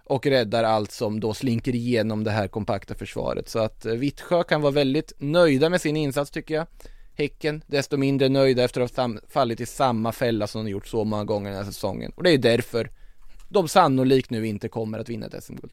och 0.04 0.26
räddar 0.26 0.64
allt 0.64 0.92
som 0.92 1.20
då 1.20 1.34
slinker 1.34 1.74
igenom 1.74 2.24
det 2.24 2.30
här 2.30 2.48
kompakta 2.48 2.94
försvaret. 2.94 3.48
Så 3.48 3.58
att 3.58 3.86
eh, 3.86 3.92
Vittsjö 3.92 4.42
kan 4.42 4.60
vara 4.60 4.72
väldigt 4.72 5.12
nöjda 5.18 5.68
med 5.68 5.80
sin 5.80 5.96
insats 5.96 6.30
tycker 6.30 6.54
jag. 6.54 6.66
Häcken 7.14 7.62
desto 7.66 7.96
mindre 7.96 8.28
nöjda 8.28 8.64
efter 8.64 8.80
att 8.80 8.96
ha 8.96 9.10
fallit 9.28 9.60
i 9.60 9.66
samma 9.66 10.12
fälla 10.12 10.46
som 10.46 10.64
de 10.64 10.70
gjort 10.70 10.86
så 10.86 11.04
många 11.04 11.24
gånger 11.24 11.50
den 11.50 11.58
här 11.58 11.72
säsongen. 11.72 12.12
Och 12.14 12.22
det 12.22 12.30
är 12.30 12.38
därför 12.38 12.90
de 13.48 13.68
sannolikt 13.68 14.30
nu 14.30 14.46
inte 14.46 14.68
kommer 14.68 14.98
att 14.98 15.08
vinna 15.08 15.26
ett 15.26 15.44
SM-guld. 15.44 15.72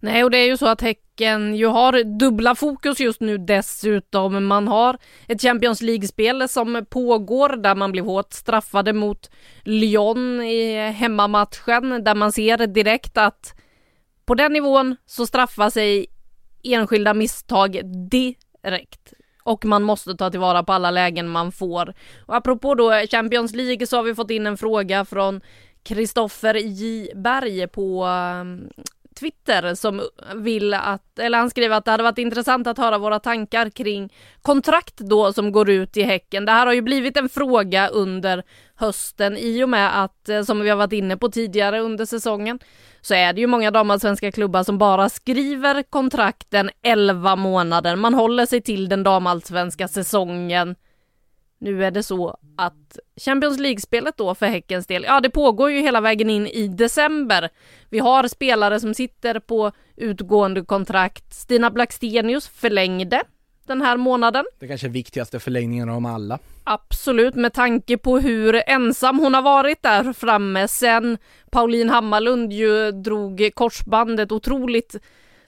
Nej, 0.00 0.24
och 0.24 0.30
det 0.30 0.38
är 0.38 0.46
ju 0.46 0.56
så 0.56 0.66
att 0.66 0.80
Häcken 0.80 1.54
ju 1.54 1.66
har 1.66 2.18
dubbla 2.18 2.54
fokus 2.54 3.00
just 3.00 3.20
nu 3.20 3.38
dessutom. 3.38 4.46
Man 4.46 4.68
har 4.68 4.98
ett 5.28 5.42
Champions 5.42 5.82
League-spel 5.82 6.48
som 6.48 6.86
pågår 6.90 7.48
där 7.48 7.74
man 7.74 7.92
blev 7.92 8.04
hårt 8.04 8.32
straffade 8.32 8.92
mot 8.92 9.30
Lyon 9.64 10.40
i 10.40 10.90
hemmamatchen 10.90 12.04
där 12.04 12.14
man 12.14 12.32
ser 12.32 12.66
direkt 12.66 13.18
att 13.18 13.54
på 14.24 14.34
den 14.34 14.52
nivån 14.52 14.96
så 15.06 15.26
straffar 15.26 15.70
sig 15.70 16.06
enskilda 16.62 17.14
misstag 17.14 17.80
direkt 18.10 19.12
och 19.42 19.64
man 19.64 19.82
måste 19.82 20.14
ta 20.14 20.30
tillvara 20.30 20.62
på 20.62 20.72
alla 20.72 20.90
lägen 20.90 21.28
man 21.28 21.52
får. 21.52 21.94
Och 22.26 22.36
apropå 22.36 22.74
då 22.74 22.90
Champions 23.10 23.54
League 23.54 23.86
så 23.86 23.96
har 23.96 24.02
vi 24.02 24.14
fått 24.14 24.30
in 24.30 24.46
en 24.46 24.56
fråga 24.56 25.04
från 25.04 25.40
Kristoffer 25.82 26.54
J 26.54 27.10
Berg 27.14 27.68
på 27.68 28.06
Twitter 29.20 29.74
som 29.74 30.02
vill 30.34 30.74
att, 30.74 31.18
eller 31.18 31.38
han 31.38 31.50
skriver 31.50 31.76
att 31.76 31.84
det 31.84 31.90
hade 31.90 32.02
varit 32.02 32.18
intressant 32.18 32.66
att 32.66 32.78
höra 32.78 32.98
våra 32.98 33.18
tankar 33.18 33.70
kring 33.70 34.12
kontrakt 34.42 34.96
då 34.96 35.32
som 35.32 35.52
går 35.52 35.70
ut 35.70 35.96
i 35.96 36.02
Häcken. 36.02 36.44
Det 36.44 36.52
här 36.52 36.66
har 36.66 36.72
ju 36.72 36.82
blivit 36.82 37.16
en 37.16 37.28
fråga 37.28 37.88
under 37.88 38.42
hösten 38.74 39.36
i 39.36 39.64
och 39.64 39.68
med 39.68 40.04
att, 40.04 40.28
eh, 40.28 40.42
som 40.42 40.60
vi 40.60 40.68
har 40.68 40.76
varit 40.76 40.92
inne 40.92 41.16
på 41.16 41.28
tidigare 41.28 41.80
under 41.80 42.04
säsongen, 42.04 42.58
så 43.00 43.14
är 43.14 43.32
det 43.32 43.40
ju 43.40 43.46
många 43.46 43.70
damallsvenska 43.70 44.32
klubbar 44.32 44.62
som 44.62 44.78
bara 44.78 45.08
skriver 45.08 45.82
kontrakten 45.82 46.70
11 46.82 47.36
månader. 47.36 47.96
Man 47.96 48.14
håller 48.14 48.46
sig 48.46 48.60
till 48.60 48.88
den 48.88 49.02
damallsvenska 49.02 49.88
säsongen 49.88 50.76
nu 51.60 51.84
är 51.84 51.90
det 51.90 52.02
så 52.02 52.36
att 52.56 52.98
Champions 53.16 53.58
League-spelet 53.58 54.16
då 54.16 54.34
för 54.34 54.46
Häckens 54.46 54.86
del, 54.86 55.04
ja 55.04 55.20
det 55.20 55.30
pågår 55.30 55.70
ju 55.70 55.80
hela 55.80 56.00
vägen 56.00 56.30
in 56.30 56.46
i 56.46 56.68
december. 56.68 57.48
Vi 57.90 57.98
har 57.98 58.28
spelare 58.28 58.80
som 58.80 58.94
sitter 58.94 59.38
på 59.38 59.72
utgående 59.96 60.64
kontrakt. 60.64 61.34
Stina 61.34 61.70
Blackstenius 61.70 62.48
förlängde 62.48 63.22
den 63.66 63.82
här 63.82 63.96
månaden. 63.96 64.44
Det 64.58 64.68
kanske 64.68 64.88
viktigaste 64.88 65.40
förlängningen 65.40 65.88
av 65.88 65.94
dem 65.94 66.06
alla. 66.06 66.38
Absolut, 66.64 67.34
med 67.34 67.52
tanke 67.52 67.98
på 67.98 68.18
hur 68.18 68.62
ensam 68.66 69.18
hon 69.18 69.34
har 69.34 69.42
varit 69.42 69.82
där 69.82 70.12
framme 70.12 70.68
sen 70.68 71.18
Pauline 71.50 71.90
Hammarlund 71.90 72.52
ju 72.52 72.92
drog 72.92 73.50
korsbandet 73.54 74.32
otroligt 74.32 74.96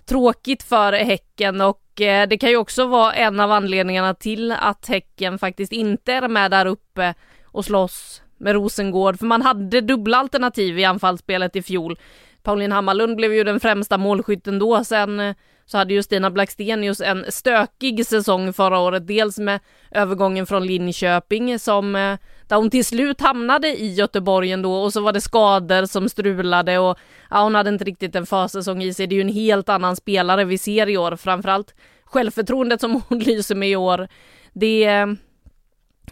tråkigt 0.04 0.62
för 0.62 0.92
Häcken 0.92 1.60
och 1.60 2.00
eh, 2.00 2.28
det 2.28 2.38
kan 2.38 2.50
ju 2.50 2.56
också 2.56 2.86
vara 2.86 3.12
en 3.12 3.40
av 3.40 3.52
anledningarna 3.52 4.14
till 4.14 4.52
att 4.52 4.86
Häcken 4.86 5.38
faktiskt 5.38 5.72
inte 5.72 6.12
är 6.12 6.28
med 6.28 6.50
där 6.50 6.66
uppe 6.66 7.14
och 7.44 7.64
slåss 7.64 8.22
med 8.38 8.52
Rosengård, 8.54 9.18
för 9.18 9.26
man 9.26 9.42
hade 9.42 9.80
dubbla 9.80 10.16
alternativ 10.16 10.78
i 10.78 10.84
anfallsspelet 10.84 11.56
i 11.56 11.62
fjol. 11.62 11.98
Pauline 12.42 12.72
Hammarlund 12.72 13.16
blev 13.16 13.34
ju 13.34 13.44
den 13.44 13.60
främsta 13.60 13.98
målskytten 13.98 14.58
då, 14.58 14.84
sen 14.84 15.20
eh, 15.20 15.34
så 15.72 15.78
hade 15.78 15.94
ju 15.94 16.02
Stina 16.02 16.30
Blackstenius 16.30 17.00
en 17.00 17.24
stökig 17.28 18.06
säsong 18.06 18.52
förra 18.52 18.78
året, 18.78 19.06
dels 19.06 19.38
med 19.38 19.60
övergången 19.90 20.46
från 20.46 20.66
Linköping 20.66 21.58
som 21.58 21.96
eh, 21.96 22.18
där 22.48 22.56
hon 22.56 22.70
till 22.70 22.84
slut 22.84 23.20
hamnade 23.20 23.68
i 23.68 23.92
Göteborg 23.94 24.52
ändå 24.52 24.74
och 24.74 24.92
så 24.92 25.00
var 25.00 25.12
det 25.12 25.20
skador 25.20 25.86
som 25.86 26.08
strulade 26.08 26.78
och 26.78 26.98
ja, 27.30 27.42
hon 27.42 27.54
hade 27.54 27.70
inte 27.70 27.84
riktigt 27.84 28.14
en 28.14 28.26
försäsong 28.26 28.82
i 28.82 28.94
sig. 28.94 29.06
Det 29.06 29.14
är 29.14 29.16
ju 29.16 29.22
en 29.22 29.28
helt 29.28 29.68
annan 29.68 29.96
spelare 29.96 30.44
vi 30.44 30.58
ser 30.58 30.88
i 30.88 30.96
år, 30.96 31.16
framförallt 31.16 31.74
självförtroendet 32.04 32.80
som 32.80 33.02
hon 33.08 33.18
lyser 33.26 33.54
med 33.54 33.70
i 33.70 33.76
år. 33.76 34.08
Det 34.52 34.84
eh, 34.84 35.06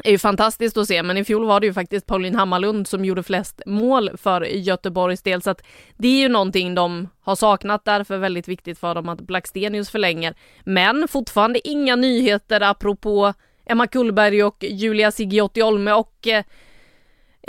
är 0.04 0.10
ju 0.10 0.18
fantastiskt 0.18 0.76
att 0.76 0.86
se, 0.86 1.02
men 1.02 1.16
i 1.16 1.24
fjol 1.24 1.46
var 1.46 1.60
det 1.60 1.66
ju 1.66 1.72
faktiskt 1.72 2.06
Pauline 2.06 2.34
Hammarlund 2.34 2.88
som 2.88 3.04
gjorde 3.04 3.22
flest 3.22 3.62
mål 3.66 4.10
för 4.16 4.42
Göteborgs 4.42 5.22
del, 5.22 5.42
så 5.42 5.50
att 5.50 5.62
det 5.96 6.08
är 6.08 6.20
ju 6.20 6.28
någonting 6.28 6.74
de 6.74 7.08
har 7.20 7.36
saknat, 7.36 7.84
därför 7.84 8.18
väldigt 8.18 8.48
viktigt 8.48 8.78
för 8.78 8.94
dem 8.94 9.08
att 9.08 9.20
Blackstenius 9.20 9.90
förlänger. 9.90 10.34
Men 10.64 11.08
fortfarande 11.08 11.68
inga 11.68 11.96
nyheter 11.96 12.60
apropå 12.60 13.34
Emma 13.66 13.86
Kullberg 13.86 14.44
och 14.44 14.64
Julia 14.64 15.10
Sigiotti 15.10 15.62
Olme 15.62 15.92
och 15.92 16.26
eh, 16.26 16.44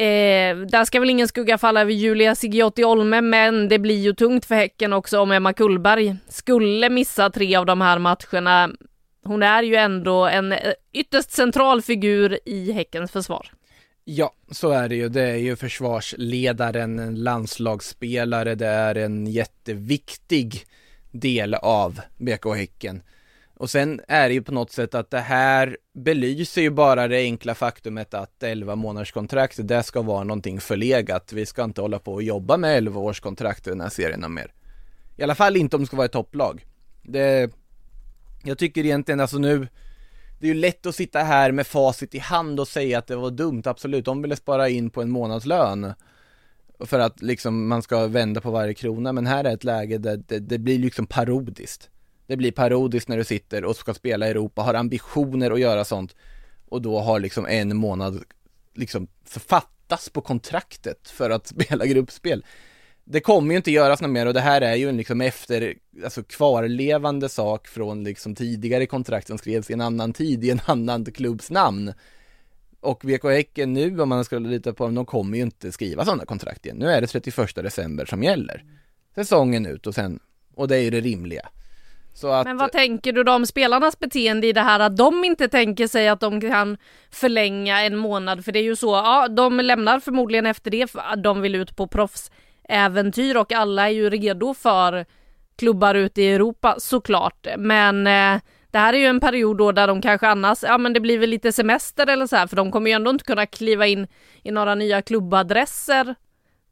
eh, 0.08 0.58
där 0.58 0.86
ska 0.86 1.00
väl 1.00 1.10
ingen 1.10 1.28
skugga 1.28 1.58
falla 1.58 1.82
över 1.82 1.92
Julia 1.92 2.36
Sigiotti 2.36 2.84
Olme, 2.84 3.22
men 3.22 3.68
det 3.68 3.80
blir 3.80 4.00
ju 4.00 4.14
tungt 4.14 4.46
för 4.46 4.56
Häcken 4.56 4.94
också 4.94 5.20
om 5.20 5.32
Emma 5.32 5.54
Kullberg 5.54 6.16
skulle 6.28 6.90
missa 6.90 7.30
tre 7.30 7.56
av 7.56 7.66
de 7.66 7.82
här 7.82 8.00
matcherna. 8.00 8.70
Hon 9.24 9.44
är 9.44 9.64
ju 9.64 9.76
ändå 9.76 10.26
en 10.26 10.52
eh, 10.52 10.74
ytterst 10.94 11.32
central 11.32 11.82
figur 11.82 12.40
i 12.46 12.72
Häckens 12.72 13.12
försvar. 13.12 13.52
Ja, 14.04 14.34
så 14.52 14.70
är 14.70 14.90
det 14.90 14.96
ju. 14.96 15.10
Det 15.10 15.22
är 15.22 15.36
ju 15.36 15.56
försvarsledaren, 15.56 17.00
en 17.00 17.16
landslagsspelare, 17.16 18.56
det 18.56 18.68
är 18.68 18.96
en 18.96 19.28
jätteviktig 19.28 20.66
del 21.12 21.54
av 21.54 22.02
BK 22.18 22.46
Häcken. 22.56 23.04
Och 23.62 23.70
sen 23.70 24.02
är 24.08 24.28
det 24.28 24.34
ju 24.34 24.42
på 24.42 24.52
något 24.52 24.72
sätt 24.72 24.96
att 24.96 25.12
det 25.12 25.20
här 25.20 25.78
belyser 25.94 26.62
ju 26.62 26.70
bara 26.70 27.08
det 27.08 27.18
enkla 27.18 27.56
faktumet 27.56 28.14
att 28.14 28.44
11 28.44 28.76
månaders 28.76 29.12
kontrakt, 29.12 29.60
det 29.64 29.84
ska 29.84 30.02
vara 30.02 30.24
någonting 30.24 30.60
förlegat. 30.60 31.34
Vi 31.34 31.46
ska 31.46 31.64
inte 31.64 31.82
hålla 31.82 32.00
på 32.00 32.14
och 32.14 32.24
jobba 32.24 32.58
med 32.58 32.78
11 32.78 33.00
års 33.00 33.20
kontrakt 33.20 33.68
i 33.68 33.70
den 33.70 33.82
här 33.82 33.90
serien 33.90 34.34
mer. 34.34 34.54
I 35.18 35.24
alla 35.24 35.36
fall 35.36 35.58
inte 35.58 35.76
om 35.76 35.82
det 35.82 35.88
ska 35.88 35.98
vara 35.98 36.06
ett 36.06 36.12
topplag. 36.12 36.66
Det, 37.02 37.52
jag 38.44 38.58
tycker 38.58 38.86
egentligen 38.86 39.20
alltså 39.20 39.38
nu, 39.38 39.68
det 40.40 40.46
är 40.46 40.54
ju 40.54 40.60
lätt 40.60 40.86
att 40.86 40.96
sitta 40.96 41.20
här 41.20 41.52
med 41.52 41.68
facit 41.68 42.16
i 42.16 42.20
hand 42.20 42.60
och 42.60 42.68
säga 42.68 43.00
att 43.00 43.08
det 43.08 43.16
var 43.16 43.32
dumt, 43.32 43.62
absolut. 43.66 44.06
De 44.06 44.22
ville 44.22 44.36
spara 44.36 44.70
in 44.70 44.90
på 44.90 45.02
en 45.02 45.12
månadslön 45.12 45.94
för 46.80 47.00
att 47.00 47.22
liksom 47.22 47.68
man 47.68 47.82
ska 47.82 48.08
vända 48.08 48.42
på 48.42 48.52
varje 48.52 48.74
krona, 48.74 49.14
men 49.14 49.28
här 49.28 49.44
är 49.44 49.54
ett 49.54 49.64
läge 49.64 49.98
där 49.98 50.24
det, 50.28 50.40
det 50.40 50.58
blir 50.58 50.80
liksom 50.80 51.06
parodiskt. 51.06 51.90
Det 52.28 52.38
blir 52.38 52.52
parodiskt 52.52 53.10
när 53.10 53.18
du 53.18 53.24
sitter 53.24 53.66
och 53.66 53.76
ska 53.76 53.94
spela 53.94 54.28
i 54.28 54.30
Europa, 54.30 54.62
har 54.62 54.74
ambitioner 54.74 55.52
att 55.52 55.60
göra 55.60 55.86
sånt 55.86 56.16
och 56.70 56.82
då 56.82 57.00
har 57.00 57.20
liksom 57.20 57.46
en 57.46 57.78
månad 57.78 58.24
liksom 58.74 59.08
författas 59.26 60.10
på 60.10 60.22
kontraktet 60.22 61.10
för 61.10 61.30
att 61.30 61.48
spela 61.56 61.86
gruppspel. 61.86 62.46
Det 63.04 63.20
kommer 63.20 63.52
ju 63.52 63.58
inte 63.58 63.72
göras 63.72 64.02
något 64.02 64.12
mer 64.12 64.26
och 64.26 64.34
det 64.34 64.40
här 64.40 64.62
är 64.62 64.76
ju 64.76 64.90
en 64.90 64.98
liksom 64.98 65.22
efter, 65.22 65.76
alltså 66.04 66.24
kvarlevande 66.24 67.30
sak 67.30 67.68
från 67.68 68.04
liksom 68.04 68.36
tidigare 68.36 68.86
kontrakt 68.86 69.28
som 69.28 69.38
skrevs 69.38 69.70
i 69.70 69.74
en 69.74 69.82
annan 69.82 70.14
tid, 70.14 70.44
i 70.44 70.50
en 70.50 70.62
annan 70.66 71.06
klubbs 71.06 71.52
namn. 71.52 71.94
Och 72.80 73.06
VK 73.06 73.24
Häcken 73.24 73.74
nu, 73.74 74.02
om 74.02 74.10
man 74.10 74.26
ska 74.26 74.40
lita 74.40 74.74
på 74.74 74.84
dem, 74.84 74.96
de 74.96 75.06
kommer 75.06 75.38
ju 75.38 75.44
inte 75.44 75.72
skriva 75.72 76.06
sådana 76.06 76.26
kontrakt 76.26 76.66
igen. 76.66 76.78
Nu 76.78 76.88
är 76.88 77.02
det 77.02 77.08
31 77.08 77.56
december 77.56 78.06
som 78.06 78.24
gäller. 78.24 78.64
Säsongen 79.16 79.66
ut 79.66 79.88
och 79.88 79.96
sen, 79.96 80.20
och 80.56 80.68
det 80.68 80.76
är 80.78 80.82
ju 80.82 80.90
det 80.90 81.02
rimliga. 81.02 81.50
Att... 82.24 82.46
Men 82.46 82.58
vad 82.58 82.72
tänker 82.72 83.14
du 83.14 83.24
då 83.24 83.32
om 83.32 83.46
spelarnas 83.46 84.00
beteende 84.00 84.48
i 84.48 84.54
det 84.54 84.62
här 84.62 84.80
att 84.80 84.98
de 84.98 85.24
inte 85.24 85.48
tänker 85.48 85.88
sig 85.88 86.08
att 86.08 86.20
de 86.20 86.42
kan 86.42 86.78
förlänga 87.12 87.82
en 87.82 87.98
månad? 87.98 88.46
För 88.46 88.52
det 88.52 88.60
är 88.60 88.64
ju 88.64 88.76
så, 88.76 88.88
ja 88.88 89.28
de 89.28 89.60
lämnar 89.60 90.00
förmodligen 90.00 90.46
efter 90.46 90.72
det, 90.72 90.92
för 90.92 91.16
de 91.16 91.42
vill 91.42 91.56
ut 91.56 91.76
på 91.76 91.88
proffs 91.88 92.32
äventyr 92.70 93.38
och 93.38 93.52
alla 93.52 93.90
är 93.90 93.94
ju 93.94 94.10
redo 94.10 94.54
för 94.54 95.06
klubbar 95.56 95.96
ute 95.96 96.22
i 96.22 96.34
Europa 96.34 96.76
såklart. 96.80 97.48
Men 97.58 98.08
eh, 98.08 98.42
det 98.72 98.78
här 98.78 98.94
är 98.94 98.98
ju 98.98 99.06
en 99.06 99.20
period 99.20 99.58
då 99.58 99.72
där 99.72 99.88
de 99.88 100.02
kanske 100.02 100.28
annars, 100.28 100.64
ja 100.64 100.78
men 100.78 100.94
det 100.94 101.00
blir 101.00 101.20
väl 101.20 101.30
lite 101.30 101.52
semester 101.52 102.08
eller 102.08 102.28
så 102.28 102.36
här, 102.36 102.48
för 102.48 102.56
de 102.56 102.72
kommer 102.72 102.90
ju 102.90 102.96
ändå 102.96 103.12
inte 103.12 103.24
kunna 103.24 103.46
kliva 103.46 103.88
in 103.88 104.08
i 104.44 104.52
några 104.52 104.76
nya 104.76 105.02
klubbadresser 105.02 106.16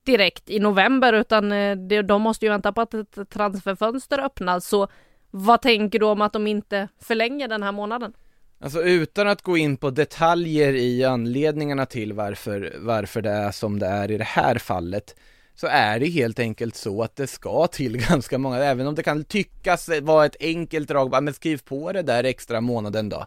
direkt 0.05 0.49
i 0.49 0.59
november 0.59 1.13
utan 1.13 1.51
eh, 1.51 2.03
de 2.03 2.21
måste 2.21 2.45
ju 2.45 2.51
vänta 2.51 2.73
på 2.73 2.81
att 2.81 2.93
ett 2.93 3.29
transferfönster 3.29 4.19
öppnas. 4.19 4.67
Så 4.67 4.87
vad 5.31 5.61
tänker 5.61 5.99
du 5.99 6.05
om 6.05 6.21
att 6.21 6.33
de 6.33 6.47
inte 6.47 6.87
förlänger 7.01 7.47
den 7.47 7.63
här 7.63 7.71
månaden? 7.71 8.13
Alltså 8.61 8.81
utan 8.81 9.27
att 9.27 9.41
gå 9.41 9.57
in 9.57 9.77
på 9.77 9.89
detaljer 9.89 10.73
i 10.73 11.03
anledningarna 11.05 11.85
till 11.85 12.13
varför, 12.13 12.73
varför 12.79 13.21
det 13.21 13.29
är 13.29 13.51
som 13.51 13.79
det 13.79 13.87
är 13.87 14.11
i 14.11 14.17
det 14.17 14.23
här 14.23 14.55
fallet 14.55 15.15
så 15.59 15.67
är 15.67 15.99
det 15.99 16.05
helt 16.05 16.39
enkelt 16.39 16.75
så 16.75 17.03
att 17.03 17.15
det 17.15 17.27
ska 17.27 17.67
till 17.67 17.97
ganska 18.09 18.37
många, 18.37 18.57
även 18.57 18.87
om 18.87 18.95
det 18.95 19.03
kan 19.03 19.23
tyckas 19.23 19.89
vara 20.01 20.25
ett 20.25 20.35
enkelt 20.39 20.87
drag, 20.87 21.23
men 21.23 21.33
skriv 21.33 21.61
på 21.65 21.91
det 21.91 22.01
där 22.01 22.23
extra 22.23 22.61
månaden 22.61 23.09
då. 23.09 23.25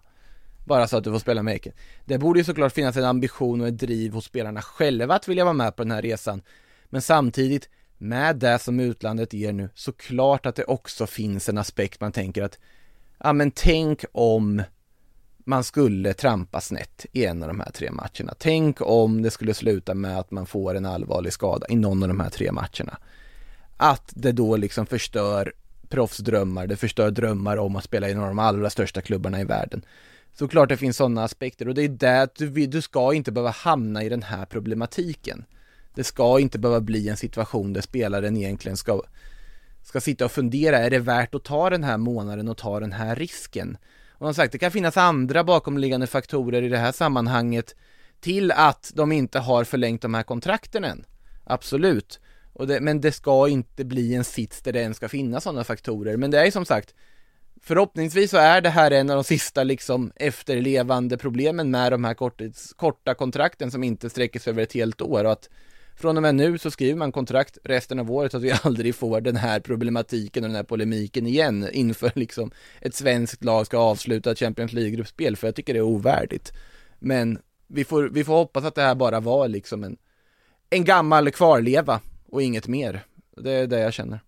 Bara 0.65 0.89
så 0.89 0.97
att 0.97 1.05
du 1.05 1.13
får 1.13 1.19
spela 1.19 1.43
med 1.43 1.55
Eken. 1.55 1.73
Det 2.05 2.19
borde 2.19 2.41
ju 2.41 2.45
såklart 2.45 2.73
finnas 2.73 2.97
en 2.97 3.05
ambition 3.05 3.61
och 3.61 3.69
ett 3.69 3.79
driv 3.79 4.13
hos 4.13 4.25
spelarna 4.25 4.63
själva 4.63 5.15
att 5.15 5.29
vilja 5.29 5.45
vara 5.45 5.55
med 5.55 5.77
på 5.77 5.83
den 5.83 5.91
här 5.91 6.03
resan. 6.03 6.43
Men 6.85 7.03
samtidigt, 7.03 7.69
med 7.99 8.37
det 8.37 8.59
som 8.59 8.81
utlandet 8.81 9.33
ger 9.33 9.53
nu, 9.53 9.69
såklart 9.75 10.47
att 10.47 10.57
det 10.57 10.65
också 10.65 11.07
finns 11.07 11.49
en 11.49 11.59
aspekt 11.59 12.01
man 12.01 12.13
tänker 12.13 12.43
att, 12.43 12.59
ja 13.19 13.33
men 13.33 13.51
tänk 13.51 14.05
om 14.13 14.63
man 15.45 15.65
skulle 15.65 16.15
trampa 16.15 16.61
snett 16.61 17.07
i 17.13 17.25
en 17.25 17.43
av 17.43 17.49
de 17.49 17.61
här 17.61 17.71
tre 17.71 17.91
matcherna. 17.91 18.35
Tänk 18.39 18.81
om 18.81 19.23
det 19.23 19.31
skulle 19.31 19.55
sluta 19.55 19.95
med 19.95 20.19
att 20.19 20.31
man 20.31 20.47
får 20.47 20.75
en 20.75 20.87
allvarlig 20.87 21.33
skada 21.33 21.67
i 21.69 21.77
någon 21.77 22.03
av 22.03 22.09
de 22.09 22.21
här 22.21 22.31
tre 22.31 22.53
matcherna. 22.53 22.99
Att 23.77 24.13
det 24.15 24.33
då 24.33 24.57
liksom 24.57 24.87
förstör 24.87 25.53
proffsdrömmar, 25.89 26.67
det 26.67 26.77
förstör 26.77 27.11
drömmar 27.11 27.57
om 27.57 27.77
att 27.77 27.85
spela 27.85 28.09
i 28.09 28.15
någon 28.15 28.23
av 28.23 28.31
de 28.31 28.39
allra 28.39 28.71
största 28.71 29.01
klubbarna 29.01 29.41
i 29.41 29.45
världen. 29.45 29.85
Såklart 30.35 30.69
det 30.69 30.77
finns 30.77 30.97
sådana 30.97 31.25
aspekter 31.25 31.69
och 31.69 31.75
det 31.75 31.83
är 31.83 31.89
det 31.89 32.23
att 32.23 32.35
du, 32.35 32.67
du 32.67 32.83
ska 32.83 33.15
inte 33.15 33.33
behöva 33.33 33.51
hamna 33.51 34.03
i 34.03 34.09
den 34.09 34.23
här 34.23 34.47
problematiken. 34.47 35.45
Det 35.95 36.05
ska 36.05 36.41
inte 36.41 36.59
behöva 36.59 36.81
bli 36.81 37.09
en 37.09 37.17
situation 37.17 37.73
där 37.73 37.81
spelaren 37.81 38.37
egentligen 38.37 38.77
ska 38.77 39.03
ska 39.83 40.01
sitta 40.01 40.25
och 40.25 40.33
fundera, 40.33 40.79
är 40.79 40.91
det 40.91 40.99
värt 40.99 41.35
att 41.35 41.45
ta 41.45 41.71
den 41.71 41.85
här 41.85 41.97
månaden 41.97 42.49
och 42.49 42.57
ta 42.57 42.81
den 42.81 42.93
här 42.93 43.17
risken? 43.17 43.77
Och 44.23 44.29
som 44.29 44.35
sagt, 44.35 44.53
det 44.53 44.59
kan 44.59 44.71
finnas 44.71 44.97
andra 44.97 45.45
bakomliggande 45.45 46.07
faktorer 46.07 46.63
i 46.63 46.69
det 46.69 46.79
här 46.79 46.93
sammanhanget 46.93 47.75
till 48.21 48.53
att 48.53 48.93
de 48.95 49.13
inte 49.13 49.39
har 49.39 49.65
förlängt 49.65 50.03
de 50.03 50.15
här 50.15 50.23
kontrakten 50.23 50.85
än. 50.85 51.05
Absolut. 51.45 52.21
Det, 52.67 52.81
men 52.81 53.01
det 53.01 53.13
ska 53.13 53.49
inte 53.49 53.85
bli 53.85 54.15
en 54.15 54.25
sits 54.25 54.63
där 54.63 54.73
det 54.73 54.81
ens 54.81 54.97
ska 54.97 55.09
finnas 55.09 55.45
sådana 55.45 55.65
faktorer. 55.65 56.17
Men 56.17 56.31
det 56.31 56.41
är 56.41 56.45
ju 56.45 56.51
som 56.51 56.65
sagt, 56.65 56.95
förhoppningsvis 57.63 58.31
så 58.31 58.37
är 58.37 58.61
det 58.61 58.71
här 58.71 58.91
en 58.91 59.11
av 59.11 59.17
de 59.17 59.25
sista 59.25 59.65
liksom 59.65 60.13
efterlevande 60.17 61.19
problemen 61.19 61.71
med 61.71 61.93
de 61.93 62.05
här 62.05 62.15
kortids, 62.15 62.73
korta 62.73 63.15
kontrakten 63.15 63.71
som 63.71 63.85
inte 63.85 64.11
sträcker 64.11 64.41
sig 64.41 64.51
över 64.51 64.63
ett 64.63 64.73
helt 64.73 65.01
år 65.01 65.25
och 65.25 65.33
att 65.33 65.49
från 65.97 66.17
och 66.17 66.23
med 66.23 66.35
nu 66.35 66.59
så 66.59 66.71
skriver 66.71 66.99
man 66.99 67.13
kontrakt 67.13 67.59
resten 67.65 67.99
av 67.99 68.11
året 68.11 68.33
så 68.33 68.37
att 68.37 68.43
vi 68.43 68.53
aldrig 68.63 68.95
får 68.95 69.21
den 69.21 69.37
här 69.37 69.61
problematiken 69.61 70.45
och 70.45 70.51
den 70.51 70.57
här 70.57 70.63
polemiken 70.63 71.27
igen 71.27 71.69
inför 71.73 72.13
liksom 72.15 72.51
ett 72.81 72.95
svenskt 72.95 73.45
lag 73.45 73.67
ska 73.67 73.79
avsluta 73.79 74.31
ett 74.31 74.39
Champions 74.39 74.73
League-gruppspel 74.73 75.37
för 75.37 75.47
jag 75.47 75.55
tycker 75.55 75.73
det 75.73 75.79
är 75.79 75.83
ovärdigt. 75.83 76.53
Men 76.99 77.39
vi 77.67 77.85
får, 77.85 78.03
vi 78.03 78.25
får 78.25 78.35
hoppas 78.35 78.65
att 78.65 78.75
det 78.75 78.83
här 78.83 78.95
bara 78.95 79.21
var 79.21 79.49
liksom 79.49 79.85
en, 79.85 79.97
en 80.71 80.85
gammal 80.85 81.31
kvarleva 81.31 82.01
och 82.29 82.43
inget 82.43 82.69
mer. 82.69 83.05
Det 83.37 83.53
är 83.53 83.67
det 83.67 83.79
jag 83.79 83.93
känner. 83.93 84.21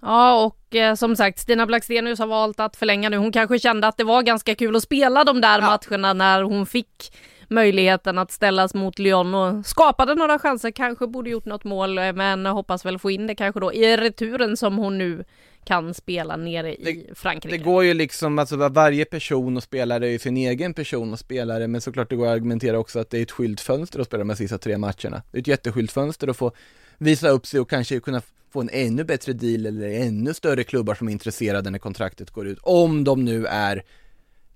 Ja 0.00 0.44
och 0.44 0.74
eh, 0.74 0.94
som 0.94 1.16
sagt 1.16 1.38
Stina 1.38 1.66
Blackstenius 1.66 2.18
har 2.18 2.26
valt 2.26 2.60
att 2.60 2.76
förlänga 2.76 3.08
nu. 3.08 3.16
Hon 3.16 3.32
kanske 3.32 3.58
kände 3.58 3.88
att 3.88 3.96
det 3.96 4.04
var 4.04 4.22
ganska 4.22 4.54
kul 4.54 4.76
att 4.76 4.82
spela 4.82 5.24
de 5.24 5.40
där 5.40 5.60
ja. 5.60 5.78
matcherna 5.90 6.12
när 6.12 6.42
hon 6.42 6.66
fick 6.66 7.12
möjligheten 7.48 8.18
att 8.18 8.30
ställas 8.30 8.74
mot 8.74 8.98
Lyon 8.98 9.34
och 9.34 9.66
skapade 9.66 10.14
några 10.14 10.38
chanser, 10.38 10.70
kanske 10.70 11.06
borde 11.06 11.30
gjort 11.30 11.44
något 11.44 11.64
mål 11.64 11.98
eh, 11.98 12.12
men 12.12 12.46
hoppas 12.46 12.84
väl 12.84 12.98
få 12.98 13.10
in 13.10 13.26
det 13.26 13.34
kanske 13.34 13.60
då 13.60 13.72
i 13.72 13.96
returen 13.96 14.56
som 14.56 14.78
hon 14.78 14.98
nu 14.98 15.24
kan 15.64 15.94
spela 15.94 16.36
nere 16.36 16.74
i 16.74 17.10
Frankrike. 17.14 17.56
Det 17.56 17.62
går 17.64 17.84
ju 17.84 17.94
liksom, 17.94 18.38
alltså 18.38 18.56
varje 18.56 19.04
person 19.04 19.56
och 19.56 19.62
spelare 19.62 20.06
är 20.06 20.10
ju 20.10 20.18
sin 20.18 20.36
egen 20.36 20.74
person 20.74 21.12
och 21.12 21.18
spelare, 21.18 21.68
men 21.68 21.80
såklart 21.80 22.10
det 22.10 22.16
går 22.16 22.26
att 22.26 22.32
argumentera 22.32 22.78
också 22.78 22.98
att 22.98 23.10
det 23.10 23.18
är 23.18 23.22
ett 23.22 23.30
skyltfönster 23.30 24.00
att 24.00 24.06
spela 24.06 24.24
de 24.24 24.36
sista 24.36 24.58
tre 24.58 24.78
matcherna. 24.78 25.22
Det 25.30 25.38
är 25.38 25.40
ett 25.40 25.46
jätteskyltfönster 25.46 26.28
att 26.28 26.36
få 26.36 26.52
visa 26.98 27.28
upp 27.28 27.46
sig 27.46 27.60
och 27.60 27.70
kanske 27.70 28.00
kunna 28.00 28.22
få 28.52 28.60
en 28.60 28.70
ännu 28.72 29.04
bättre 29.04 29.32
deal 29.32 29.66
eller 29.66 29.88
ännu 29.88 30.34
större 30.34 30.64
klubbar 30.64 30.94
som 30.94 31.08
är 31.08 31.12
intresserade 31.12 31.70
när 31.70 31.78
kontraktet 31.78 32.30
går 32.30 32.46
ut, 32.46 32.58
om 32.62 33.04
de 33.04 33.24
nu 33.24 33.46
är 33.46 33.82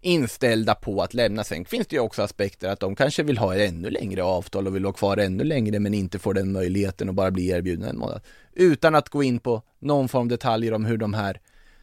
inställda 0.03 0.75
på 0.75 1.03
att 1.03 1.15
lämna. 1.15 1.45
Sen 1.45 1.65
finns 1.65 1.87
det 1.87 1.97
ju 1.97 2.01
också 2.01 2.23
aspekter 2.23 2.69
att 2.69 2.81
de 2.81 2.95
kanske 2.95 3.23
vill 3.23 3.39
ha 3.39 3.57
ännu 3.57 3.91
längre 3.91 4.23
avtal 4.23 4.67
och 4.67 4.75
vill 4.75 4.85
vara 4.85 4.93
kvar 4.93 5.17
ännu 5.17 5.45
längre 5.45 5.81
men 5.81 5.95
inte 5.95 6.19
får 6.19 6.35
den 6.35 6.53
möjligheten 6.53 7.09
och 7.09 7.15
bara 7.15 7.31
bli 7.31 7.49
erbjudna 7.49 7.89
en 7.89 7.99
månad. 7.99 8.21
Utan 8.53 8.95
att 8.95 9.09
gå 9.09 9.23
in 9.23 9.39
på 9.39 9.63
någon 9.79 10.09
form 10.09 10.23
av 10.23 10.29
detaljer 10.29 10.73
om 10.73 10.85
hur 10.85 10.97
de 10.97 11.15
här 11.15 11.41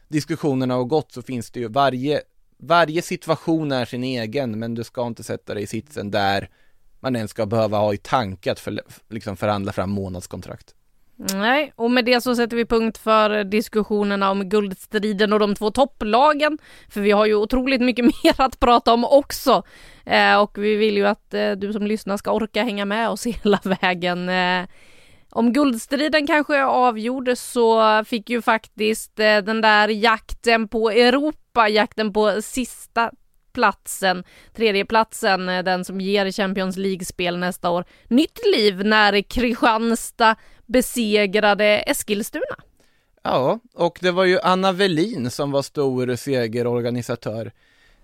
diskussionerna 0.08 0.74
har 0.74 0.84
gått 0.84 1.12
så 1.12 1.22
finns 1.22 1.50
det 1.50 1.60
ju 1.60 1.68
varje, 1.68 2.22
varje 2.58 3.02
situation 3.02 3.72
är 3.72 3.84
sin 3.84 4.04
egen 4.04 4.58
men 4.58 4.74
du 4.74 4.84
ska 4.84 5.06
inte 5.06 5.22
sätta 5.22 5.54
dig 5.54 5.62
i 5.62 5.66
sitsen 5.66 6.10
där 6.10 6.50
man 7.00 7.16
ens 7.16 7.30
ska 7.30 7.46
behöva 7.46 7.78
ha 7.78 7.94
i 7.94 7.96
tanke 7.96 8.52
att 8.52 8.60
för, 8.60 8.80
liksom 9.08 9.36
förhandla 9.36 9.72
fram 9.72 9.90
månadskontrakt. 9.90 10.74
Nej, 11.22 11.72
och 11.76 11.90
med 11.90 12.04
det 12.04 12.20
så 12.20 12.34
sätter 12.36 12.56
vi 12.56 12.64
punkt 12.64 12.98
för 12.98 13.44
diskussionerna 13.44 14.30
om 14.30 14.48
guldstriden 14.48 15.32
och 15.32 15.38
de 15.38 15.54
två 15.54 15.70
topplagen. 15.70 16.58
För 16.88 17.00
vi 17.00 17.10
har 17.10 17.26
ju 17.26 17.34
otroligt 17.34 17.80
mycket 17.80 18.04
mer 18.24 18.34
att 18.40 18.60
prata 18.60 18.92
om 18.92 19.04
också. 19.04 19.62
Eh, 20.06 20.40
och 20.40 20.58
vi 20.58 20.76
vill 20.76 20.96
ju 20.96 21.06
att 21.06 21.34
eh, 21.34 21.50
du 21.50 21.72
som 21.72 21.86
lyssnar 21.86 22.16
ska 22.16 22.32
orka 22.32 22.62
hänga 22.62 22.84
med 22.84 23.08
oss 23.08 23.26
hela 23.42 23.60
vägen. 23.62 24.28
Eh, 24.28 24.68
om 25.30 25.52
guldstriden 25.52 26.26
kanske 26.26 26.64
avgjordes 26.64 27.42
så 27.52 28.04
fick 28.04 28.30
ju 28.30 28.42
faktiskt 28.42 29.20
eh, 29.20 29.38
den 29.38 29.60
där 29.60 29.88
jakten 29.88 30.68
på 30.68 30.90
Europa, 30.90 31.68
jakten 31.68 32.12
på 32.12 32.42
sista 32.42 33.10
platsen, 33.52 34.24
tredjeplatsen, 34.54 35.48
eh, 35.48 35.64
den 35.64 35.84
som 35.84 36.00
ger 36.00 36.32
Champions 36.32 36.76
League-spel 36.76 37.38
nästa 37.38 37.70
år, 37.70 37.84
nytt 38.08 38.38
liv 38.54 38.84
när 38.84 39.22
Kristianstad 39.22 40.36
besegrade 40.66 41.64
Eskilstuna. 41.64 42.56
Ja, 43.22 43.58
och 43.74 43.98
det 44.00 44.10
var 44.10 44.24
ju 44.24 44.40
Anna 44.40 44.72
Velin 44.72 45.30
som 45.30 45.50
var 45.50 45.62
stor 45.62 46.16
segerorganisatör. 46.16 47.52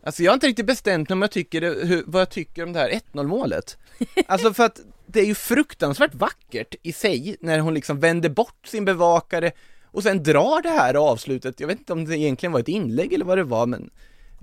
Alltså 0.02 0.22
jag 0.22 0.30
har 0.30 0.34
inte 0.34 0.46
riktigt 0.46 0.66
bestämt 0.66 1.08
mig 1.08 1.14
om 1.14 1.22
jag 1.22 1.30
tycker 1.30 1.60
det, 1.60 1.86
hur, 1.86 2.04
vad 2.06 2.20
jag 2.20 2.30
tycker 2.30 2.62
om 2.62 2.72
det 2.72 2.78
här 2.78 3.00
1-0 3.12 3.26
målet. 3.26 3.78
Alltså 4.26 4.54
för 4.54 4.64
att 4.64 4.80
det 5.06 5.20
är 5.20 5.24
ju 5.24 5.34
fruktansvärt 5.34 6.14
vackert 6.14 6.74
i 6.82 6.92
sig 6.92 7.36
när 7.40 7.58
hon 7.58 7.74
liksom 7.74 8.00
vänder 8.00 8.28
bort 8.28 8.66
sin 8.66 8.84
bevakare 8.84 9.52
och 9.84 10.02
sen 10.02 10.22
drar 10.22 10.62
det 10.62 10.68
här 10.68 10.94
avslutet. 10.94 11.60
Jag 11.60 11.66
vet 11.66 11.78
inte 11.78 11.92
om 11.92 12.04
det 12.04 12.18
egentligen 12.18 12.52
var 12.52 12.60
ett 12.60 12.68
inlägg 12.68 13.12
eller 13.12 13.24
vad 13.24 13.38
det 13.38 13.44
var 13.44 13.66
men 13.66 13.90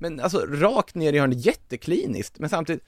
men 0.03 0.19
alltså 0.19 0.45
rakt 0.45 0.95
ner 0.95 1.13
i 1.13 1.19
hörnet, 1.19 1.45
jättekliniskt, 1.45 2.39
men 2.39 2.49
samtidigt 2.49 2.83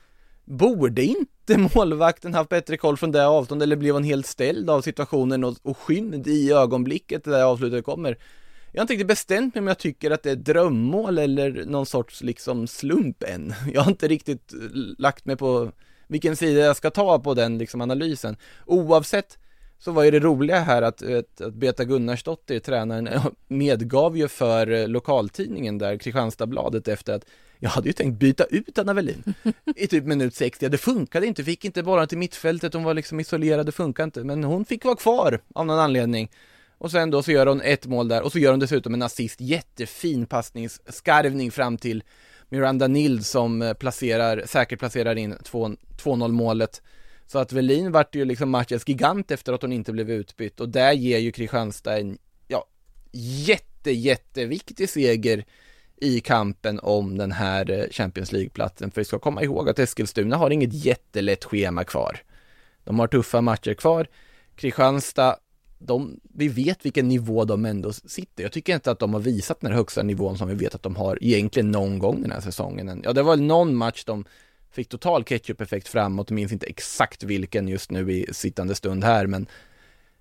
Borde 0.45 1.03
inte 1.03 1.57
målvakten 1.75 2.33
haft 2.33 2.49
bättre 2.49 2.77
koll 2.77 2.97
från 2.97 3.11
det 3.11 3.27
avståndet 3.27 3.65
eller 3.65 3.75
blev 3.75 3.93
hon 3.93 4.03
helt 4.03 4.25
ställd 4.25 4.69
av 4.69 4.81
situationen 4.81 5.43
och, 5.43 5.57
och 5.61 5.77
skymd 5.77 6.27
i 6.27 6.51
ögonblicket 6.51 7.23
där 7.23 7.43
avslutet 7.43 7.85
kommer? 7.85 8.17
Jag 8.71 8.79
har 8.79 8.83
inte 8.83 8.93
riktigt 8.93 9.07
bestämt 9.07 9.55
mig 9.55 9.59
om 9.59 9.67
jag 9.67 9.77
tycker 9.77 10.11
att 10.11 10.23
det 10.23 10.31
är 10.31 10.35
drömmål 10.35 11.17
eller 11.17 11.65
någon 11.65 11.85
sorts 11.85 12.21
liksom 12.21 12.67
slump 12.67 13.23
än. 13.23 13.53
Jag 13.73 13.81
har 13.81 13.91
inte 13.91 14.07
riktigt 14.07 14.53
eh, 14.53 14.59
lagt 14.97 15.25
mig 15.25 15.35
på 15.35 15.71
vilken 16.07 16.35
sida 16.35 16.59
jag 16.59 16.77
ska 16.77 16.91
ta 16.91 17.19
på 17.19 17.33
den 17.33 17.57
liksom 17.57 17.81
analysen. 17.81 18.37
Oavsett 18.65 19.37
så 19.79 19.91
var 19.91 20.03
ju 20.03 20.11
det 20.11 20.19
roliga 20.19 20.59
här 20.59 20.81
att, 20.81 21.01
att, 21.01 21.53
Beta 21.53 21.83
Gunnarsdottir, 21.83 22.59
tränaren, 22.59 23.09
medgav 23.47 24.17
ju 24.17 24.27
för 24.27 24.71
eh, 24.71 24.87
lokaltidningen 24.87 25.77
där, 25.77 25.97
Kristianstadsbladet, 25.97 26.87
efter 26.87 27.13
att 27.13 27.25
jag 27.59 27.69
hade 27.69 27.87
ju 27.87 27.93
tänkt 27.93 28.19
byta 28.19 28.43
ut 28.43 28.77
Anna 28.77 28.93
Welin 28.93 29.23
i 29.75 29.87
typ 29.87 30.03
minut 30.03 30.35
60, 30.35 30.69
det 30.69 30.77
funkade 30.77 31.27
inte, 31.27 31.43
fick 31.43 31.65
inte 31.65 31.83
bollen 31.83 32.07
till 32.07 32.17
mittfältet, 32.17 32.73
hon 32.73 32.83
var 32.83 32.93
liksom 32.93 33.19
isolerad, 33.19 33.65
det 33.65 33.71
funkade 33.71 34.05
inte, 34.05 34.23
men 34.23 34.43
hon 34.43 34.65
fick 34.65 34.85
vara 34.85 34.95
kvar 34.95 35.39
av 35.55 35.65
någon 35.65 35.79
anledning. 35.79 36.29
Och 36.77 36.91
sen 36.91 37.11
då 37.11 37.23
så 37.23 37.31
gör 37.31 37.47
hon 37.47 37.61
ett 37.61 37.85
mål 37.85 38.07
där. 38.07 38.21
Och 38.21 38.31
så 38.31 38.39
gör 38.39 38.51
hon 38.51 38.59
dessutom 38.59 38.93
en 38.93 39.01
assist, 39.01 39.41
jättefin 39.41 40.25
passningsskarvning 40.25 41.51
fram 41.51 41.77
till 41.77 42.03
Miranda 42.49 42.87
Nild 42.87 43.25
som 43.25 43.61
eh, 43.61 43.73
placerar, 43.73 44.43
säkert 44.45 44.79
placerar 44.79 45.15
in 45.15 45.35
2-0 45.35 46.31
målet. 46.31 46.81
Så 47.27 47.39
att 47.39 47.51
Velin 47.51 47.91
vart 47.91 48.15
ju 48.15 48.25
liksom 48.25 48.49
matchens 48.49 48.87
gigant 48.87 49.31
efter 49.31 49.53
att 49.53 49.61
hon 49.61 49.71
inte 49.71 49.91
blev 49.91 50.11
utbytt 50.11 50.59
och 50.59 50.69
där 50.69 50.91
ger 50.93 51.17
ju 51.17 51.31
Kristianstad 51.31 51.99
en, 51.99 52.17
ja, 52.47 52.65
jätte, 53.11 53.91
jätteviktig 53.91 54.89
seger 54.89 55.45
i 55.97 56.19
kampen 56.19 56.79
om 56.79 57.17
den 57.17 57.31
här 57.31 57.71
eh, 57.71 57.89
Champions 57.91 58.31
League-platsen. 58.31 58.91
För 58.91 59.01
vi 59.01 59.05
ska 59.05 59.19
komma 59.19 59.43
ihåg 59.43 59.69
att 59.69 59.79
Eskilstuna 59.79 60.37
har 60.37 60.49
inget 60.49 60.73
jättelätt 60.73 61.45
schema 61.45 61.83
kvar. 61.83 62.19
De 62.83 62.99
har 62.99 63.07
tuffa 63.07 63.41
matcher 63.41 63.73
kvar. 63.73 64.07
Kristianstad, 64.55 65.35
de, 65.79 66.19
vi 66.33 66.47
vet 66.47 66.85
vilken 66.85 67.07
nivå 67.07 67.45
de 67.45 67.65
ändå 67.65 67.93
sitter. 67.93 68.43
Jag 68.43 68.51
tycker 68.51 68.75
inte 68.75 68.91
att 68.91 68.99
de 68.99 69.13
har 69.13 69.21
visat 69.21 69.61
den 69.61 69.71
här 69.71 69.77
högsta 69.77 70.03
nivån 70.03 70.37
som 70.37 70.47
vi 70.47 70.55
vet 70.55 70.75
att 70.75 70.83
de 70.83 70.95
har 70.95 71.17
egentligen 71.21 71.71
någon 71.71 71.99
gång 71.99 72.21
den 72.21 72.31
här 72.31 72.41
säsongen. 72.41 73.01
Ja, 73.03 73.13
det 73.13 73.23
var 73.23 73.35
någon 73.35 73.75
match 73.75 74.03
de 74.05 74.25
fick 74.75 74.89
total 74.89 75.23
ketchup-effekt 75.23 75.87
framåt, 75.87 76.29
minns 76.29 76.51
inte 76.51 76.65
exakt 76.65 77.23
vilken 77.23 77.67
just 77.67 77.91
nu 77.91 78.11
i 78.11 78.25
sittande 78.31 78.75
stund 78.75 79.03
här, 79.03 79.27
men 79.27 79.47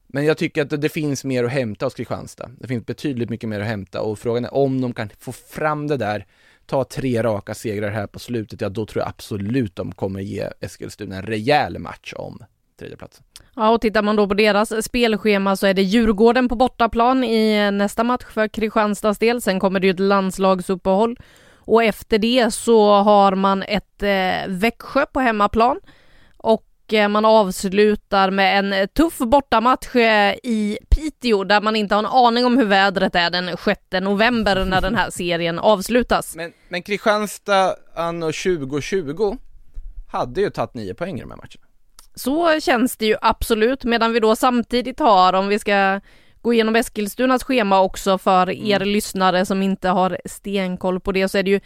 men 0.06 0.24
jag 0.24 0.38
tycker 0.38 0.62
att 0.62 0.80
det 0.80 0.88
finns 0.88 1.24
mer 1.24 1.44
att 1.44 1.50
hämta 1.50 1.86
hos 1.86 1.94
Kristianstad. 1.94 2.50
Det 2.58 2.68
finns 2.68 2.86
betydligt 2.86 3.30
mycket 3.30 3.48
mer 3.48 3.60
att 3.60 3.66
hämta 3.66 4.00
och 4.00 4.18
frågan 4.18 4.44
är 4.44 4.54
om 4.54 4.80
de 4.80 4.92
kan 4.92 5.10
få 5.18 5.32
fram 5.32 5.86
det 5.86 5.96
där, 5.96 6.26
ta 6.66 6.84
tre 6.84 7.22
raka 7.22 7.54
segrar 7.54 7.90
här 7.90 8.06
på 8.06 8.18
slutet, 8.18 8.60
ja 8.60 8.68
då 8.68 8.86
tror 8.86 9.00
jag 9.00 9.08
absolut 9.08 9.76
de 9.76 9.92
kommer 9.92 10.20
ge 10.20 10.48
Eskilstuna 10.60 11.16
en 11.16 11.22
rejäl 11.22 11.78
match 11.78 12.12
om 12.16 12.44
tredjeplatsen. 12.78 13.24
Ja, 13.56 13.70
och 13.70 13.80
tittar 13.80 14.02
man 14.02 14.16
då 14.16 14.28
på 14.28 14.34
deras 14.34 14.84
spelschema 14.84 15.56
så 15.56 15.66
är 15.66 15.74
det 15.74 15.82
Djurgården 15.82 16.48
på 16.48 16.56
bortaplan 16.56 17.24
i 17.24 17.70
nästa 17.70 18.04
match 18.04 18.24
för 18.30 18.48
Kristianstads 18.48 19.18
del. 19.18 19.42
Sen 19.42 19.60
kommer 19.60 19.80
det 19.80 19.86
ju 19.86 19.90
ett 19.90 20.00
landslagsuppehåll 20.00 21.16
och 21.64 21.84
efter 21.84 22.18
det 22.18 22.54
så 22.54 22.92
har 22.92 23.34
man 23.34 23.62
ett 23.62 24.02
eh, 24.02 24.48
Växjö 24.48 25.06
på 25.06 25.20
hemmaplan 25.20 25.80
och 26.36 26.92
eh, 26.92 27.08
man 27.08 27.24
avslutar 27.24 28.30
med 28.30 28.58
en 28.58 28.88
tuff 28.88 29.18
bortamatch 29.18 29.96
eh, 29.96 30.34
i 30.42 30.78
Piteå 30.90 31.44
där 31.44 31.60
man 31.60 31.76
inte 31.76 31.94
har 31.94 32.02
en 32.02 32.06
aning 32.06 32.44
om 32.44 32.58
hur 32.58 32.66
vädret 32.66 33.14
är 33.14 33.30
den 33.30 33.56
6 33.64 33.80
november 34.00 34.64
när 34.64 34.80
den 34.80 34.94
här 34.94 35.10
serien 35.10 35.58
avslutas. 35.58 36.36
Men, 36.36 36.52
men 36.68 36.82
Kristianstad 36.82 37.76
anno 37.94 38.26
2020 38.26 39.36
hade 40.12 40.40
ju 40.40 40.50
tagit 40.50 40.74
nio 40.74 40.94
poäng 40.94 41.18
i 41.18 41.20
de 41.20 41.30
här 41.30 41.36
matcherna. 41.36 41.66
Så 42.14 42.60
känns 42.60 42.96
det 42.96 43.06
ju 43.06 43.16
absolut, 43.20 43.84
medan 43.84 44.12
vi 44.12 44.20
då 44.20 44.36
samtidigt 44.36 44.98
har, 44.98 45.32
om 45.32 45.48
vi 45.48 45.58
ska 45.58 46.00
gå 46.44 46.52
igenom 46.52 46.76
Eskilstunas 46.76 47.44
schema 47.44 47.80
också 47.80 48.18
för 48.18 48.50
er 48.50 48.76
mm. 48.76 48.88
lyssnare 48.88 49.46
som 49.46 49.62
inte 49.62 49.88
har 49.88 50.18
stenkoll 50.24 51.00
på 51.00 51.12
det 51.12 51.28
så 51.28 51.38
är 51.38 51.42
det 51.42 51.50
ju 51.50 51.60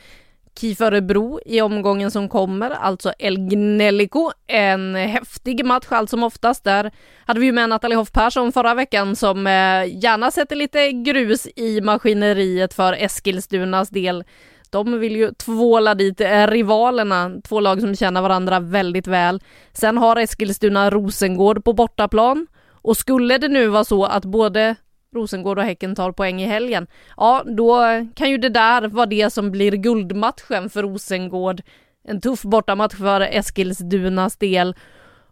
KIF 0.60 0.80
Örebro 0.80 1.40
i 1.46 1.60
omgången 1.60 2.10
som 2.10 2.28
kommer, 2.28 2.70
alltså 2.70 3.12
El 3.18 3.38
Gnellico. 3.38 4.30
En 4.46 4.94
häftig 4.94 5.64
match 5.64 5.86
allt 5.88 6.10
som 6.10 6.22
oftast. 6.22 6.64
Där 6.64 6.90
hade 7.26 7.40
vi 7.40 7.46
ju 7.46 7.52
med 7.52 7.68
Nathalie 7.68 7.96
Hoff 7.96 8.12
Persson 8.12 8.52
förra 8.52 8.74
veckan 8.74 9.16
som 9.16 9.46
eh, 9.46 10.02
gärna 10.02 10.30
sätter 10.30 10.56
lite 10.56 10.92
grus 10.92 11.48
i 11.56 11.80
maskineriet 11.80 12.74
för 12.74 12.92
Eskilstunas 12.92 13.88
del. 13.88 14.24
De 14.70 14.98
vill 14.98 15.16
ju 15.16 15.30
tvåla 15.32 15.94
dit 15.94 16.20
rivalerna, 16.48 17.30
två 17.48 17.60
lag 17.60 17.80
som 17.80 17.96
känner 17.96 18.22
varandra 18.22 18.60
väldigt 18.60 19.06
väl. 19.06 19.42
Sen 19.72 19.98
har 19.98 20.16
Eskilstuna 20.16 20.90
Rosengård 20.90 21.64
på 21.64 21.72
bortaplan 21.72 22.46
och 22.88 22.96
skulle 22.96 23.38
det 23.38 23.48
nu 23.48 23.68
vara 23.68 23.84
så 23.84 24.04
att 24.04 24.24
både 24.24 24.76
Rosengård 25.14 25.58
och 25.58 25.64
Häcken 25.64 25.94
tar 25.94 26.12
poäng 26.12 26.42
i 26.42 26.46
helgen, 26.46 26.86
ja 27.16 27.44
då 27.46 27.80
kan 28.14 28.30
ju 28.30 28.38
det 28.38 28.48
där 28.48 28.88
vara 28.88 29.06
det 29.06 29.30
som 29.30 29.50
blir 29.50 29.72
guldmatchen 29.72 30.70
för 30.70 30.82
Rosengård. 30.82 31.62
En 32.04 32.20
tuff 32.20 32.42
bortamatch 32.42 32.94
för 32.96 33.20
Eskilstunas 33.20 34.36
del 34.36 34.76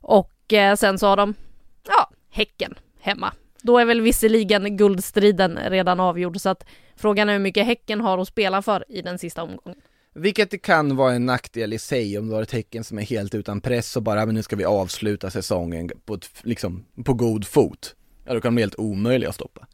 och 0.00 0.52
eh, 0.52 0.74
sen 0.74 0.98
så 0.98 1.06
har 1.06 1.16
de, 1.16 1.34
ja, 1.88 2.10
Häcken 2.30 2.74
hemma. 3.00 3.32
Då 3.62 3.78
är 3.78 3.84
väl 3.84 4.00
visserligen 4.00 4.76
guldstriden 4.76 5.58
redan 5.66 6.00
avgjord 6.00 6.40
så 6.40 6.48
att 6.48 6.66
frågan 6.96 7.28
är 7.28 7.32
hur 7.32 7.40
mycket 7.40 7.66
Häcken 7.66 8.00
har 8.00 8.18
att 8.18 8.28
spela 8.28 8.62
för 8.62 8.84
i 8.88 9.02
den 9.02 9.18
sista 9.18 9.42
omgången. 9.42 9.80
Vilket 10.18 10.62
kan 10.62 10.96
vara 10.96 11.12
en 11.12 11.26
nackdel 11.26 11.72
i 11.72 11.78
sig 11.78 12.18
om 12.18 12.28
du 12.28 12.34
har 12.34 12.42
ett 12.42 12.52
Häcken 12.52 12.84
som 12.84 12.98
är 12.98 13.02
helt 13.02 13.34
utan 13.34 13.60
press 13.60 13.96
och 13.96 14.02
bara, 14.02 14.26
men 14.26 14.34
nu 14.34 14.42
ska 14.42 14.56
vi 14.56 14.64
avsluta 14.64 15.30
säsongen 15.30 15.90
på, 16.04 16.14
ett, 16.14 16.30
liksom, 16.42 16.84
på 17.04 17.14
god 17.14 17.46
fot. 17.46 17.94
Ja, 18.24 18.34
då 18.34 18.40
kan 18.40 18.48
de 18.48 18.54
bli 18.54 18.62
helt 18.62 18.78
omöjliga 18.78 19.28
att 19.28 19.34
stoppa. 19.34 19.66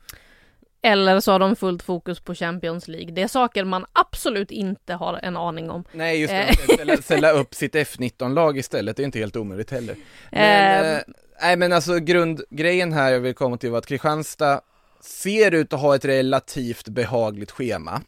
Eller 0.83 1.21
så 1.21 1.33
har 1.33 1.39
de 1.39 1.57
fullt 1.57 1.83
fokus 1.83 2.21
på 2.21 2.35
Champions 2.35 2.89
League. 2.89 3.11
Det 3.13 3.23
är 3.23 3.29
saker 3.29 3.65
man 3.65 3.87
absolut 3.93 4.51
inte 4.51 4.95
har 4.95 5.21
en 5.23 5.37
aning 5.37 5.71
om. 5.71 5.85
Nej, 5.93 6.21
just 6.21 6.33
det. 6.33 6.43
Eh. 6.43 6.75
Ställa, 6.75 6.97
ställa 6.97 7.31
upp 7.31 7.55
sitt 7.55 7.75
F19-lag 7.75 8.59
istället, 8.59 8.97
det 8.97 9.03
är 9.03 9.05
inte 9.05 9.19
helt 9.19 9.37
omöjligt 9.37 9.71
heller. 9.71 9.97
Men, 10.31 10.85
eh. 10.85 10.97
Eh, 10.97 11.03
nej 11.43 11.57
men 11.57 11.73
alltså 11.73 11.99
grundgrejen 11.99 12.93
här 12.93 13.13
jag 13.13 13.21
vill 13.21 13.35
komma 13.35 13.57
till 13.57 13.71
var 13.71 13.79
att 13.79 13.87
Kristianstad 13.87 14.61
ser 15.01 15.55
ut 15.55 15.73
att 15.73 15.81
ha 15.81 15.95
ett 15.95 16.05
relativt 16.05 16.89
behagligt 16.89 17.51
schema. 17.51 18.03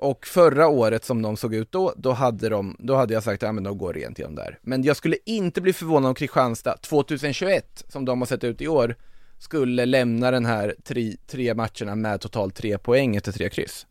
Och 0.00 0.26
förra 0.26 0.68
året 0.68 1.04
som 1.04 1.22
de 1.22 1.36
såg 1.36 1.54
ut 1.54 1.72
då, 1.72 1.94
då 1.96 2.12
hade 2.12 2.48
de, 2.48 2.76
då 2.78 2.94
hade 2.94 3.14
jag 3.14 3.22
sagt, 3.22 3.42
ja 3.42 3.52
men 3.52 3.64
de 3.64 3.78
går 3.78 3.92
rent 3.92 4.18
igenom 4.18 4.34
där. 4.34 4.58
Men 4.62 4.82
jag 4.82 4.96
skulle 4.96 5.16
inte 5.26 5.60
bli 5.60 5.72
förvånad 5.72 6.08
om 6.08 6.14
Kristianstad 6.14 6.76
2021, 6.76 7.84
som 7.88 8.04
de 8.04 8.20
har 8.20 8.26
sett 8.26 8.44
ut 8.44 8.60
i 8.60 8.68
år, 8.68 8.94
skulle 9.38 9.86
lämna 9.86 10.30
den 10.30 10.44
här 10.44 10.74
tre, 10.84 11.16
tre 11.26 11.54
matcherna 11.54 11.94
med 11.94 12.20
totalt 12.20 12.54
tre 12.54 12.78
poäng 12.78 13.16
efter 13.16 13.32
tre 13.32 13.50
kryss. 13.50 13.86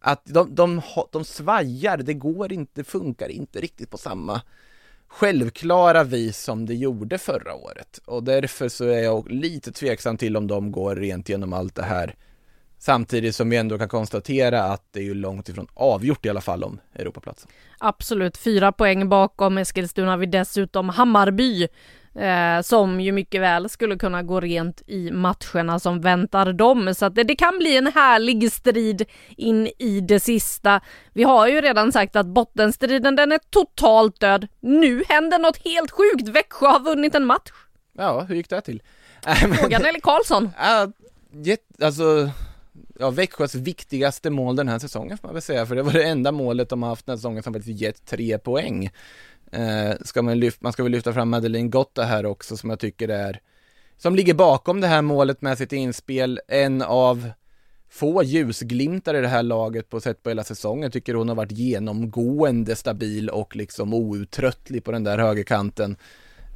Att 0.00 0.22
de, 0.24 0.54
de, 0.54 0.82
de 1.12 1.24
svajar, 1.24 1.96
det 1.96 2.14
går 2.14 2.52
inte, 2.52 2.72
det 2.74 2.84
funkar 2.84 3.28
inte 3.28 3.60
riktigt 3.60 3.90
på 3.90 3.98
samma 3.98 4.40
självklara 5.08 6.04
vis 6.04 6.38
som 6.38 6.66
det 6.66 6.74
gjorde 6.74 7.18
förra 7.18 7.54
året. 7.54 8.00
Och 8.04 8.24
därför 8.24 8.68
så 8.68 8.84
är 8.84 9.02
jag 9.02 9.30
lite 9.30 9.72
tveksam 9.72 10.16
till 10.16 10.36
om 10.36 10.46
de 10.46 10.72
går 10.72 10.96
rent 10.96 11.28
genom 11.28 11.52
allt 11.52 11.74
det 11.74 11.82
här. 11.82 12.14
Samtidigt 12.84 13.36
som 13.36 13.50
vi 13.50 13.56
ändå 13.56 13.78
kan 13.78 13.88
konstatera 13.88 14.62
att 14.62 14.82
det 14.92 15.00
är 15.00 15.04
ju 15.04 15.14
långt 15.14 15.48
ifrån 15.48 15.66
avgjort 15.74 16.26
i 16.26 16.28
alla 16.28 16.40
fall 16.40 16.64
om 16.64 16.80
Europaplatsen. 16.94 17.50
Absolut, 17.78 18.36
fyra 18.36 18.72
poäng 18.72 19.08
bakom 19.08 19.58
Eskilstuna 19.58 20.10
har 20.10 20.18
vi 20.18 20.26
dessutom 20.26 20.88
Hammarby 20.88 21.68
eh, 22.14 22.60
som 22.62 23.00
ju 23.00 23.12
mycket 23.12 23.40
väl 23.40 23.68
skulle 23.68 23.96
kunna 23.98 24.22
gå 24.22 24.40
rent 24.40 24.82
i 24.86 25.10
matcherna 25.10 25.78
som 25.78 26.00
väntar 26.00 26.52
dem. 26.52 26.94
Så 26.94 27.06
att 27.06 27.14
det, 27.14 27.22
det, 27.22 27.36
kan 27.36 27.58
bli 27.58 27.76
en 27.76 27.86
härlig 27.86 28.52
strid 28.52 29.04
in 29.36 29.68
i 29.78 30.00
det 30.00 30.20
sista. 30.20 30.80
Vi 31.12 31.22
har 31.22 31.48
ju 31.48 31.60
redan 31.60 31.92
sagt 31.92 32.16
att 32.16 32.26
bottenstriden 32.26 33.16
den 33.16 33.32
är 33.32 33.40
totalt 33.50 34.20
död. 34.20 34.48
Nu 34.60 35.04
händer 35.08 35.38
något 35.38 35.64
helt 35.64 35.90
sjukt. 35.90 36.28
Växjö 36.28 36.66
har 36.66 36.80
vunnit 36.80 37.14
en 37.14 37.24
match. 37.26 37.50
Ja, 37.98 38.20
hur 38.20 38.34
gick 38.34 38.50
det 38.50 38.60
till? 38.60 38.82
Frågan 39.58 39.84
eller 39.84 40.00
Karlsson? 40.00 40.50
Ja, 40.58 40.88
alltså 41.86 42.30
ja, 42.98 43.10
Växjös 43.10 43.54
viktigaste 43.54 44.30
mål 44.30 44.56
den 44.56 44.68
här 44.68 44.78
säsongen 44.78 45.18
får 45.18 45.28
man 45.28 45.34
väl 45.34 45.42
säga, 45.42 45.66
för 45.66 45.76
det 45.76 45.82
var 45.82 45.92
det 45.92 46.04
enda 46.04 46.32
målet 46.32 46.68
de 46.68 46.82
har 46.82 46.90
haft 46.90 47.06
den 47.06 47.12
här 47.12 47.16
säsongen 47.16 47.42
som 47.42 47.54
faktiskt 47.54 47.80
gett 47.80 48.06
tre 48.06 48.38
poäng. 48.38 48.90
Eh, 49.52 49.92
ska 50.04 50.22
man, 50.22 50.40
lyfta, 50.40 50.58
man 50.62 50.72
ska 50.72 50.82
väl 50.82 50.92
lyfta 50.92 51.12
fram 51.12 51.30
Madeleine 51.30 51.68
Gotta 51.68 52.02
här 52.02 52.26
också 52.26 52.56
som 52.56 52.70
jag 52.70 52.78
tycker 52.78 53.08
är, 53.08 53.40
som 53.98 54.14
ligger 54.16 54.34
bakom 54.34 54.80
det 54.80 54.86
här 54.86 55.02
målet 55.02 55.42
med 55.42 55.58
sitt 55.58 55.72
inspel, 55.72 56.40
en 56.48 56.82
av 56.82 57.30
få 57.92 58.22
ljusglimtar 58.22 59.14
i 59.14 59.20
det 59.20 59.28
här 59.28 59.42
laget 59.42 59.88
på 59.88 60.00
sätt 60.00 60.22
på 60.22 60.30
hela 60.30 60.44
säsongen. 60.44 60.82
Jag 60.82 60.92
tycker 60.92 61.14
hon 61.14 61.28
har 61.28 61.36
varit 61.36 61.52
genomgående 61.52 62.76
stabil 62.76 63.28
och 63.28 63.56
liksom 63.56 63.94
outtröttlig 63.94 64.84
på 64.84 64.92
den 64.92 65.04
där 65.04 65.18
högerkanten. 65.18 65.96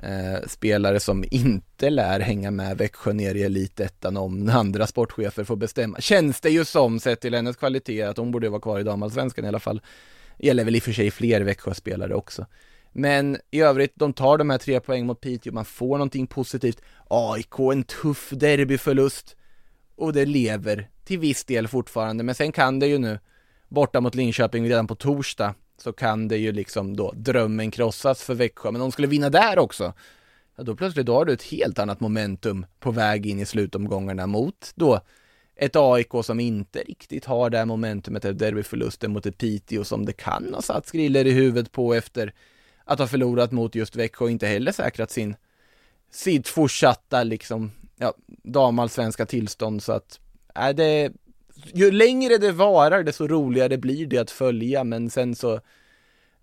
Eh, 0.02 0.46
spelare 0.46 1.00
som 1.00 1.24
inte 1.30 1.90
lär 1.90 2.20
hänga 2.20 2.50
med 2.50 2.78
Växjö 2.78 3.12
ner 3.12 3.34
i 3.34 3.42
elitettan 3.42 4.16
om 4.16 4.48
andra 4.48 4.86
sportchefer 4.86 5.44
får 5.44 5.56
bestämma. 5.56 6.00
Känns 6.00 6.40
det 6.40 6.50
ju 6.50 6.64
som, 6.64 7.00
sett 7.00 7.20
till 7.20 7.34
hennes 7.34 7.56
kvalitet, 7.56 8.02
att 8.02 8.16
hon 8.16 8.30
borde 8.30 8.48
vara 8.48 8.60
kvar 8.60 8.80
i 8.80 8.82
damallsvenskan 8.82 9.44
i 9.44 9.48
alla 9.48 9.60
fall. 9.60 9.80
Gäller 10.38 10.64
väl 10.64 10.76
i 10.76 10.78
och 10.78 10.82
för 10.82 10.92
sig 10.92 11.10
fler 11.10 11.40
Växjö-spelare 11.40 12.14
också. 12.14 12.46
Men 12.92 13.38
i 13.50 13.60
övrigt, 13.60 13.92
de 13.94 14.12
tar 14.12 14.38
de 14.38 14.50
här 14.50 14.58
tre 14.58 14.80
poäng 14.80 15.06
mot 15.06 15.20
Piteå, 15.20 15.52
man 15.52 15.64
får 15.64 15.98
någonting 15.98 16.26
positivt. 16.26 16.82
AIK, 17.08 17.58
en 17.72 17.84
tuff 17.84 18.30
derbyförlust. 18.30 19.36
Och 19.96 20.12
det 20.12 20.26
lever 20.26 20.88
till 21.04 21.18
viss 21.18 21.44
del 21.44 21.68
fortfarande, 21.68 22.24
men 22.24 22.34
sen 22.34 22.52
kan 22.52 22.78
det 22.78 22.86
ju 22.86 22.98
nu, 22.98 23.18
borta 23.68 24.00
mot 24.00 24.14
Linköping 24.14 24.68
redan 24.68 24.86
på 24.86 24.94
torsdag, 24.94 25.54
så 25.76 25.92
kan 25.92 26.28
det 26.28 26.36
ju 26.36 26.52
liksom 26.52 26.96
då 26.96 27.12
drömmen 27.16 27.70
krossas 27.70 28.22
för 28.22 28.34
Växjö. 28.34 28.70
Men 28.70 28.80
om 28.80 28.84
de 28.88 28.92
skulle 28.92 29.08
vinna 29.08 29.30
där 29.30 29.58
också, 29.58 29.92
ja 30.56 30.64
då 30.64 30.76
plötsligt 30.76 31.06
då 31.06 31.14
har 31.14 31.24
du 31.24 31.32
ett 31.32 31.42
helt 31.42 31.78
annat 31.78 32.00
momentum 32.00 32.66
på 32.80 32.90
väg 32.90 33.26
in 33.26 33.40
i 33.40 33.46
slutomgångarna 33.46 34.26
mot 34.26 34.72
då 34.74 35.00
ett 35.56 35.76
AIK 35.76 36.10
som 36.22 36.40
inte 36.40 36.78
riktigt 36.78 37.24
har 37.24 37.50
det 37.50 37.58
här 37.58 37.64
momentumet 37.64 38.24
efter 38.24 38.46
derbyförlusten 38.46 39.12
mot 39.12 39.26
ett 39.26 39.38
Piteå 39.38 39.84
som 39.84 40.06
det 40.06 40.12
kan 40.12 40.54
ha 40.54 40.62
satt 40.62 40.86
skriller 40.86 41.26
i 41.26 41.30
huvudet 41.30 41.72
på 41.72 41.94
efter 41.94 42.34
att 42.84 42.98
ha 42.98 43.06
förlorat 43.06 43.52
mot 43.52 43.74
just 43.74 43.96
Växjö 43.96 44.24
och 44.24 44.30
inte 44.30 44.46
heller 44.46 44.72
säkrat 44.72 45.10
sin 45.10 45.36
sitt 46.10 46.48
fortsatta 46.48 47.22
liksom, 47.22 47.72
ja, 47.96 48.14
damallsvenska 48.26 49.26
tillstånd 49.26 49.82
så 49.82 49.92
att, 49.92 50.20
är 50.54 50.72
det, 50.72 51.12
ju 51.74 51.90
längre 51.90 52.38
det 52.38 52.52
varar 52.52 53.02
desto 53.02 53.26
roligare 53.28 53.78
blir 53.78 54.06
det 54.06 54.18
att 54.18 54.30
följa 54.30 54.84
men 54.84 55.10
sen 55.10 55.34
så 55.34 55.60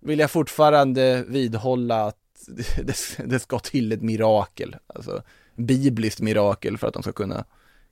vill 0.00 0.18
jag 0.18 0.30
fortfarande 0.30 1.24
vidhålla 1.28 2.04
att 2.06 2.18
det, 2.82 2.96
det 3.24 3.38
ska 3.38 3.58
till 3.58 3.92
ett 3.92 4.02
mirakel, 4.02 4.76
alltså 4.86 5.22
bibliskt 5.56 6.20
mirakel 6.20 6.78
för 6.78 6.86
att 6.86 6.94
de 6.94 7.02
ska 7.02 7.12
kunna 7.12 7.44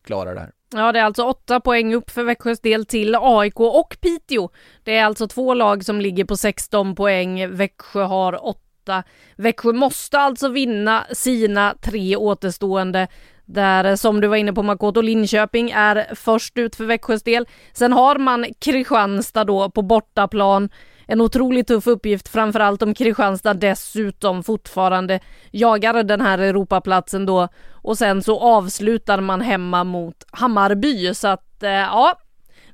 klara 0.04 0.34
det 0.34 0.40
här. 0.40 0.50
Ja, 0.74 0.92
det 0.92 0.98
är 0.98 1.04
alltså 1.04 1.24
åtta 1.24 1.60
poäng 1.60 1.94
upp 1.94 2.10
för 2.10 2.24
Växjös 2.24 2.60
del 2.60 2.86
till 2.86 3.16
AIK 3.20 3.60
och 3.60 3.96
Piteå. 4.00 4.48
Det 4.82 4.96
är 4.96 5.04
alltså 5.04 5.28
två 5.28 5.54
lag 5.54 5.84
som 5.84 6.00
ligger 6.00 6.24
på 6.24 6.36
16 6.36 6.94
poäng. 6.94 7.50
Växjö 7.56 8.02
har 8.02 8.46
åtta. 8.46 9.02
Växjö 9.36 9.72
måste 9.72 10.18
alltså 10.18 10.48
vinna 10.48 11.06
sina 11.12 11.74
tre 11.80 12.16
återstående 12.16 13.08
där 13.52 13.84
eh, 13.84 13.94
som 13.94 14.20
du 14.20 14.28
var 14.28 14.36
inne 14.36 14.52
på 14.52 14.62
Makoto 14.62 15.00
Linköping 15.00 15.70
är 15.70 16.14
först 16.14 16.58
ut 16.58 16.76
för 16.76 16.84
Växjös 16.84 17.22
del. 17.22 17.46
Sen 17.72 17.92
har 17.92 18.18
man 18.18 18.46
Kristianstad 18.58 19.44
då 19.44 19.70
på 19.70 19.82
bortaplan 19.82 20.68
en 21.06 21.20
otroligt 21.20 21.66
tuff 21.66 21.86
uppgift, 21.86 22.28
framförallt 22.28 22.82
om 22.82 22.94
Kristianstad 22.94 23.54
dessutom 23.54 24.42
fortfarande 24.42 25.20
jagar 25.50 26.02
den 26.02 26.20
här 26.20 26.38
Europaplatsen 26.38 27.26
då 27.26 27.48
och 27.70 27.98
sen 27.98 28.22
så 28.22 28.40
avslutar 28.40 29.20
man 29.20 29.40
hemma 29.40 29.84
mot 29.84 30.24
Hammarby 30.30 31.14
så 31.14 31.28
att 31.28 31.62
eh, 31.62 31.70
ja, 31.70 32.18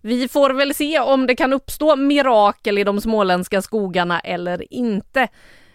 vi 0.01 0.29
får 0.29 0.51
väl 0.51 0.75
se 0.75 1.01
om 1.01 1.27
det 1.27 1.35
kan 1.35 1.53
uppstå 1.53 1.97
mirakel 1.97 2.79
i 2.79 2.85
de 2.85 3.01
småländska 3.01 3.63
skogarna 3.63 4.21
eller 4.21 4.73
inte. 4.75 5.29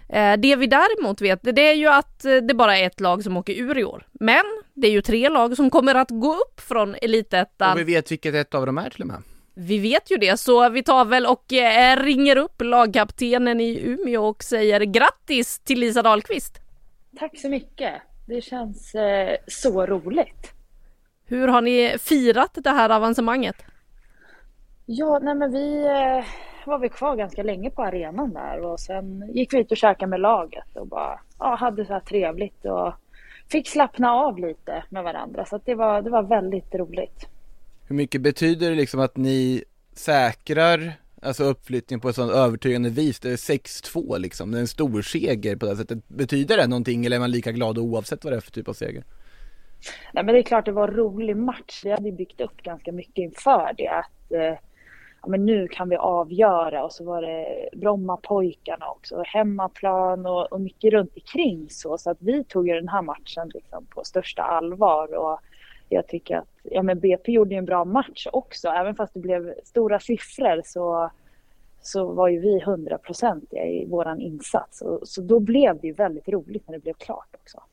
Eh, 0.09 0.37
det 0.37 0.55
vi 0.55 0.67
däremot 0.67 1.21
vet 1.21 1.39
det 1.41 1.61
är 1.61 1.73
ju 1.73 1.87
att 1.87 2.25
eh, 2.25 2.35
det 2.35 2.53
bara 2.53 2.77
är 2.77 2.87
ett 2.87 2.99
lag 2.99 3.23
som 3.23 3.37
åker 3.37 3.53
ur 3.53 3.77
i 3.77 3.83
år. 3.83 4.07
Men 4.11 4.43
det 4.73 4.87
är 4.87 4.91
ju 4.91 5.01
tre 5.01 5.29
lag 5.29 5.55
som 5.55 5.69
kommer 5.69 5.95
att 5.95 6.09
gå 6.09 6.33
upp 6.35 6.59
från 6.59 6.95
elitettan. 7.01 7.71
Och 7.73 7.79
vi 7.79 7.83
vet 7.83 8.11
vilket 8.11 8.35
ett 8.35 8.55
av 8.55 8.65
dem 8.65 8.77
är 8.77 8.89
till 8.89 9.01
och 9.01 9.07
med. 9.07 9.23
Vi 9.55 9.79
vet 9.79 10.11
ju 10.11 10.17
det, 10.17 10.39
så 10.39 10.69
vi 10.69 10.83
tar 10.83 11.05
väl 11.05 11.25
och 11.25 11.53
eh, 11.53 11.97
ringer 12.03 12.37
upp 12.37 12.61
lagkaptenen 12.61 13.61
i 13.61 13.81
Umeå 13.83 14.25
och 14.25 14.43
säger 14.43 14.79
grattis 14.79 15.59
till 15.59 15.79
Lisa 15.79 16.01
Dahlqvist. 16.01 16.59
Tack 17.19 17.39
så 17.39 17.49
mycket. 17.49 17.93
Det 18.27 18.41
känns 18.41 18.95
eh, 18.95 19.35
så 19.47 19.85
roligt. 19.85 20.51
Hur 21.25 21.47
har 21.47 21.61
ni 21.61 21.95
firat 21.99 22.51
det 22.53 22.69
här 22.69 22.89
avancemanget? 22.89 23.55
Ja, 24.85 25.19
nej 25.23 25.35
men 25.35 25.51
vi 25.51 25.85
eh, 25.85 26.25
var 26.67 26.79
vi 26.79 26.89
kvar 26.89 27.15
ganska 27.15 27.43
länge 27.43 27.69
på 27.69 27.83
arenan 27.83 28.33
där 28.33 28.59
och 28.59 28.79
sen 28.79 29.31
gick 29.33 29.53
vi 29.53 29.59
ut 29.59 29.71
och 29.71 29.77
käkade 29.77 30.09
med 30.09 30.19
laget 30.19 30.75
och 30.75 30.87
bara 30.87 31.19
ja, 31.39 31.55
hade 31.55 31.85
så 31.85 31.93
här 31.93 31.99
trevligt 31.99 32.65
och 32.65 32.93
fick 33.51 33.67
slappna 33.67 34.11
av 34.11 34.39
lite 34.39 34.83
med 34.89 35.03
varandra 35.03 35.45
så 35.45 35.59
det 35.65 35.75
var, 35.75 36.01
det 36.01 36.09
var 36.09 36.23
väldigt 36.23 36.75
roligt. 36.75 37.27
Hur 37.87 37.95
mycket 37.95 38.21
betyder 38.21 38.69
det 38.69 38.75
liksom 38.75 38.99
att 38.99 39.17
ni 39.17 39.63
säkrar 39.93 40.93
Alltså 41.23 41.43
uppflyttning 41.43 41.99
på 41.99 42.09
ett 42.09 42.15
sådant 42.15 42.31
övertygande 42.31 42.89
vis, 42.89 43.19
det 43.19 43.29
är 43.29 43.35
6-2 43.35 44.19
liksom, 44.19 44.51
det 44.51 44.57
är 44.57 44.61
en 44.61 44.67
stor 44.67 45.01
seger 45.01 45.55
på 45.55 45.65
det 45.65 45.75
sättet. 45.75 46.07
Betyder 46.07 46.57
det 46.57 46.67
någonting 46.67 47.05
eller 47.05 47.15
är 47.15 47.19
man 47.19 47.31
lika 47.31 47.51
glad 47.51 47.77
oavsett 47.77 48.23
vad 48.23 48.33
det 48.33 48.37
är 48.37 48.41
för 48.41 48.51
typ 48.51 48.67
av 48.67 48.73
seger? 48.73 49.03
Nej, 50.13 50.23
men 50.23 50.35
det 50.35 50.39
är 50.39 50.43
klart 50.43 50.65
det 50.65 50.71
var 50.71 50.87
en 50.87 50.95
rolig 50.95 51.37
match. 51.37 51.81
Vi 51.83 51.91
hade 51.91 52.11
byggt 52.11 52.41
upp 52.41 52.63
ganska 52.63 52.91
mycket 52.91 53.17
inför 53.17 53.73
det. 53.77 53.87
Att, 53.87 54.31
eh, 54.31 54.59
ja, 55.23 55.29
men 55.29 55.45
nu 55.45 55.67
kan 55.67 55.89
vi 55.89 55.95
avgöra 55.95 56.83
och 56.83 56.91
så 56.91 57.03
var 57.03 57.21
det 57.21 57.69
Brommapojkarna 57.73 58.89
också, 58.89 59.23
hemmaplan 59.25 60.25
och, 60.25 60.51
och 60.51 60.61
mycket 60.61 60.93
runt 60.93 61.15
omkring 61.15 61.69
så. 61.69 61.97
Så 61.97 62.09
att 62.09 62.17
vi 62.19 62.43
tog 62.43 62.67
ju 62.67 62.73
den 62.73 62.87
här 62.87 63.01
matchen 63.01 63.51
liksom 63.53 63.85
på 63.85 64.03
största 64.03 64.41
allvar 64.41 65.15
och 65.15 65.39
jag 65.89 66.07
tycker 66.07 66.37
att 66.37 66.47
ja, 66.63 66.81
men 66.81 66.99
BP 66.99 67.31
gjorde 67.31 67.55
en 67.55 67.65
bra 67.65 67.85
match 67.85 68.27
också. 68.31 68.67
Även 68.67 68.95
fast 68.95 69.13
det 69.13 69.19
blev 69.19 69.53
stora 69.63 69.99
siffror 69.99 70.61
så, 70.65 71.09
så 71.81 72.11
var 72.11 72.27
ju 72.27 72.39
vi 72.39 72.59
hundraprocentiga 72.59 73.65
i 73.65 73.85
våran 73.85 74.21
insats. 74.21 74.81
Och, 74.81 75.07
så 75.07 75.21
då 75.21 75.39
blev 75.39 75.79
det 75.79 75.87
ju 75.87 75.93
väldigt 75.93 76.29
roligt 76.29 76.67
när 76.67 76.73
det 76.73 76.83
blev 76.83 76.93
klart 76.93 77.35
också. 77.41 77.63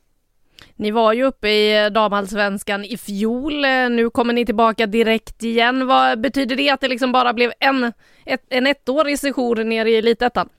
Ni 0.75 0.91
var 0.91 1.13
ju 1.13 1.23
uppe 1.23 1.49
i 1.49 1.85
eh, 1.85 1.91
damallsvenskan 1.91 2.83
i 2.83 2.97
fjol. 2.97 3.65
Eh, 3.65 3.89
nu 3.89 4.09
kommer 4.09 4.33
ni 4.33 4.45
tillbaka 4.45 4.85
direkt 4.85 5.43
igen. 5.43 5.87
Vad 5.87 6.21
betyder 6.21 6.55
det 6.55 6.69
att 6.69 6.81
det 6.81 6.87
liksom 6.87 7.11
bara 7.11 7.33
blev 7.33 7.51
en, 7.59 7.93
ett, 8.25 8.43
en 8.49 8.67
ettårig 8.67 9.19
session 9.19 9.69
nere 9.69 9.89
i 9.89 9.97
elitettan? 9.97 10.49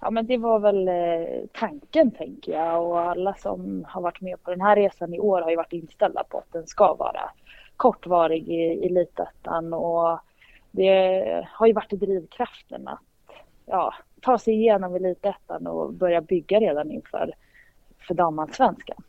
Ja, 0.00 0.10
men 0.10 0.26
det 0.26 0.36
var 0.36 0.58
väl 0.58 0.88
eh, 0.88 1.48
tanken 1.52 2.10
tänker 2.10 2.52
jag 2.52 2.84
och 2.84 3.00
alla 3.00 3.34
som 3.34 3.84
har 3.88 4.02
varit 4.02 4.20
med 4.20 4.42
på 4.42 4.50
den 4.50 4.60
här 4.60 4.76
resan 4.76 5.14
i 5.14 5.20
år 5.20 5.40
har 5.40 5.50
ju 5.50 5.56
varit 5.56 5.72
inställda 5.72 6.24
på 6.24 6.38
att 6.38 6.52
den 6.52 6.66
ska 6.66 6.94
vara 6.94 7.30
kortvarig 7.76 8.48
i 8.48 8.86
elitettan 8.86 9.72
och 9.72 10.18
det 10.70 11.46
har 11.48 11.66
ju 11.66 11.72
varit 11.72 11.90
drivkraften 11.90 12.88
att 12.88 13.00
ja, 13.66 13.94
ta 14.20 14.38
sig 14.38 14.54
igenom 14.54 14.94
elitettan 14.94 15.66
och 15.66 15.92
börja 15.92 16.20
bygga 16.20 16.60
redan 16.60 16.90
inför 16.90 17.34
för 18.06 18.14
damallsvenskan. 18.14 19.02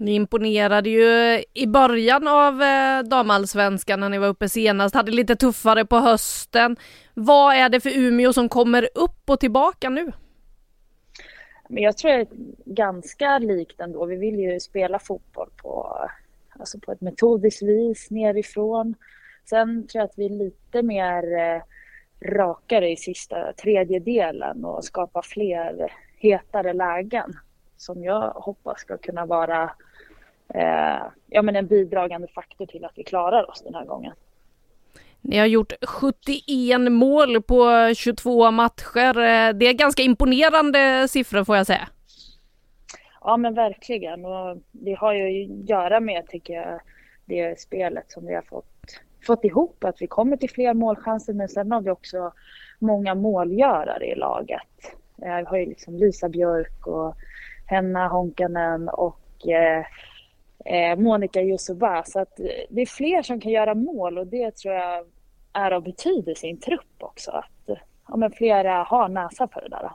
Ni 0.00 0.14
imponerade 0.14 0.90
ju 0.90 1.42
i 1.54 1.66
början 1.66 2.28
av 2.28 2.62
eh, 2.62 3.02
damallsvenskan 3.02 4.00
när 4.00 4.08
ni 4.08 4.18
var 4.18 4.28
uppe 4.28 4.48
senast, 4.48 4.94
hade 4.94 5.12
lite 5.12 5.36
tuffare 5.36 5.84
på 5.84 5.96
hösten. 5.96 6.76
Vad 7.14 7.54
är 7.54 7.68
det 7.68 7.80
för 7.80 7.98
Umeå 7.98 8.32
som 8.32 8.48
kommer 8.48 8.88
upp 8.94 9.30
och 9.30 9.40
tillbaka 9.40 9.88
nu? 9.88 10.12
Men 11.68 11.82
jag 11.82 11.96
tror 11.96 12.10
det 12.10 12.20
är 12.20 12.26
ganska 12.64 13.38
likt 13.38 13.80
ändå. 13.80 14.06
Vi 14.06 14.16
vill 14.16 14.38
ju 14.38 14.60
spela 14.60 14.98
fotboll 14.98 15.48
på, 15.56 15.98
alltså 16.58 16.78
på 16.78 16.92
ett 16.92 17.00
metodiskt 17.00 17.62
vis 17.62 18.10
nerifrån. 18.10 18.94
Sen 19.44 19.86
tror 19.86 20.00
jag 20.00 20.04
att 20.04 20.18
vi 20.18 20.24
är 20.24 20.30
lite 20.30 20.82
mer 20.82 21.38
eh, 21.38 21.62
rakare 22.36 22.90
i 22.90 22.96
sista 22.96 23.52
tredjedelen 23.52 24.64
och 24.64 24.84
skapar 24.84 25.22
fler 25.22 25.92
hetare 26.16 26.72
lägen 26.72 27.34
som 27.78 28.04
jag 28.04 28.30
hoppas 28.30 28.80
ska 28.80 28.98
kunna 28.98 29.26
vara 29.26 29.70
eh, 30.54 31.02
ja, 31.26 31.42
men 31.42 31.56
en 31.56 31.66
bidragande 31.66 32.28
faktor 32.28 32.66
till 32.66 32.84
att 32.84 32.92
vi 32.94 33.04
klarar 33.04 33.50
oss 33.50 33.62
den 33.62 33.74
här 33.74 33.84
gången. 33.84 34.12
Ni 35.20 35.38
har 35.38 35.46
gjort 35.46 35.72
71 35.82 36.80
mål 36.92 37.42
på 37.42 37.92
22 37.94 38.50
matcher. 38.50 39.14
Det 39.52 39.66
är 39.66 39.72
ganska 39.72 40.02
imponerande 40.02 41.08
siffror 41.08 41.44
får 41.44 41.56
jag 41.56 41.66
säga. 41.66 41.88
Ja 43.20 43.36
men 43.36 43.54
verkligen 43.54 44.24
och 44.24 44.58
det 44.72 44.94
har 44.94 45.12
ju 45.12 45.44
att 45.44 45.68
göra 45.68 46.00
med 46.00 46.28
tycker 46.28 46.54
jag 46.54 46.80
det 47.24 47.60
spelet 47.60 48.10
som 48.10 48.26
vi 48.26 48.34
har 48.34 48.42
fått, 48.42 49.00
fått 49.26 49.44
ihop. 49.44 49.84
Att 49.84 50.02
vi 50.02 50.06
kommer 50.06 50.36
till 50.36 50.50
fler 50.50 50.74
målchanser 50.74 51.32
men 51.32 51.48
sen 51.48 51.72
har 51.72 51.80
vi 51.80 51.90
också 51.90 52.32
många 52.78 53.14
målgörare 53.14 54.06
i 54.06 54.14
laget. 54.14 54.94
Eh, 55.22 55.36
vi 55.36 55.44
har 55.44 55.56
ju 55.56 55.66
liksom 55.66 55.96
Lisa 55.96 56.28
Björk 56.28 56.86
och 56.86 57.16
Henna 57.68 58.08
Honkanen 58.08 58.88
och 58.88 59.48
eh, 59.48 59.84
eh 60.64 60.98
Monica 60.98 61.42
Yusuba. 61.42 62.04
Så 62.04 62.20
att 62.20 62.40
eh, 62.40 62.46
det 62.70 62.82
är 62.82 62.86
fler 62.86 63.22
som 63.22 63.40
kan 63.40 63.52
göra 63.52 63.74
mål 63.74 64.18
och 64.18 64.26
det 64.26 64.56
tror 64.56 64.74
jag 64.74 65.04
är 65.52 65.70
av 65.70 65.82
betydelse 65.82 66.46
i 66.46 66.50
en 66.50 66.60
trupp 66.60 66.96
också. 66.98 67.30
Att 67.30 67.78
ja, 68.08 68.16
men 68.16 68.30
flera 68.30 68.82
har 68.82 69.08
näsa 69.08 69.48
för 69.48 69.60
det 69.60 69.68
där. 69.68 69.90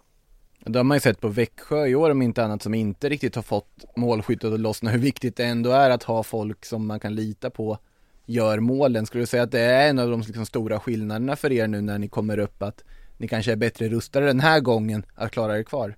Det 0.65 0.79
har 0.79 0.83
man 0.83 0.95
ju 0.95 1.01
sett 1.01 1.21
på 1.21 1.27
Växjö 1.27 1.85
i 1.85 1.95
år 1.95 2.09
om 2.09 2.21
inte 2.21 2.43
annat 2.43 2.61
som 2.61 2.73
inte 2.73 3.09
riktigt 3.09 3.35
har 3.35 3.41
fått 3.41 3.85
målskyttet 3.95 4.53
att 4.53 4.59
lossna 4.59 4.91
hur 4.91 4.99
viktigt 4.99 5.37
det 5.37 5.45
ändå 5.45 5.71
är 5.71 5.89
att 5.89 6.03
ha 6.03 6.23
folk 6.23 6.65
som 6.65 6.87
man 6.87 6.99
kan 6.99 7.15
lita 7.15 7.49
på 7.49 7.77
gör 8.25 8.59
målen. 8.59 9.05
Skulle 9.05 9.21
du 9.21 9.27
säga 9.27 9.43
att 9.43 9.51
det 9.51 9.59
är 9.59 9.89
en 9.89 9.99
av 9.99 10.09
de 10.09 10.21
liksom 10.21 10.45
stora 10.45 10.79
skillnaderna 10.79 11.35
för 11.35 11.51
er 11.51 11.67
nu 11.67 11.81
när 11.81 11.99
ni 11.99 12.07
kommer 12.07 12.39
upp 12.39 12.63
att 12.63 12.83
ni 13.17 13.27
kanske 13.27 13.51
är 13.51 13.55
bättre 13.55 13.89
rustade 13.89 14.25
den 14.25 14.39
här 14.39 14.59
gången 14.59 15.05
att 15.15 15.31
klara 15.31 15.59
er 15.59 15.63
kvar? 15.63 15.95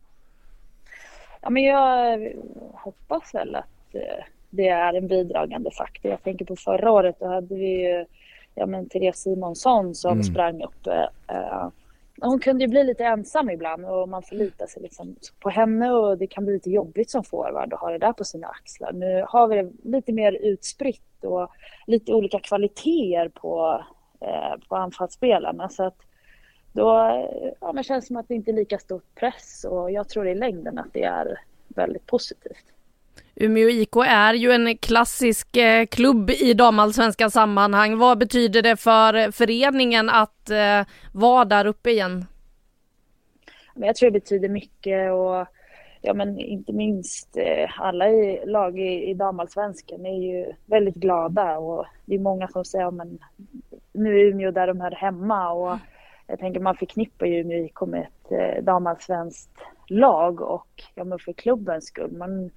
Ja, 1.45 1.49
men 1.49 1.63
jag 1.63 2.19
hoppas 2.73 3.35
väl 3.35 3.55
att 3.55 3.95
eh, 3.95 4.25
det 4.49 4.67
är 4.67 4.93
en 4.93 5.07
bidragande 5.07 5.71
faktor. 5.71 6.11
Jag 6.11 6.23
tänker 6.23 6.45
på 6.45 6.55
förra 6.55 6.91
året, 6.91 7.15
då 7.19 7.27
hade 7.27 7.55
vi 7.55 7.83
ju 7.83 8.05
ja, 8.55 8.65
men 8.65 8.89
Therese 8.89 9.17
Simonsson 9.17 9.95
som 9.95 10.11
mm. 10.11 10.23
sprang 10.23 10.63
upp. 10.63 10.87
Eh, 11.27 11.69
hon 12.21 12.39
kunde 12.39 12.63
ju 12.63 12.67
bli 12.67 12.83
lite 12.83 13.05
ensam 13.05 13.49
ibland 13.49 13.85
och 13.85 14.09
man 14.09 14.23
förlitar 14.23 14.67
sig 14.67 14.81
liksom 14.81 15.15
på 15.39 15.49
henne 15.49 15.91
och 15.91 16.17
det 16.17 16.27
kan 16.27 16.45
bli 16.45 16.53
lite 16.53 16.69
jobbigt 16.69 17.09
som 17.09 17.23
forward 17.23 17.73
att 17.73 17.79
ha 17.79 17.91
det 17.91 17.97
där 17.97 18.13
på 18.13 18.23
sina 18.23 18.47
axlar. 18.47 18.91
Nu 18.93 19.25
har 19.27 19.47
vi 19.47 19.55
det 19.55 19.71
lite 19.83 20.11
mer 20.11 20.31
utspritt 20.31 21.23
och 21.23 21.51
lite 21.87 22.13
olika 22.13 22.39
kvaliteter 22.39 23.29
på, 23.29 23.83
eh, 24.19 24.67
på 24.69 24.75
anfallsspelarna. 24.75 25.69
Så 25.69 25.83
att 25.83 25.97
då 26.75 27.27
ja, 27.61 27.71
men 27.73 27.83
känns 27.83 28.05
det 28.05 28.07
som 28.07 28.17
att 28.17 28.27
det 28.27 28.35
inte 28.35 28.51
är 28.51 28.55
lika 28.55 28.79
stor 28.79 29.01
press 29.15 29.65
och 29.69 29.91
jag 29.91 30.09
tror 30.09 30.27
i 30.27 30.35
längden 30.35 30.77
att 30.77 30.93
det 30.93 31.03
är 31.03 31.39
väldigt 31.67 32.05
positivt. 32.05 32.65
Umeå 33.35 33.69
IK 33.69 33.95
är 34.07 34.33
ju 34.33 34.51
en 34.51 34.77
klassisk 34.77 35.57
eh, 35.57 35.85
klubb 35.85 36.29
i 36.29 36.53
damallsvenska 36.53 37.29
sammanhang. 37.29 37.97
Vad 37.97 38.17
betyder 38.17 38.61
det 38.61 38.75
för 38.77 39.31
föreningen 39.31 40.09
att 40.09 40.49
eh, 40.49 40.87
vara 41.11 41.45
där 41.45 41.65
uppe 41.65 41.91
igen? 41.91 42.25
jag 43.75 43.95
tror 43.95 44.11
det 44.11 44.19
betyder 44.19 44.49
mycket 44.49 45.11
och 45.11 45.47
ja, 46.01 46.13
men 46.13 46.39
inte 46.39 46.73
minst 46.73 47.37
eh, 47.37 47.81
alla 47.81 48.09
i 48.09 48.45
lag 48.45 48.79
i, 48.79 49.09
i 49.09 49.13
damallsvenskan 49.13 50.05
är 50.05 50.19
ju 50.19 50.53
väldigt 50.65 50.95
glada 50.95 51.57
och 51.57 51.85
det 52.05 52.15
är 52.15 52.19
många 52.19 52.47
som 52.47 52.65
säger 52.65 52.87
att 52.87 53.07
nu 53.93 54.19
är 54.19 54.23
Umeå 54.23 54.51
där 54.51 54.67
de 54.67 54.81
hör 54.81 54.91
hemma 54.91 55.51
och 55.51 55.77
jag 56.27 56.39
tänker 56.39 56.59
man 56.59 56.75
förknippar 56.75 57.25
ju 57.25 57.41
Umeå 57.41 57.65
IK 57.65 57.81
med 57.81 58.01
ett 58.01 58.31
eh, 58.31 58.63
damallsvenskt 58.63 59.59
lag 59.87 60.41
och 60.41 60.83
ja, 60.95 61.03
men 61.03 61.19
för 61.19 61.33
klubbens 61.33 61.85
skull. 61.85 62.11
Man 62.11 62.51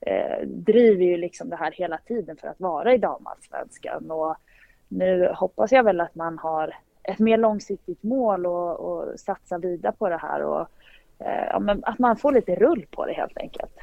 eh, 0.00 0.46
driver 0.46 1.04
ju 1.04 1.16
liksom 1.16 1.48
det 1.48 1.56
här 1.56 1.72
hela 1.72 1.98
tiden 1.98 2.36
för 2.36 2.48
att 2.48 2.60
vara 2.60 2.94
i 2.94 2.98
damallsvenskan 2.98 4.10
och 4.10 4.36
nu 4.88 5.32
hoppas 5.34 5.72
jag 5.72 5.82
väl 5.82 6.00
att 6.00 6.14
man 6.14 6.38
har 6.38 6.74
ett 7.02 7.18
mer 7.18 7.38
långsiktigt 7.38 8.02
mål 8.02 8.46
och, 8.46 8.80
och 8.80 9.20
satsa 9.20 9.58
vidare 9.58 9.94
på 9.98 10.08
det 10.08 10.16
här 10.16 10.42
och 10.42 10.66
eh, 11.18 11.46
ja, 11.46 11.58
men 11.58 11.84
att 11.84 11.98
man 11.98 12.16
får 12.16 12.32
lite 12.32 12.54
rull 12.54 12.86
på 12.90 13.06
det 13.06 13.12
helt 13.12 13.38
enkelt. 13.38 13.78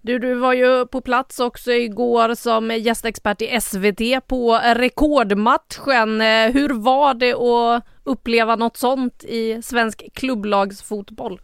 Du, 0.00 0.18
du 0.18 0.34
var 0.34 0.52
ju 0.52 0.86
på 0.86 1.00
plats 1.00 1.40
också 1.40 1.72
igår 1.72 2.34
som 2.34 2.70
gästexpert 2.70 3.42
i 3.42 3.60
SVT 3.60 4.26
på 4.26 4.60
rekordmatchen. 4.74 6.20
Eh, 6.20 6.52
hur 6.52 6.82
var 6.82 7.14
det 7.14 7.32
att 7.32 7.84
uppleva 8.04 8.56
något 8.56 8.76
sånt 8.76 9.24
i 9.24 9.62
svensk 9.62 10.14
klubblagsfotboll? 10.14 11.40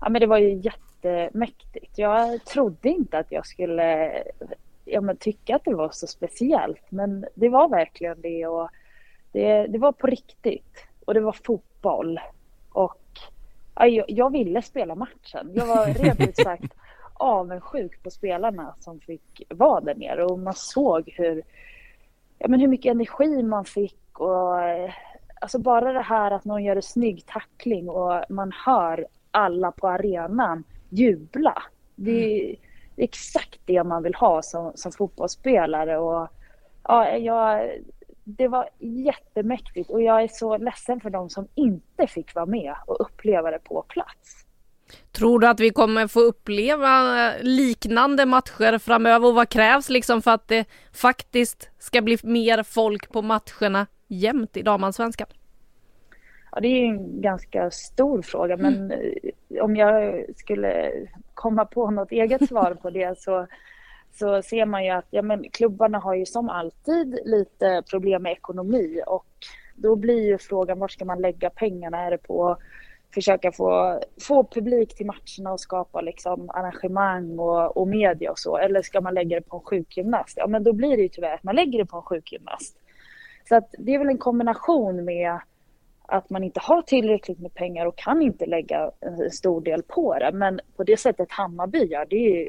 Ja, 0.00 0.08
men 0.08 0.20
det 0.20 0.26
var 0.26 0.38
ju 0.38 0.54
jättemäktigt. 0.54 1.98
Jag 1.98 2.44
trodde 2.44 2.88
inte 2.88 3.18
att 3.18 3.32
jag 3.32 3.46
skulle 3.46 4.10
ja, 4.84 5.00
men 5.00 5.16
tycka 5.16 5.56
att 5.56 5.64
det 5.64 5.74
var 5.74 5.90
så 5.90 6.06
speciellt, 6.06 6.90
men 6.90 7.26
det 7.34 7.48
var 7.48 7.68
verkligen 7.68 8.20
det 8.20 8.46
och 8.46 8.70
det, 9.32 9.66
det 9.66 9.78
var 9.78 9.92
på 9.92 10.06
riktigt 10.06 10.86
och 11.04 11.14
det 11.14 11.20
var 11.20 11.36
fotboll 11.44 12.20
och 12.70 13.02
ja, 13.74 13.86
jag, 13.86 14.04
jag 14.08 14.32
ville 14.32 14.62
spela 14.62 14.94
matchen. 14.94 15.50
Jag 15.54 15.66
var 15.66 15.86
rent 16.16 16.36
sagt 16.36 16.74
avundsjuk 17.18 18.02
på 18.02 18.10
spelarna 18.10 18.74
som 18.80 19.00
fick 19.00 19.42
vara 19.50 19.80
där 19.80 19.94
nere 19.94 20.24
och 20.24 20.38
man 20.38 20.54
såg 20.54 21.14
hur, 21.16 21.42
ja, 22.38 22.48
men 22.48 22.60
hur 22.60 22.68
mycket 22.68 22.90
energi 22.90 23.42
man 23.42 23.64
fick 23.64 24.20
och 24.20 24.54
alltså 25.40 25.58
bara 25.58 25.92
det 25.92 26.00
här 26.00 26.30
att 26.30 26.44
någon 26.44 26.64
gör 26.64 26.76
en 26.76 26.82
snygg 26.82 27.26
tackling 27.26 27.88
och 27.88 28.24
man 28.28 28.52
hör 28.66 29.06
alla 29.30 29.72
på 29.72 29.88
arenan 29.88 30.64
jubla. 30.88 31.62
Det 31.94 32.10
är, 32.10 32.56
det 32.94 33.02
är 33.02 33.04
exakt 33.04 33.60
det 33.64 33.84
man 33.84 34.02
vill 34.02 34.14
ha 34.14 34.42
som, 34.42 34.72
som 34.74 34.92
fotbollsspelare 34.92 35.98
och 35.98 36.28
ja, 36.82 37.08
jag, 37.08 37.70
det 38.24 38.48
var 38.48 38.68
jättemäktigt 38.78 39.90
och 39.90 40.02
jag 40.02 40.22
är 40.22 40.28
så 40.28 40.56
ledsen 40.56 41.00
för 41.00 41.10
de 41.10 41.30
som 41.30 41.48
inte 41.54 42.06
fick 42.06 42.34
vara 42.34 42.46
med 42.46 42.74
och 42.86 43.00
uppleva 43.00 43.50
det 43.50 43.58
på 43.58 43.82
plats. 43.82 44.45
Tror 45.12 45.38
du 45.38 45.46
att 45.46 45.60
vi 45.60 45.70
kommer 45.70 46.06
få 46.06 46.20
uppleva 46.20 47.32
liknande 47.40 48.26
matcher 48.26 48.78
framöver 48.78 49.28
och 49.28 49.34
vad 49.34 49.48
krävs 49.48 49.88
liksom 49.88 50.22
för 50.22 50.30
att 50.30 50.48
det 50.48 50.64
faktiskt 50.92 51.70
ska 51.78 52.02
bli 52.02 52.18
mer 52.22 52.62
folk 52.62 53.12
på 53.12 53.22
matcherna 53.22 53.86
jämnt 54.08 54.56
i 54.56 54.62
damallsvenskan? 54.62 55.26
Ja, 56.52 56.60
det 56.60 56.68
är 56.68 56.84
en 56.84 57.20
ganska 57.20 57.70
stor 57.70 58.22
fråga, 58.22 58.56
men 58.56 58.74
mm. 58.92 59.20
om 59.60 59.76
jag 59.76 60.24
skulle 60.36 60.92
komma 61.34 61.64
på 61.64 61.90
något 61.90 62.12
eget 62.12 62.48
svar 62.48 62.74
på 62.74 62.90
det 62.90 63.18
så, 63.18 63.46
så 64.12 64.42
ser 64.42 64.66
man 64.66 64.84
ju 64.84 64.90
att 64.90 65.06
ja, 65.10 65.22
men 65.22 65.50
klubbarna 65.50 65.98
har 65.98 66.14
ju 66.14 66.26
som 66.26 66.48
alltid 66.48 67.18
lite 67.24 67.82
problem 67.90 68.22
med 68.22 68.32
ekonomi 68.32 69.02
och 69.06 69.26
då 69.74 69.96
blir 69.96 70.26
ju 70.26 70.38
frågan 70.38 70.78
var 70.78 70.88
ska 70.88 71.04
man 71.04 71.20
lägga 71.20 71.50
pengarna? 71.50 72.00
Är 72.00 72.10
det 72.10 72.18
på 72.18 72.56
försöka 73.14 73.52
få, 73.52 74.00
få 74.20 74.44
publik 74.44 74.96
till 74.96 75.06
matcherna 75.06 75.52
och 75.52 75.60
skapa 75.60 76.00
liksom 76.00 76.50
arrangemang 76.50 77.38
och, 77.38 77.76
och 77.76 77.88
media 77.88 78.30
och 78.30 78.38
så? 78.38 78.56
Eller 78.56 78.82
ska 78.82 79.00
man 79.00 79.14
lägga 79.14 79.40
det 79.40 79.48
på 79.48 79.56
en 79.56 79.62
sjukgymnast? 79.62 80.36
Ja, 80.36 80.46
men 80.46 80.64
då 80.64 80.72
blir 80.72 80.96
det 80.96 81.02
ju 81.02 81.08
tyvärr 81.08 81.34
att 81.34 81.42
man 81.42 81.56
lägger 81.56 81.78
det 81.78 81.86
på 81.86 81.96
en 81.96 82.02
sjukgymnast. 82.02 82.76
Så 83.48 83.56
att 83.56 83.74
det 83.78 83.94
är 83.94 83.98
väl 83.98 84.08
en 84.08 84.18
kombination 84.18 85.04
med 85.04 85.38
att 86.08 86.30
man 86.30 86.44
inte 86.44 86.60
har 86.60 86.82
tillräckligt 86.82 87.38
med 87.38 87.54
pengar 87.54 87.86
och 87.86 87.96
kan 87.96 88.22
inte 88.22 88.46
lägga 88.46 88.90
en 89.00 89.30
stor 89.30 89.60
del 89.60 89.82
på 89.82 90.18
det. 90.18 90.32
Men 90.32 90.60
på 90.76 90.84
det 90.84 90.96
sättet 90.96 91.30
Hammarby 91.30 91.84
gör, 91.84 92.06
det 92.10 92.16
är 92.16 92.36
ju 92.36 92.48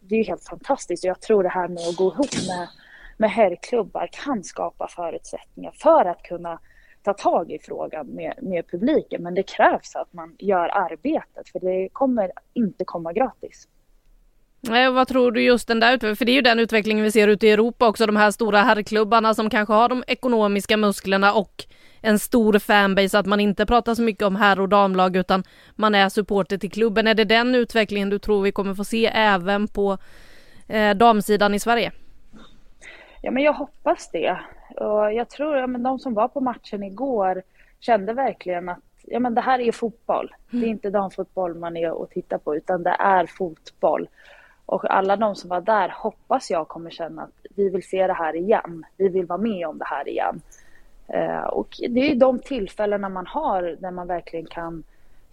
det 0.00 0.16
är 0.16 0.24
helt 0.24 0.44
fantastiskt. 0.44 1.04
Och 1.04 1.08
jag 1.08 1.20
tror 1.20 1.42
det 1.42 1.48
här 1.48 1.68
med 1.68 1.88
att 1.88 1.96
gå 1.96 2.12
ihop 2.12 2.34
med, 2.48 2.68
med 3.16 3.30
herrklubbar 3.30 4.08
kan 4.12 4.44
skapa 4.44 4.88
förutsättningar 4.88 5.72
för 5.72 6.04
att 6.04 6.22
kunna 6.22 6.60
ta 7.02 7.12
tag 7.14 7.52
i 7.52 7.58
frågan 7.58 8.06
med, 8.06 8.34
med 8.42 8.70
publiken. 8.70 9.22
Men 9.22 9.34
det 9.34 9.42
krävs 9.42 9.96
att 9.96 10.12
man 10.12 10.36
gör 10.38 10.68
arbetet 10.68 11.48
för 11.52 11.60
det 11.60 11.88
kommer 11.92 12.32
inte 12.54 12.84
komma 12.84 13.12
gratis. 13.12 13.68
Nej, 14.60 14.90
vad 14.90 15.08
tror 15.08 15.32
du 15.32 15.42
just 15.42 15.68
den 15.68 15.80
där 15.80 15.92
utvecklingen, 15.92 16.16
för 16.16 16.24
det 16.24 16.32
är 16.32 16.34
ju 16.34 16.42
den 16.42 16.58
utvecklingen 16.58 17.04
vi 17.04 17.12
ser 17.12 17.28
ute 17.28 17.46
i 17.46 17.50
Europa 17.50 17.88
också, 17.88 18.06
de 18.06 18.16
här 18.16 18.30
stora 18.30 18.62
herrklubbarna 18.62 19.34
som 19.34 19.50
kanske 19.50 19.72
har 19.74 19.88
de 19.88 20.04
ekonomiska 20.06 20.76
musklerna 20.76 21.34
och 21.34 21.64
en 22.00 22.18
stor 22.18 22.58
fanbase, 22.58 23.18
att 23.18 23.26
man 23.26 23.40
inte 23.40 23.66
pratar 23.66 23.94
så 23.94 24.02
mycket 24.02 24.22
om 24.22 24.36
herr 24.36 24.60
och 24.60 24.68
damlag 24.68 25.16
utan 25.16 25.44
man 25.76 25.94
är 25.94 26.08
supporter 26.08 26.58
till 26.58 26.70
klubben. 26.70 27.06
Är 27.06 27.14
det 27.14 27.24
den 27.24 27.54
utvecklingen 27.54 28.10
du 28.10 28.18
tror 28.18 28.42
vi 28.42 28.52
kommer 28.52 28.74
få 28.74 28.84
se 28.84 29.06
även 29.06 29.68
på 29.68 29.98
eh, 30.68 30.96
damsidan 30.96 31.54
i 31.54 31.60
Sverige? 31.60 31.92
Ja, 33.22 33.30
men 33.30 33.42
jag 33.42 33.52
hoppas 33.52 34.10
det. 34.10 34.40
Och 34.76 35.12
jag 35.12 35.28
tror 35.30 35.56
att 35.56 35.70
ja, 35.70 35.78
de 35.78 35.98
som 35.98 36.14
var 36.14 36.28
på 36.28 36.40
matchen 36.40 36.82
igår 36.82 37.42
kände 37.80 38.12
verkligen 38.12 38.68
att 38.68 38.78
ja, 39.02 39.20
men 39.20 39.34
det 39.34 39.40
här 39.40 39.60
är 39.60 39.72
fotboll. 39.72 40.34
Det 40.50 40.56
är 40.56 40.62
mm. 40.62 40.70
inte 40.70 40.90
damfotboll 40.90 41.54
man 41.54 41.76
är 41.76 41.90
och 41.90 42.10
tittar 42.10 42.38
på 42.38 42.56
utan 42.56 42.82
det 42.82 42.96
är 42.98 43.26
fotboll. 43.26 44.08
Och 44.66 44.94
alla 44.94 45.16
de 45.16 45.34
som 45.34 45.50
var 45.50 45.60
där 45.60 45.94
hoppas 45.96 46.50
jag 46.50 46.68
kommer 46.68 46.90
känna 46.90 47.22
att 47.22 47.46
vi 47.56 47.68
vill 47.68 47.82
se 47.82 48.06
det 48.06 48.12
här 48.12 48.36
igen. 48.36 48.84
Vi 48.96 49.08
vill 49.08 49.26
vara 49.26 49.38
med 49.38 49.66
om 49.66 49.78
det 49.78 49.84
här 49.84 50.08
igen. 50.08 50.40
Eh, 51.06 51.44
och 51.44 51.68
det 51.88 52.10
är 52.10 52.14
de 52.14 52.38
tillfällena 52.38 53.08
man 53.08 53.26
har 53.26 53.76
när 53.80 53.90
man 53.90 54.06
verkligen 54.06 54.46
kan 54.46 54.82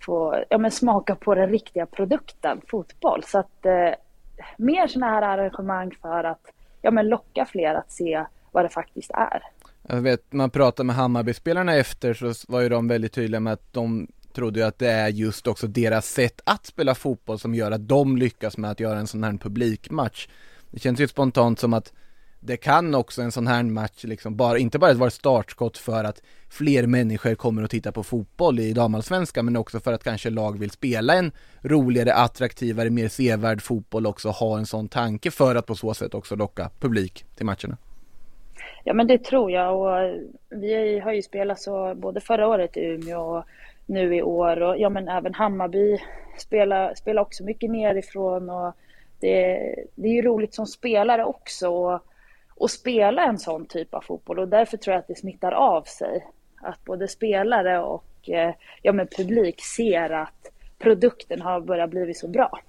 få 0.06 0.44
ja, 0.50 0.58
men 0.58 0.72
smaka 0.72 1.16
på 1.16 1.36
den 1.36 1.50
riktiga 1.50 1.86
produkten, 1.86 2.62
fotboll. 2.68 3.24
Så 3.24 3.40
att 3.40 3.66
eh, 3.66 3.92
mer 4.58 4.88
sådana 4.88 5.12
här 5.12 5.22
arrangemang 5.22 5.92
för 6.02 6.24
att 6.24 6.52
ja, 6.82 6.92
men 6.92 7.10
locka 7.10 7.46
fler 7.46 7.76
att 7.76 7.92
se 7.92 8.26
vad 8.56 8.66
det 8.66 8.70
faktiskt 8.70 9.12
är. 9.12 9.44
Jag 9.88 10.02
vet, 10.02 10.34
man 10.34 10.50
pratade 10.50 10.88
med 10.88 10.96
Hammarbyspelarna 10.96 11.76
efter 11.76 12.14
så 12.14 12.34
var 12.48 12.62
ju 12.62 12.70
de 12.70 12.88
väldigt 12.88 13.14
tydliga 13.14 13.40
med 13.40 13.54
att 13.54 13.74
de 13.74 14.08
trodde 14.34 14.60
ju 14.60 14.66
att 14.66 14.80
det 14.80 14.90
är 14.90 15.08
just 15.08 15.48
också 15.48 15.68
deras 15.68 16.10
sätt 16.10 16.42
att 16.44 16.66
spela 16.66 16.96
fotboll 16.96 17.40
som 17.40 17.56
gör 17.56 17.72
att 17.72 17.88
de 17.88 18.18
lyckas 18.18 18.58
med 18.58 18.72
att 18.72 18.80
göra 18.80 19.00
en 19.00 19.08
sån 19.08 19.24
här 19.24 19.34
publikmatch. 19.34 20.28
Det 20.72 20.80
känns 20.80 21.00
ju 21.00 21.08
spontant 21.08 21.60
som 21.60 21.74
att 21.74 21.94
det 22.40 22.58
kan 22.58 22.96
också 22.96 23.22
en 23.22 23.32
sån 23.32 23.48
här 23.48 23.64
match 23.64 24.04
liksom 24.04 24.36
bara, 24.36 24.58
inte 24.58 24.80
bara 24.80 24.94
vara 24.94 25.08
ett 25.08 25.14
startskott 25.14 25.78
för 25.78 26.04
att 26.04 26.22
fler 26.50 26.88
människor 26.88 27.36
kommer 27.36 27.64
att 27.64 27.72
titta 27.72 27.92
på 27.92 28.04
fotboll 28.04 28.60
i 28.60 28.74
damallsvenskan 28.74 29.46
men 29.46 29.56
också 29.58 29.80
för 29.80 29.94
att 29.94 30.04
kanske 30.04 30.30
lag 30.30 30.60
vill 30.60 30.72
spela 30.72 31.14
en 31.14 31.32
roligare, 31.62 32.14
attraktivare, 32.14 32.90
mer 32.90 33.10
sevärd 33.10 33.62
fotboll 33.62 34.06
också 34.06 34.30
ha 34.30 34.58
en 34.58 34.66
sån 34.66 34.90
tanke 34.90 35.32
för 35.32 35.56
att 35.56 35.66
på 35.66 35.76
så 35.76 35.94
sätt 35.94 36.14
också 36.14 36.36
locka 36.36 36.70
publik 36.80 37.26
till 37.36 37.46
matcherna. 37.46 37.78
Ja 38.88 38.94
men 38.94 39.08
det 39.08 39.24
tror 39.24 39.52
jag 39.52 39.80
och 39.80 40.20
vi 40.50 41.00
har 41.00 41.14
ju 41.14 41.22
spelat 41.22 41.60
så 41.60 41.96
både 41.96 42.22
förra 42.22 42.48
året 42.48 42.78
i 42.78 42.86
Umeå 42.86 43.38
och 43.38 43.46
nu 43.86 44.16
i 44.16 44.22
år 44.22 44.62
och 44.62 44.78
ja 44.78 44.90
men 44.90 45.08
även 45.08 45.34
Hammarby 45.34 45.98
spelar, 46.38 46.94
spelar 46.96 47.22
också 47.22 47.44
mycket 47.44 47.72
nerifrån 47.72 48.50
och 48.50 48.74
det, 49.20 49.76
det 49.96 50.08
är 50.08 50.14
ju 50.14 50.22
roligt 50.22 50.54
som 50.54 50.66
spelare 50.66 51.26
också. 51.26 51.70
Och, 51.70 52.02
och 52.56 52.72
spela 52.72 53.26
en 53.26 53.40
sån 53.40 53.66
typ 53.66 53.94
av 53.94 54.02
fotboll 54.02 54.40
och 54.40 54.48
därför 54.48 54.78
tror 54.78 54.94
jag 54.94 55.00
att 55.00 55.08
det 55.08 55.16
smittar 55.16 55.52
av 55.52 55.84
sig. 55.84 56.26
Att 56.62 56.84
både 56.86 57.08
spelare 57.08 57.80
och 57.80 58.30
eh, 58.30 58.54
ja, 58.82 58.92
men 58.92 59.08
publik 59.08 59.62
ser 59.62 60.10
att 60.10 60.52
produkten 60.78 61.42
har 61.42 61.62
börjat 61.62 61.90
bli 61.90 62.14
så 62.14 62.28
bra. 62.28 62.60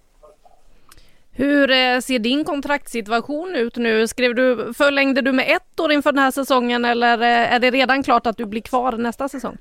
Hur 1.36 1.70
eh, 1.70 1.98
ser 2.00 2.18
din 2.18 2.44
kontraktssituation 2.44 3.56
ut 3.56 3.76
nu? 3.76 4.08
Skrev 4.08 4.34
du, 4.34 4.74
förlängde 4.74 5.20
du 5.20 5.32
med 5.32 5.56
ett 5.56 5.80
år 5.80 5.92
inför 5.92 6.12
den 6.12 6.22
här 6.22 6.30
säsongen 6.30 6.84
eller 6.84 7.22
eh, 7.22 7.54
är 7.54 7.58
det 7.58 7.70
redan 7.70 8.02
klart 8.02 8.26
att 8.26 8.36
du 8.36 8.44
blir 8.44 8.60
kvar 8.60 8.92
nästa 8.92 9.28
säsong? 9.28 9.56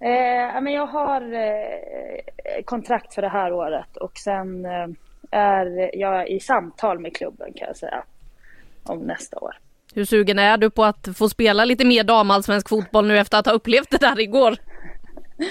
Eh, 0.00 0.60
men 0.62 0.72
jag 0.72 0.86
har 0.86 1.20
eh, 1.34 2.62
kontrakt 2.64 3.14
för 3.14 3.22
det 3.22 3.28
här 3.28 3.52
året 3.52 3.96
och 3.96 4.18
sen 4.18 4.64
eh, 4.64 4.88
är 5.30 5.90
jag 5.96 6.28
i 6.28 6.40
samtal 6.40 6.98
med 6.98 7.16
klubben 7.16 7.52
kan 7.52 7.66
jag 7.66 7.76
säga 7.76 8.04
om 8.82 8.98
nästa 8.98 9.38
år. 9.38 9.58
Hur 9.94 10.04
sugen 10.04 10.38
är 10.38 10.56
du 10.56 10.70
på 10.70 10.84
att 10.84 11.08
få 11.14 11.28
spela 11.28 11.64
lite 11.64 11.84
mer 11.84 12.04
damallsvensk 12.04 12.68
fotboll 12.68 13.06
nu 13.06 13.18
efter 13.18 13.38
att 13.38 13.46
ha 13.46 13.52
upplevt 13.52 13.90
det 13.90 13.98
där 14.00 14.20
igår? 14.20 14.56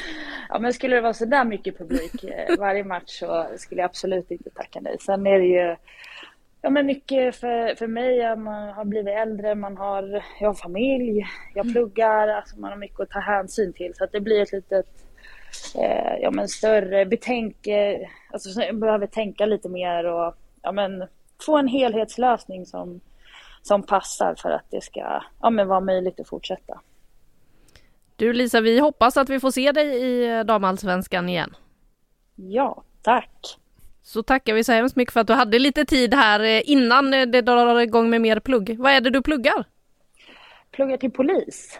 Ja 0.52 0.60
men 0.60 0.74
skulle 0.74 0.96
det 0.96 1.02
vara 1.02 1.14
så 1.14 1.26
där 1.26 1.46
mycket 1.46 1.78
publik 1.78 2.24
eh, 2.24 2.58
varje 2.60 2.84
match 2.84 3.20
så 3.20 3.48
skulle 3.58 3.82
jag 3.82 3.86
absolut 3.86 4.32
inte 4.32 4.50
tacka 4.50 4.80
nej. 4.82 4.98
Sen 5.00 5.28
är 5.28 5.40
det 5.40 5.46
ju 5.46 5.76
ja, 6.62 6.70
men 6.70 6.86
mycket 6.86 7.36
för, 7.36 7.76
för 7.76 7.88
mig, 7.88 8.36
man 8.36 8.70
har 8.70 8.86
blivit 8.86 9.14
äldre, 9.14 9.56
man 9.56 9.78
har, 9.78 10.24
jag 10.40 10.50
har 10.50 10.54
familj, 10.54 11.26
jag 11.56 11.66
mm. 11.66 11.74
pluggar, 11.74 12.28
alltså 12.28 12.60
man 12.60 12.72
har 12.72 12.78
mycket 12.78 13.00
att 13.00 13.10
ta 13.10 13.20
hänsyn 13.20 13.74
till. 13.74 13.94
Så 13.96 14.04
att 14.04 14.12
det 14.12 14.22
blir 14.22 14.42
ett 14.42 14.52
litet 14.52 14.88
eh, 15.76 16.16
ja, 16.22 16.32
men 16.32 16.48
större 16.48 17.06
betänke, 17.06 18.10
alltså 18.32 18.62
jag 18.62 18.80
behöver 18.80 19.08
tänka 19.08 19.46
lite 19.46 19.70
mer 19.70 20.06
och 20.06 20.36
ja, 20.62 20.72
men, 20.72 21.08
få 21.46 21.58
en 21.58 21.68
helhetslösning 21.68 22.66
som 22.66 23.02
som 23.62 23.84
passar 23.84 24.36
för 24.38 24.50
att 24.50 24.66
det 24.70 24.82
ska 24.82 25.22
ja, 25.42 25.50
men 25.50 25.68
vara 25.68 25.80
möjligt 25.80 26.20
att 26.20 26.28
fortsätta. 26.28 26.82
Du 28.22 28.34
Lisa, 28.34 28.62
vi 28.62 28.80
hoppas 28.80 29.18
att 29.18 29.30
vi 29.30 29.40
får 29.40 29.52
se 29.52 29.72
dig 29.72 29.88
i 29.88 30.44
damallsvenskan 30.44 31.30
igen. 31.30 31.56
Ja, 32.36 32.84
tack. 33.02 33.58
Så 34.02 34.24
tackar 34.24 34.54
vi 34.54 34.64
så 34.64 34.72
hemskt 34.72 34.96
mycket 34.96 35.14
för 35.14 35.20
att 35.20 35.28
du 35.28 35.34
hade 35.34 35.60
lite 35.60 35.86
tid 35.86 36.14
här 36.14 36.40
eh, 36.40 36.62
innan 36.66 37.12
det 37.12 37.42
drar 37.42 37.80
igång 37.80 38.10
med 38.10 38.22
mer 38.22 38.40
plugg. 38.40 38.76
Vad 38.80 38.92
är 38.92 39.02
det 39.02 39.10
du 39.10 39.22
pluggar? 39.22 39.66
Pluggar 40.72 40.98
till 40.98 41.12
polis. 41.12 41.80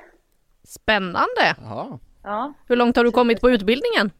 Spännande! 0.64 1.56
Aha. 1.66 2.00
Ja. 2.24 2.54
Hur 2.68 2.76
långt 2.76 2.96
har 2.96 3.04
du 3.04 3.12
kommit 3.12 3.42
på 3.42 3.52
utbildningen? 3.52 4.12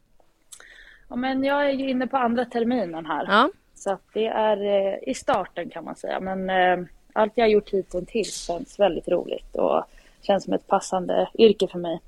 Ja, 1.10 1.16
men 1.16 1.44
jag 1.44 1.66
är 1.66 1.74
ju 1.74 1.90
inne 1.90 2.08
på 2.08 2.18
andra 2.18 2.46
terminen 2.46 3.06
här. 3.06 3.26
Ja. 3.30 3.50
Så 3.76 3.98
det 4.14 4.28
är 4.28 4.58
eh, 4.58 5.10
i 5.10 5.14
starten 5.14 5.70
kan 5.70 5.84
man 5.84 5.96
säga. 5.96 6.20
Men 6.20 6.50
eh, 6.50 6.88
allt 7.14 7.32
jag 7.36 7.46
har 7.46 7.50
gjort 7.50 7.70
hittills 7.70 8.46
känns 8.46 8.80
väldigt 8.80 9.08
roligt 9.08 9.56
och 9.56 9.84
känns 10.22 10.44
som 10.44 10.54
ett 10.54 10.68
passande 10.68 11.30
yrke 11.38 11.68
för 11.68 11.80
mig. 11.80 12.00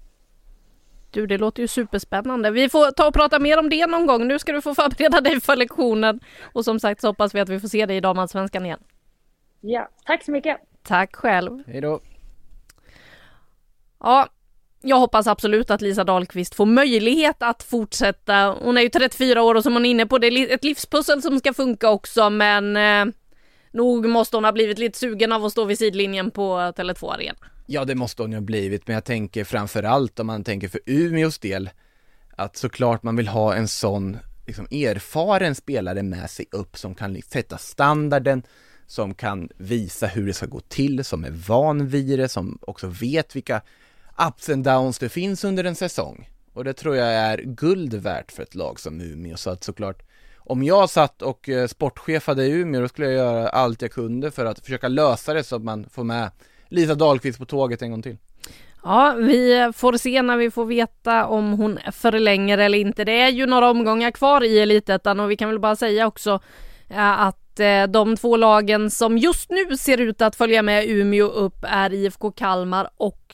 Du, 1.13 1.27
det 1.27 1.37
låter 1.37 1.61
ju 1.61 1.67
superspännande. 1.67 2.51
Vi 2.51 2.69
får 2.69 2.91
ta 2.91 3.07
och 3.07 3.13
prata 3.13 3.39
mer 3.39 3.59
om 3.59 3.69
det 3.69 3.85
någon 3.85 4.05
gång. 4.05 4.27
Nu 4.27 4.39
ska 4.39 4.51
du 4.51 4.61
få 4.61 4.75
förbereda 4.75 5.21
dig 5.21 5.41
för 5.41 5.55
lektionen. 5.55 6.19
Och 6.53 6.65
som 6.65 6.79
sagt 6.79 7.01
så 7.01 7.07
hoppas 7.07 7.35
vi 7.35 7.39
att 7.39 7.49
vi 7.49 7.59
får 7.59 7.67
se 7.67 7.85
dig 7.85 7.97
i 7.97 7.99
damallsvenskan 7.99 8.65
igen. 8.65 8.79
Ja, 9.61 9.89
tack 10.05 10.23
så 10.23 10.31
mycket. 10.31 10.57
Tack 10.83 11.15
själv. 11.15 11.63
Hej 11.67 11.81
då. 11.81 11.99
Ja, 13.99 14.27
jag 14.81 14.97
hoppas 14.97 15.27
absolut 15.27 15.71
att 15.71 15.81
Lisa 15.81 16.03
Dahlqvist 16.03 16.55
får 16.55 16.65
möjlighet 16.65 17.35
att 17.39 17.63
fortsätta. 17.63 18.55
Hon 18.61 18.77
är 18.77 18.81
ju 18.81 18.89
34 18.89 19.41
år 19.43 19.55
och 19.55 19.63
som 19.63 19.73
hon 19.73 19.85
är 19.85 19.89
inne 19.89 20.05
på, 20.05 20.17
det 20.17 20.27
är 20.27 20.53
ett 20.53 20.63
livspussel 20.63 21.21
som 21.21 21.39
ska 21.39 21.53
funka 21.53 21.89
också, 21.89 22.29
men 22.29 22.77
eh, 22.77 23.13
nog 23.71 24.05
måste 24.05 24.37
hon 24.37 24.43
ha 24.43 24.51
blivit 24.51 24.79
lite 24.79 24.99
sugen 24.99 25.31
av 25.31 25.45
att 25.45 25.51
stå 25.51 25.65
vid 25.65 25.77
sidlinjen 25.77 26.31
på 26.31 26.57
Tele2 26.57 27.13
Arena. 27.13 27.35
Ja, 27.65 27.85
det 27.85 27.95
måste 27.95 28.21
hon 28.21 28.31
ju 28.31 28.37
ha 28.37 28.41
blivit, 28.41 28.87
men 28.87 28.93
jag 28.93 29.05
tänker 29.05 29.43
framförallt 29.43 30.19
om 30.19 30.27
man 30.27 30.43
tänker 30.43 30.67
för 30.67 30.81
Umeås 30.85 31.39
del, 31.39 31.69
att 32.35 32.57
såklart 32.57 33.03
man 33.03 33.15
vill 33.15 33.27
ha 33.27 33.55
en 33.55 33.67
sån 33.67 34.17
liksom, 34.45 34.65
erfaren 34.71 35.55
spelare 35.55 36.03
med 36.03 36.29
sig 36.29 36.45
upp 36.51 36.77
som 36.77 36.95
kan 36.95 37.21
sätta 37.21 37.57
standarden, 37.57 38.43
som 38.87 39.13
kan 39.13 39.49
visa 39.57 40.07
hur 40.07 40.27
det 40.27 40.33
ska 40.33 40.45
gå 40.45 40.59
till, 40.59 41.05
som 41.05 41.23
är 41.23 41.31
van 41.31 41.87
vid 41.87 42.19
det, 42.19 42.29
som 42.29 42.59
också 42.61 42.87
vet 42.87 43.35
vilka 43.35 43.61
ups 44.27 44.49
and 44.49 44.63
downs 44.63 44.99
det 44.99 45.09
finns 45.09 45.43
under 45.43 45.63
en 45.63 45.75
säsong. 45.75 46.29
Och 46.53 46.63
det 46.63 46.73
tror 46.73 46.95
jag 46.95 47.13
är 47.13 47.37
guld 47.37 47.93
värt 47.93 48.31
för 48.31 48.43
ett 48.43 48.55
lag 48.55 48.79
som 48.79 49.01
Umeå, 49.01 49.37
så 49.37 49.49
att 49.49 49.63
såklart 49.63 50.03
om 50.45 50.63
jag 50.63 50.89
satt 50.89 51.21
och 51.21 51.49
eh, 51.49 51.67
sportchefade 51.67 52.45
i 52.45 52.51
Umeå, 52.51 52.81
då 52.81 52.87
skulle 52.87 53.07
jag 53.07 53.15
göra 53.15 53.49
allt 53.49 53.81
jag 53.81 53.91
kunde 53.91 54.31
för 54.31 54.45
att 54.45 54.59
försöka 54.59 54.87
lösa 54.87 55.33
det 55.33 55.43
så 55.43 55.55
att 55.55 55.63
man 55.63 55.89
får 55.89 56.03
med 56.03 56.31
Lisa 56.73 56.95
Dahlqvist 56.95 57.39
på 57.39 57.45
tåget 57.45 57.81
en 57.81 57.91
gång 57.91 58.01
till. 58.01 58.17
Ja, 58.83 59.15
vi 59.19 59.71
får 59.75 59.97
se 59.97 60.21
när 60.21 60.37
vi 60.37 60.51
får 60.51 60.65
veta 60.65 61.25
om 61.25 61.53
hon 61.53 61.79
förlänger 61.91 62.57
eller 62.57 62.77
inte. 62.77 63.05
Det 63.05 63.21
är 63.21 63.29
ju 63.29 63.45
några 63.45 63.69
omgångar 63.69 64.11
kvar 64.11 64.43
i 64.43 64.59
Elitettan 64.59 65.19
och 65.19 65.31
vi 65.31 65.35
kan 65.35 65.49
väl 65.49 65.59
bara 65.59 65.75
säga 65.75 66.07
också 66.07 66.39
eh, 66.89 67.21
att 67.21 67.59
eh, 67.59 67.83
de 67.83 68.15
två 68.15 68.37
lagen 68.37 68.91
som 68.91 69.17
just 69.17 69.49
nu 69.49 69.77
ser 69.77 69.97
ut 69.97 70.21
att 70.21 70.35
följa 70.35 70.61
med 70.61 70.89
Umeå 70.89 71.27
upp 71.27 71.57
är 71.61 71.93
IFK 71.93 72.31
Kalmar 72.31 72.89
och 72.97 73.33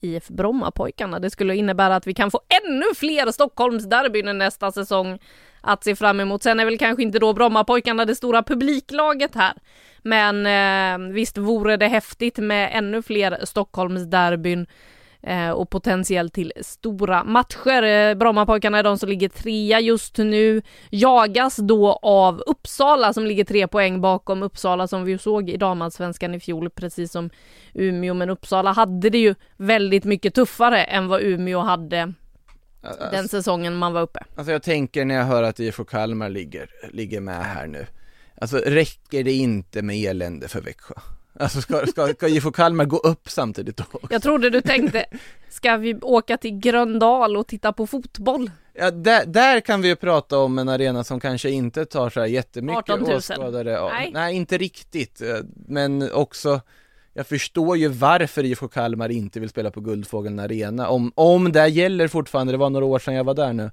IF 0.00 0.28
Brommapojkarna. 0.28 1.18
Det 1.18 1.30
skulle 1.30 1.56
innebära 1.56 1.96
att 1.96 2.06
vi 2.06 2.14
kan 2.14 2.30
få 2.30 2.40
ännu 2.64 2.94
fler 2.96 3.32
Stockholmsderbyn 3.32 4.38
nästa 4.38 4.72
säsong 4.72 5.18
att 5.60 5.84
se 5.84 5.96
fram 5.96 6.20
emot. 6.20 6.42
Sen 6.42 6.60
är 6.60 6.64
väl 6.64 6.78
kanske 6.78 7.02
inte 7.02 7.18
då 7.18 7.32
Brommapojkarna 7.32 8.04
det 8.04 8.14
stora 8.14 8.42
publiklaget 8.42 9.34
här. 9.34 9.54
Men 10.06 10.46
eh, 10.46 11.12
visst 11.12 11.38
vore 11.38 11.76
det 11.76 11.88
häftigt 11.88 12.38
med 12.38 12.70
ännu 12.72 13.02
fler 13.02 13.38
Stockholmsderbyn 13.44 14.66
eh, 15.22 15.50
och 15.50 15.70
potentiellt 15.70 16.34
till 16.34 16.52
stora 16.60 17.24
matcher. 17.24 17.82
Eh, 17.82 18.14
Brommapojkarna 18.14 18.78
är 18.78 18.82
de 18.82 18.98
som 18.98 19.08
ligger 19.08 19.28
trea 19.28 19.80
just 19.80 20.18
nu, 20.18 20.62
jagas 20.90 21.56
då 21.56 21.92
av 22.02 22.42
Uppsala 22.46 23.12
som 23.12 23.26
ligger 23.26 23.44
tre 23.44 23.68
poäng 23.68 24.00
bakom 24.00 24.42
Uppsala 24.42 24.88
som 24.88 25.04
vi 25.04 25.18
såg 25.18 25.50
i 25.50 25.56
damallsvenskan 25.56 26.34
i 26.34 26.40
fjol, 26.40 26.70
precis 26.70 27.12
som 27.12 27.30
Umeå. 27.74 28.14
Men 28.14 28.30
Uppsala 28.30 28.72
hade 28.72 29.10
det 29.10 29.18
ju 29.18 29.34
väldigt 29.56 30.04
mycket 30.04 30.34
tuffare 30.34 30.84
än 30.84 31.08
vad 31.08 31.20
Umeå 31.20 31.60
hade 31.60 32.12
den 33.12 33.28
säsongen 33.28 33.76
man 33.76 33.92
var 33.92 34.02
uppe. 34.02 34.24
Alltså 34.36 34.52
jag 34.52 34.62
tänker 34.62 35.04
när 35.04 35.14
jag 35.14 35.24
hör 35.24 35.42
att 35.42 35.60
IFK 35.60 35.84
Kalmar 35.84 36.28
ligger, 36.28 36.70
ligger 36.92 37.20
med 37.20 37.44
här 37.44 37.66
nu 37.66 37.86
Alltså 38.40 38.56
räcker 38.58 39.24
det 39.24 39.32
inte 39.32 39.82
med 39.82 39.96
elände 39.96 40.48
för 40.48 40.60
Växjö? 40.60 40.94
Alltså 41.40 41.60
ska, 41.60 41.86
ska, 41.86 42.08
ska 42.08 42.28
IFK 42.28 42.52
Kalmar 42.52 42.84
gå 42.84 42.96
upp 42.96 43.30
samtidigt 43.30 43.76
då? 43.76 43.84
Också? 43.92 44.06
Jag 44.10 44.22
trodde 44.22 44.50
du 44.50 44.60
tänkte, 44.60 45.04
ska 45.48 45.76
vi 45.76 45.94
åka 45.94 46.36
till 46.36 46.58
Gröndal 46.58 47.36
och 47.36 47.46
titta 47.46 47.72
på 47.72 47.86
fotboll? 47.86 48.50
Ja, 48.74 48.90
där, 48.90 49.26
där 49.26 49.60
kan 49.60 49.82
vi 49.82 49.88
ju 49.88 49.96
prata 49.96 50.38
om 50.38 50.58
en 50.58 50.68
arena 50.68 51.04
som 51.04 51.20
kanske 51.20 51.50
inte 51.50 51.84
tar 51.84 52.10
så 52.10 52.20
här 52.20 52.26
jättemycket 52.26 52.90
18 52.90 53.00
000. 53.00 53.16
åskådare. 53.16 53.88
Nej. 53.88 54.10
Nej, 54.14 54.36
inte 54.36 54.58
riktigt. 54.58 55.20
Eh, 55.20 55.36
Men 55.68 56.12
också, 56.12 56.60
jag 57.12 57.26
förstår 57.26 57.76
ju 57.76 57.88
varför 57.88 58.44
IFK 58.44 58.68
Kalmar 58.68 59.08
inte 59.08 59.40
vill 59.40 59.48
spela 59.48 59.70
på 59.70 59.80
Guldfågeln 59.80 60.38
Arena. 60.38 60.88
Om, 60.88 61.12
om 61.14 61.52
det 61.52 61.68
gäller 61.68 62.08
fortfarande, 62.08 62.52
det 62.52 62.56
var 62.56 62.70
några 62.70 62.86
år 62.86 62.98
sedan 62.98 63.14
jag 63.14 63.24
var 63.24 63.34
där 63.34 63.52
nu. 63.52 63.70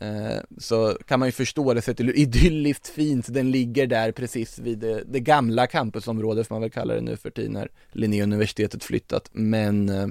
Eh, 0.00 0.42
så 0.58 0.96
kan 1.06 1.18
man 1.18 1.28
ju 1.28 1.32
förstå 1.32 1.74
det 1.74 1.82
sett 1.82 2.00
hur 2.00 2.18
idylliskt 2.18 2.88
fint 2.88 3.34
den 3.34 3.50
ligger 3.50 3.86
där 3.86 4.12
precis 4.12 4.58
vid 4.58 4.78
det, 4.78 5.02
det 5.06 5.20
gamla 5.20 5.66
campusområdet 5.66 6.48
får 6.48 6.54
man 6.54 6.62
väl 6.62 6.70
kalla 6.70 6.94
det 6.94 7.00
nu 7.00 7.16
för 7.16 7.30
tiden 7.30 7.52
när 7.52 7.68
Linnéuniversitetet 7.92 8.84
flyttat. 8.84 9.30
Men 9.32 9.88
eh, 9.88 10.06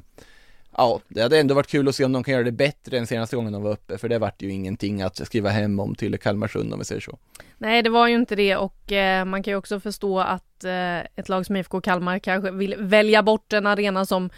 Ja, 0.77 0.99
det 1.07 1.21
hade 1.21 1.39
ändå 1.39 1.55
varit 1.55 1.67
kul 1.67 1.87
att 1.87 1.95
se 1.95 2.05
om 2.05 2.11
de 2.11 2.23
kan 2.23 2.33
göra 2.33 2.43
det 2.43 2.51
bättre 2.51 2.97
än 2.97 3.07
senaste 3.07 3.35
gången 3.35 3.53
de 3.53 3.63
var 3.63 3.71
uppe, 3.71 3.97
för 3.97 4.09
det 4.09 4.19
vart 4.19 4.41
ju 4.41 4.51
ingenting 4.51 5.01
att 5.01 5.27
skriva 5.27 5.49
hem 5.49 5.79
om 5.79 5.95
till 5.95 6.19
Kalmarsund 6.19 6.73
om 6.73 6.79
vi 6.79 6.85
säger 6.85 7.01
så. 7.01 7.17
Nej, 7.57 7.81
det 7.81 7.89
var 7.89 8.07
ju 8.07 8.15
inte 8.15 8.35
det 8.35 8.55
och 8.55 8.91
eh, 8.91 9.25
man 9.25 9.43
kan 9.43 9.51
ju 9.51 9.57
också 9.57 9.79
förstå 9.79 10.19
att 10.19 10.63
eh, 10.63 10.99
ett 10.99 11.29
lag 11.29 11.45
som 11.45 11.55
IFK 11.55 11.81
Kalmar 11.81 12.19
kanske 12.19 12.51
vill 12.51 12.75
välja 12.77 13.23
bort 13.23 13.53
en 13.53 13.67
arena 13.67 14.05
som 14.05 14.29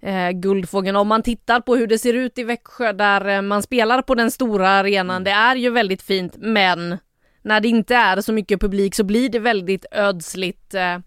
eh, 0.00 0.30
Guldfågeln. 0.30 0.96
Om 0.96 1.08
man 1.08 1.22
tittar 1.22 1.60
på 1.60 1.76
hur 1.76 1.86
det 1.86 1.98
ser 1.98 2.14
ut 2.14 2.38
i 2.38 2.44
Växjö 2.44 2.92
där 2.92 3.28
eh, 3.28 3.42
man 3.42 3.62
spelar 3.62 4.02
på 4.02 4.14
den 4.14 4.30
stora 4.30 4.68
arenan, 4.68 5.24
det 5.24 5.30
är 5.30 5.56
ju 5.56 5.70
väldigt 5.70 6.02
fint, 6.02 6.34
men 6.38 6.98
när 7.42 7.60
det 7.60 7.68
inte 7.68 7.94
är 7.94 8.20
så 8.20 8.32
mycket 8.32 8.60
publik 8.60 8.94
så 8.94 9.04
blir 9.04 9.28
det 9.28 9.38
väldigt 9.38 9.86
ödsligt. 9.90 10.74
Eh, 10.74 10.98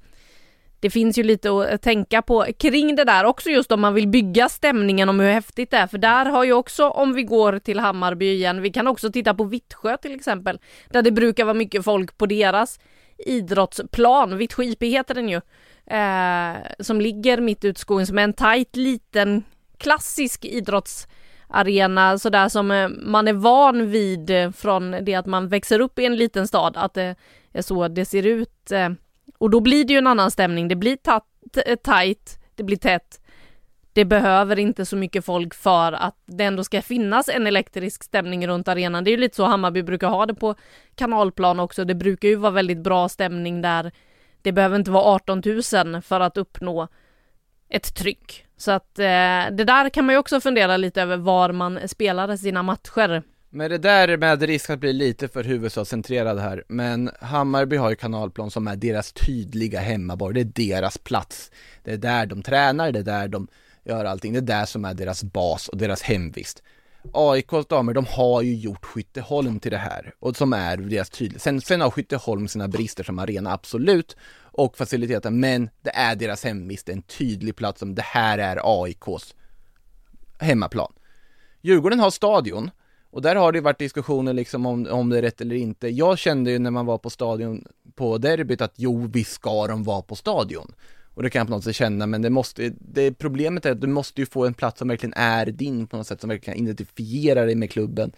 det 0.80 0.90
finns 0.90 1.18
ju 1.18 1.24
lite 1.24 1.74
att 1.74 1.82
tänka 1.82 2.22
på 2.22 2.46
kring 2.60 2.96
det 2.96 3.04
där 3.04 3.24
också 3.24 3.50
just 3.50 3.72
om 3.72 3.82
man 3.82 3.94
vill 3.94 4.08
bygga 4.08 4.50
stämningen 4.50 5.10
om 5.10 5.20
hur 5.20 5.32
häftigt 5.32 5.72
det 5.72 5.78
är 5.78 5.88
för 5.88 5.98
där 5.98 6.26
har 6.26 6.44
ju 6.44 6.54
också 6.54 6.90
om 6.90 7.14
vi 7.14 7.24
går 7.24 7.60
till 7.60 7.80
Hammarby 7.80 8.34
igen, 8.34 8.62
vi 8.62 8.72
kan 8.72 8.88
också 8.88 9.12
titta 9.12 9.34
på 9.34 9.44
Vittsjö 9.44 9.98
till 9.98 10.16
exempel 10.16 10.60
där 10.90 11.02
det 11.02 11.12
brukar 11.12 11.44
vara 11.44 11.54
mycket 11.54 11.86
folk 11.86 12.18
på 12.18 12.26
deras 12.26 12.80
idrottsplan, 13.18 14.38
Vittsjö 14.38 14.64
IP 14.64 14.84
heter 14.84 15.16
den 15.16 15.30
ju, 15.30 15.42
eh, 15.86 16.55
som 16.80 17.01
ligger 17.01 17.41
mitt 17.41 17.65
ute 17.65 17.80
i 17.80 17.82
skogen 17.82 18.07
som 18.07 18.17
är 18.17 18.23
en 18.23 18.34
tajt 18.34 18.75
liten 18.75 19.43
klassisk 19.77 20.45
idrottsarena 20.45 22.17
sådär 22.17 22.49
som 22.49 22.71
eh, 22.71 22.89
man 22.89 23.27
är 23.27 23.34
van 23.34 23.89
vid 23.89 24.30
eh, 24.30 24.51
från 24.51 24.95
det 25.01 25.15
att 25.15 25.25
man 25.25 25.47
växer 25.47 25.80
upp 25.80 25.99
i 25.99 26.05
en 26.05 26.15
liten 26.15 26.47
stad 26.47 26.77
att 26.77 26.93
det 26.93 27.15
är 27.53 27.61
så 27.61 27.88
det 27.88 28.05
ser 28.05 28.25
ut 28.25 28.71
och 29.38 29.49
då 29.49 29.59
blir 29.59 29.86
det 29.86 29.93
ju 29.93 29.99
en 29.99 30.07
annan 30.07 30.32
stämning. 30.32 30.67
Det 30.67 30.75
blir 30.75 30.97
tajt, 31.75 32.39
det 32.55 32.63
blir 32.63 32.77
tätt. 32.77 33.21
Det 33.93 34.05
behöver 34.05 34.59
inte 34.59 34.86
så 34.86 34.95
mycket 34.95 35.25
folk 35.25 35.53
för 35.53 35.93
att 35.93 36.15
det 36.25 36.43
ändå 36.43 36.63
ska 36.63 36.82
finnas 36.82 37.30
en 37.30 37.47
elektrisk 37.47 38.03
stämning 38.03 38.47
runt 38.47 38.67
arenan. 38.67 39.03
Det 39.03 39.09
är 39.09 39.11
ju 39.11 39.17
lite 39.17 39.36
så 39.36 39.45
Hammarby 39.45 39.84
brukar 39.84 40.07
ha 40.07 40.25
det 40.25 40.34
på 40.34 40.55
kanalplan 40.95 41.59
också. 41.59 41.86
Det 41.86 41.95
brukar 41.95 42.27
ju 42.27 42.36
vara 42.36 42.51
väldigt 42.51 42.77
bra 42.77 43.09
stämning 43.09 43.61
där. 43.61 43.91
Det 44.42 44.52
behöver 44.52 44.76
inte 44.76 44.92
vara 44.92 45.04
18 45.04 45.42
000 45.46 46.02
för 46.02 46.20
att 46.20 46.38
uppnå 46.38 46.88
ett 47.70 47.96
tryck. 47.96 48.46
Så 48.58 48.72
att 48.72 49.00
eh, 49.00 49.06
det 49.52 49.64
där 49.64 49.90
kan 49.90 50.06
man 50.06 50.16
ju 50.16 50.20
också 50.20 50.42
fundera 50.42 50.78
lite 50.78 51.02
över 51.02 51.18
var 51.18 51.52
man 51.52 51.88
spelar 51.88 52.36
sina 52.38 52.64
matcher. 52.64 53.24
Men 53.50 53.72
det 53.72 53.78
där 53.78 54.18
med 54.18 54.42
risk 54.42 54.70
att 54.70 54.80
bli 54.80 54.94
lite 54.94 55.28
för 55.28 55.44
huvudstadscentrerad 55.44 56.40
här, 56.40 56.64
men 56.68 57.10
Hammarby 57.22 57.76
har 57.76 57.90
ju 57.90 57.96
kanalplan 57.96 58.52
som 58.52 58.68
är 58.68 58.76
deras 58.76 59.12
tydliga 59.12 59.80
hemmaborg, 59.80 60.34
det 60.34 60.42
är 60.42 60.76
deras 60.76 60.98
plats. 60.98 61.52
Det 61.84 61.92
är 61.92 61.98
där 61.98 62.26
de 62.26 62.42
tränar, 62.42 62.92
det 62.92 63.00
är 63.00 63.04
där 63.04 63.28
de 63.28 63.48
gör 63.84 64.06
allting, 64.06 64.34
det 64.34 64.40
är 64.40 64.60
där 64.60 64.66
som 64.66 64.86
är 64.86 64.94
deras 64.94 65.24
bas 65.24 65.68
och 65.68 65.78
deras 65.78 66.02
hemvist. 66.02 66.64
AIKs 67.14 67.68
damer, 67.70 67.93
de 67.93 68.06
har 68.06 68.41
ju 68.41 68.56
gjort 68.56 68.86
Skytteholm 68.86 69.60
till 69.60 69.72
det 69.72 69.78
här 69.78 70.14
och 70.20 70.36
som 70.36 70.54
är 70.54 70.78
deras 70.78 71.10
tydliga. 71.10 71.39
Sen, 71.39 71.62
sen 71.62 71.82
har 71.82 71.91
Skytteholm 71.91 72.47
sina 72.47 72.68
brister 72.68 73.04
som 73.04 73.20
arena, 73.20 73.54
absolut, 73.54 74.18
och 74.52 74.78
faciliteten, 74.78 75.39
men 75.39 75.70
det 75.82 75.89
är 75.89 76.16
deras 76.16 76.43
hemvist, 76.43 76.86
det 76.86 76.91
är 76.91 76.95
en 76.95 77.02
tydlig 77.02 77.56
plats 77.56 77.80
som 77.80 77.95
det 77.95 78.02
här 78.02 78.38
är 78.38 78.84
AIKs 78.84 79.36
hemmaplan. 80.39 80.93
Djurgården 81.62 82.00
har 82.00 82.10
stadion, 82.10 82.72
och 83.12 83.22
där 83.22 83.36
har 83.36 83.52
det 83.52 83.62
varit 83.62 83.80
diskussioner 83.80 84.34
liksom 84.34 84.66
om, 84.66 84.88
om 84.91 85.10
det 85.10 85.18
är 85.18 85.22
rätt 85.22 85.41
eller 85.41 85.56
inte. 85.56 85.88
Jag 85.88 86.18
kände 86.18 86.52
ju 86.52 86.60
när 86.60 86.72
man 86.72 86.86
var 86.86 86.97
på 86.97 87.10
stadion 87.10 87.66
på 87.95 88.18
derbyt 88.18 88.62
att 88.62 88.74
jo, 88.76 89.10
visst 89.14 89.34
ska 89.34 89.68
de 89.68 89.84
vara 89.84 90.02
på 90.02 90.16
stadion. 90.16 90.74
Och 91.14 91.24
det 91.24 91.30
kan 91.30 91.39
jag 91.39 91.47
på 91.47 91.53
något 91.53 91.64
sätt 91.64 91.76
känna, 91.76 92.07
men 92.07 92.22
det 92.22 92.30
måste, 92.30 92.74
det 92.80 93.14
problemet 93.14 93.66
är 93.66 93.72
att 93.72 93.82
du 93.82 93.88
måste 93.88 94.22
ju 94.22 94.26
få 94.26 94.45
en 94.45 94.53
plats 94.53 94.80
som 94.80 94.88
verkligen 94.88 95.14
är 95.14 95.45
din 95.45 95.88
på 95.88 95.97
något 95.97 96.07
sätt, 96.07 96.22
som 96.22 96.30
verkligen 96.30 96.57
kan 96.57 96.66
identifiera 96.66 97.45
dig 97.45 97.55
med 97.55 97.72
klubben. 97.72 98.12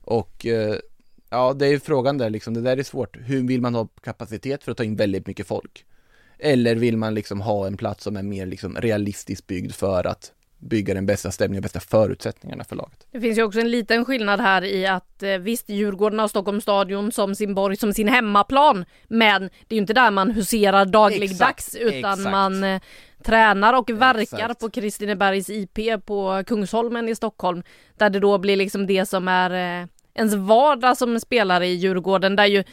Och 0.00 0.46
eh, 0.46 0.76
ja, 1.30 1.52
det 1.52 1.66
är 1.66 1.70
ju 1.70 1.80
frågan 1.80 2.18
där 2.18 2.30
liksom, 2.30 2.54
det 2.54 2.60
där 2.60 2.76
är 2.76 2.82
svårt. 2.82 3.16
Hur 3.20 3.48
vill 3.48 3.60
man 3.60 3.74
ha 3.74 3.86
kapacitet 3.86 4.64
för 4.64 4.72
att 4.72 4.78
ta 4.78 4.84
in 4.84 4.96
väldigt 4.96 5.26
mycket 5.26 5.46
folk? 5.46 5.84
Eller 6.38 6.74
vill 6.74 6.96
man 6.96 7.14
liksom 7.14 7.40
ha 7.40 7.66
en 7.66 7.76
plats 7.76 8.04
som 8.04 8.16
är 8.16 8.22
mer 8.22 8.46
liksom 8.46 8.76
realistiskt 8.76 9.46
byggd 9.46 9.72
för 9.72 10.06
att 10.06 10.32
bygga 10.66 10.94
den 10.94 11.06
bästa 11.06 11.30
stämningen 11.30 11.60
och 11.60 11.62
bästa 11.62 11.80
förutsättningarna 11.80 12.64
för 12.64 12.76
laget. 12.76 13.06
Det 13.12 13.20
finns 13.20 13.38
ju 13.38 13.42
också 13.42 13.60
en 13.60 13.70
liten 13.70 14.04
skillnad 14.04 14.40
här 14.40 14.64
i 14.64 14.86
att 14.86 15.22
eh, 15.22 15.30
visst, 15.30 15.68
Djurgården 15.68 16.18
har 16.18 16.28
Stockholms 16.28 16.62
stadion 16.62 17.12
som 17.12 17.34
sin 17.34 17.54
borg, 17.54 17.76
som 17.76 17.92
sin 17.92 18.08
hemmaplan, 18.08 18.84
men 19.08 19.42
det 19.42 19.74
är 19.74 19.76
ju 19.76 19.80
inte 19.80 19.92
där 19.92 20.10
man 20.10 20.30
huserar 20.30 20.84
dagligdags 20.84 21.74
Exakt, 21.74 21.94
utan 21.96 22.12
exakt. 22.12 22.30
man 22.30 22.64
eh, 22.64 22.80
tränar 23.24 23.72
och 23.74 23.90
verkar 23.90 24.20
Exakt. 24.20 24.60
på 24.60 24.70
Kristinebergs 24.70 25.50
IP 25.50 26.06
på 26.06 26.42
Kungsholmen 26.46 27.08
i 27.08 27.14
Stockholm, 27.14 27.62
där 27.96 28.10
det 28.10 28.20
då 28.20 28.38
blir 28.38 28.56
liksom 28.56 28.86
det 28.86 29.06
som 29.06 29.28
är 29.28 29.80
eh, 29.82 29.88
ens 30.14 30.34
vardag 30.34 30.96
som 30.96 31.20
spelare 31.20 31.66
i 31.66 31.74
Djurgården, 31.74 32.36
där 32.36 32.46
ju 32.46 32.64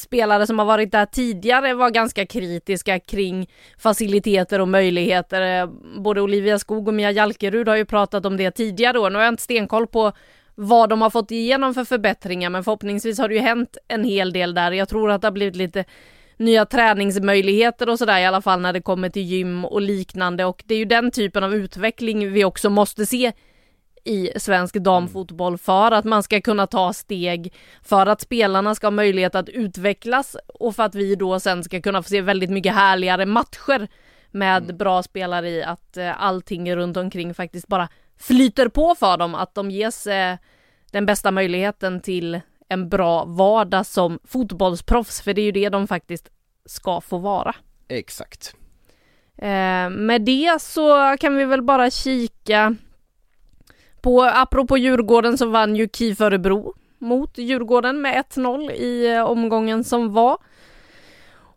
spelare 0.00 0.46
som 0.46 0.58
har 0.58 0.66
varit 0.66 0.92
där 0.92 1.06
tidigare 1.06 1.74
var 1.74 1.90
ganska 1.90 2.26
kritiska 2.26 3.00
kring 3.00 3.48
faciliteter 3.78 4.60
och 4.60 4.68
möjligheter. 4.68 5.62
Eh, 5.62 5.70
både 5.98 6.20
Olivia 6.20 6.58
Skog 6.58 6.88
och 6.88 6.94
Mia 6.94 7.10
Jalkerud 7.10 7.68
har 7.68 7.76
ju 7.76 7.84
pratat 7.84 8.26
om 8.26 8.36
det 8.36 8.50
tidigare 8.50 8.98
år. 8.98 9.10
Nu 9.10 9.16
har 9.16 9.24
jag 9.24 9.32
inte 9.32 9.42
stenkoll 9.42 9.86
på 9.86 10.12
vad 10.54 10.88
de 10.88 11.02
har 11.02 11.10
fått 11.10 11.30
igenom 11.30 11.74
för 11.74 11.84
förbättringar 11.84 12.50
men 12.50 12.64
förhoppningsvis 12.64 13.18
har 13.18 13.28
det 13.28 13.34
ju 13.34 13.40
hänt 13.40 13.76
en 13.88 14.04
hel 14.04 14.32
del 14.32 14.54
där. 14.54 14.72
Jag 14.72 14.88
tror 14.88 15.10
att 15.10 15.20
det 15.20 15.26
har 15.26 15.32
blivit 15.32 15.56
lite 15.56 15.84
nya 16.36 16.66
träningsmöjligheter 16.66 17.88
och 17.88 17.98
sådär 17.98 18.18
i 18.18 18.26
alla 18.26 18.42
fall 18.42 18.60
när 18.60 18.72
det 18.72 18.80
kommer 18.80 19.08
till 19.08 19.22
gym 19.22 19.64
och 19.64 19.80
liknande 19.80 20.44
och 20.44 20.62
det 20.66 20.74
är 20.74 20.78
ju 20.78 20.84
den 20.84 21.10
typen 21.10 21.44
av 21.44 21.54
utveckling 21.54 22.32
vi 22.32 22.44
också 22.44 22.70
måste 22.70 23.06
se 23.06 23.32
i 24.04 24.30
svensk 24.36 24.74
damfotboll 24.74 25.58
för 25.58 25.92
att 25.92 26.04
man 26.04 26.22
ska 26.22 26.40
kunna 26.40 26.66
ta 26.66 26.92
steg, 26.92 27.54
för 27.82 28.06
att 28.06 28.20
spelarna 28.20 28.74
ska 28.74 28.86
ha 28.86 28.90
möjlighet 28.90 29.34
att 29.34 29.48
utvecklas 29.48 30.36
och 30.46 30.76
för 30.76 30.82
att 30.82 30.94
vi 30.94 31.14
då 31.14 31.40
sen 31.40 31.64
ska 31.64 31.80
kunna 31.80 32.02
få 32.02 32.08
se 32.08 32.20
väldigt 32.20 32.50
mycket 32.50 32.74
härligare 32.74 33.26
matcher 33.26 33.88
med 34.30 34.76
bra 34.76 35.02
spelare 35.02 35.50
i, 35.50 35.62
att 35.62 35.96
eh, 35.96 36.22
allting 36.22 36.76
runt 36.76 36.96
omkring 36.96 37.34
faktiskt 37.34 37.66
bara 37.66 37.88
flyter 38.18 38.68
på 38.68 38.94
för 38.94 39.16
dem, 39.16 39.34
att 39.34 39.54
de 39.54 39.70
ges 39.70 40.06
eh, 40.06 40.36
den 40.90 41.06
bästa 41.06 41.30
möjligheten 41.30 42.00
till 42.00 42.40
en 42.68 42.88
bra 42.88 43.24
vardag 43.24 43.86
som 43.86 44.18
fotbollsproffs, 44.24 45.20
för 45.20 45.34
det 45.34 45.40
är 45.40 45.44
ju 45.44 45.52
det 45.52 45.68
de 45.68 45.86
faktiskt 45.86 46.30
ska 46.66 47.00
få 47.00 47.18
vara. 47.18 47.54
Exakt. 47.88 48.54
Eh, 49.38 49.90
med 49.90 50.22
det 50.22 50.62
så 50.62 51.16
kan 51.20 51.36
vi 51.36 51.44
väl 51.44 51.62
bara 51.62 51.90
kika 51.90 52.76
på, 54.02 54.22
apropå 54.22 54.78
Djurgården 54.78 55.38
så 55.38 55.46
vann 55.46 55.76
ju 55.76 55.88
KIF 55.92 56.20
Örebro 56.20 56.74
mot 56.98 57.38
Djurgården 57.38 58.00
med 58.00 58.24
1-0 58.34 58.72
i 58.72 59.14
eh, 59.14 59.22
omgången 59.22 59.84
som 59.84 60.12
var. 60.12 60.38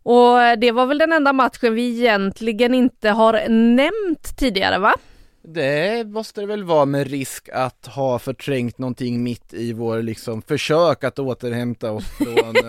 Och 0.03 0.59
det 0.59 0.71
var 0.71 0.85
väl 0.85 0.97
den 0.97 1.13
enda 1.13 1.33
matchen 1.33 1.73
vi 1.73 1.99
egentligen 1.99 2.73
inte 2.73 3.09
har 3.09 3.49
nämnt 3.49 4.37
tidigare 4.37 4.79
va? 4.79 4.93
Det 5.41 6.07
måste 6.07 6.41
det 6.41 6.47
väl 6.47 6.63
vara 6.63 6.85
med 6.85 7.07
risk 7.07 7.49
att 7.53 7.85
ha 7.85 8.19
förträngt 8.19 8.77
någonting 8.77 9.23
mitt 9.23 9.53
i 9.53 9.73
vår 9.73 10.01
liksom 10.01 10.41
försök 10.41 11.03
att 11.03 11.19
återhämta 11.19 11.91
oss 11.91 12.05
från, 12.17 12.55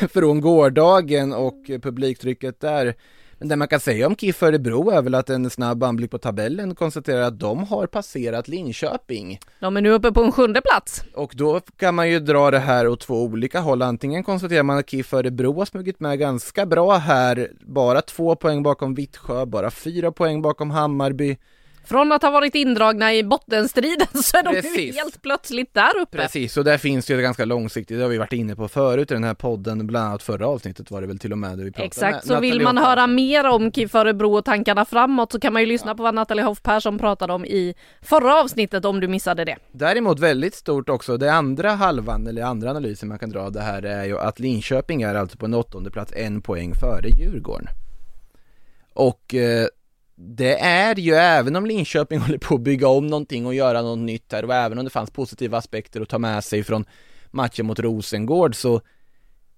eh, 0.00 0.08
från 0.08 0.40
gårdagen 0.40 1.32
och 1.32 1.64
publiktrycket 1.82 2.60
där. 2.60 2.94
Men 3.44 3.48
det 3.48 3.56
man 3.56 3.68
kan 3.68 3.80
säga 3.80 4.06
om 4.06 4.16
KIF 4.16 4.42
Örebro 4.42 4.90
är 4.90 5.02
väl 5.02 5.14
att 5.14 5.30
en 5.30 5.50
snabb 5.50 5.82
anblick 5.82 6.10
på 6.10 6.18
tabellen 6.18 6.74
konstaterar 6.74 7.20
att 7.20 7.38
de 7.38 7.64
har 7.64 7.86
passerat 7.86 8.48
Linköping. 8.48 9.38
De 9.60 9.76
är 9.76 9.80
nu 9.80 9.90
uppe 9.90 10.12
på 10.12 10.22
en 10.22 10.32
sjunde 10.32 10.60
plats. 10.60 11.04
Och 11.14 11.32
då 11.36 11.60
kan 11.60 11.94
man 11.94 12.10
ju 12.10 12.20
dra 12.20 12.50
det 12.50 12.58
här 12.58 12.88
åt 12.88 13.00
två 13.00 13.22
olika 13.22 13.60
håll. 13.60 13.82
Antingen 13.82 14.24
konstaterar 14.24 14.62
man 14.62 14.78
att 14.78 14.90
KIF 14.90 15.14
Örebro 15.14 15.58
har 15.58 15.64
smugit 15.64 16.00
med 16.00 16.18
ganska 16.18 16.66
bra 16.66 16.96
här, 16.96 17.50
bara 17.60 18.02
två 18.02 18.36
poäng 18.36 18.62
bakom 18.62 18.94
Vittsjö, 18.94 19.46
bara 19.46 19.70
fyra 19.70 20.12
poäng 20.12 20.42
bakom 20.42 20.70
Hammarby. 20.70 21.36
Från 21.84 22.12
att 22.12 22.22
ha 22.22 22.30
varit 22.30 22.54
indragna 22.54 23.14
i 23.14 23.24
bottenstriden 23.24 24.06
så 24.22 24.36
är 24.36 24.42
de 24.42 24.50
Precis. 24.50 24.96
helt 24.96 25.22
plötsligt 25.22 25.74
där 25.74 25.98
uppe. 26.00 26.18
Precis, 26.18 26.56
och 26.56 26.64
där 26.64 26.78
finns 26.78 27.10
ju 27.10 27.16
det 27.16 27.22
ganska 27.22 27.44
långsiktigt, 27.44 27.98
det 27.98 28.02
har 28.02 28.10
vi 28.10 28.18
varit 28.18 28.32
inne 28.32 28.56
på 28.56 28.68
förut 28.68 29.10
i 29.10 29.14
den 29.14 29.24
här 29.24 29.34
podden, 29.34 29.86
bland 29.86 30.08
annat 30.08 30.22
förra 30.22 30.46
avsnittet 30.46 30.90
var 30.90 31.00
det 31.00 31.06
väl 31.06 31.18
till 31.18 31.32
och 31.32 31.38
med 31.38 31.58
där 31.58 31.64
vi 31.64 31.70
pratade 31.72 31.86
Exakt, 31.86 32.26
så 32.26 32.40
vill 32.40 32.60
man 32.60 32.78
höra 32.78 33.06
mer 33.06 33.46
om 33.46 33.72
KIF 33.72 33.94
Örebro 33.94 34.36
och 34.38 34.44
tankarna 34.44 34.84
framåt 34.84 35.32
så 35.32 35.40
kan 35.40 35.52
man 35.52 35.62
ju 35.62 35.68
lyssna 35.68 35.94
på 35.94 36.02
vad 36.02 36.14
Nathalie 36.14 36.44
Hoff 36.44 36.62
Persson 36.62 36.98
pratade 36.98 37.32
om 37.32 37.44
i 37.44 37.74
förra 38.02 38.40
avsnittet 38.40 38.84
om 38.84 39.00
du 39.00 39.08
missade 39.08 39.44
det. 39.44 39.56
Däremot 39.72 40.20
väldigt 40.20 40.54
stort 40.54 40.88
också, 40.88 41.16
det 41.16 41.32
andra 41.32 41.70
halvan, 41.70 42.26
eller 42.26 42.42
andra 42.42 42.70
analysen 42.70 43.08
man 43.08 43.18
kan 43.18 43.30
dra 43.30 43.40
av 43.40 43.52
det 43.52 43.60
här 43.60 43.82
är 43.82 44.04
ju 44.04 44.18
att 44.18 44.40
Linköping 44.40 45.02
är 45.02 45.14
alltså 45.14 45.38
på 45.38 45.46
en 45.46 45.54
åttonde 45.54 45.90
plats 45.90 46.12
en 46.16 46.42
poäng 46.42 46.74
före 46.74 47.08
Djurgården. 47.08 47.68
Och 48.94 49.34
eh, 49.34 49.66
det 50.16 50.58
är 50.58 50.94
ju, 50.94 51.14
även 51.14 51.56
om 51.56 51.66
Linköping 51.66 52.18
håller 52.20 52.38
på 52.38 52.54
att 52.54 52.60
bygga 52.60 52.88
om 52.88 53.06
någonting 53.06 53.46
och 53.46 53.54
göra 53.54 53.82
något 53.82 53.98
nytt 53.98 54.32
här 54.32 54.44
och 54.44 54.54
även 54.54 54.78
om 54.78 54.84
det 54.84 54.90
fanns 54.90 55.10
positiva 55.10 55.58
aspekter 55.58 56.00
att 56.00 56.08
ta 56.08 56.18
med 56.18 56.44
sig 56.44 56.62
från 56.62 56.84
matchen 57.30 57.66
mot 57.66 57.78
Rosengård 57.78 58.54
så 58.54 58.80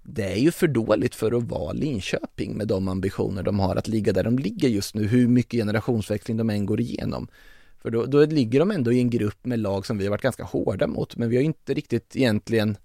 det 0.03 0.33
är 0.33 0.37
ju 0.37 0.51
för 0.51 0.69
dåligt 0.69 1.15
för 1.15 1.33
att 1.33 1.43
vara 1.43 1.73
Linköping 1.73 2.57
med 2.57 2.69
de 2.69 2.89
ambitioner 2.89 3.43
de 3.43 3.61
har 3.61 3.77
att 3.77 3.89
ligga 3.89 4.13
där 4.13 4.25
de 4.25 4.39
ligger 4.39 4.69
just 4.69 4.95
nu, 4.95 5.07
hur 5.07 5.29
mycket 5.29 5.61
generationsväxling 5.61 6.37
de 6.37 6.51
än 6.51 6.67
går 6.67 6.81
igenom. 6.81 7.29
För 7.79 7.91
då, 7.91 8.07
då 8.07 8.25
ligger 8.25 8.61
de 8.61 8.71
ändå 8.71 8.93
i 8.93 9.01
en 9.01 9.11
grupp 9.11 9.47
med 9.47 9.59
lag 9.59 9.87
som 9.87 9.99
vi 9.99 10.05
har 10.05 10.11
varit 10.11 10.23
ganska 10.23 10.45
hårda 10.45 10.87
mot, 10.87 11.17
men 11.17 11.29
vi 11.29 11.37
har 11.37 11.43
inte 11.43 11.75
riktigt 11.75 12.17
egentligen 12.17 12.77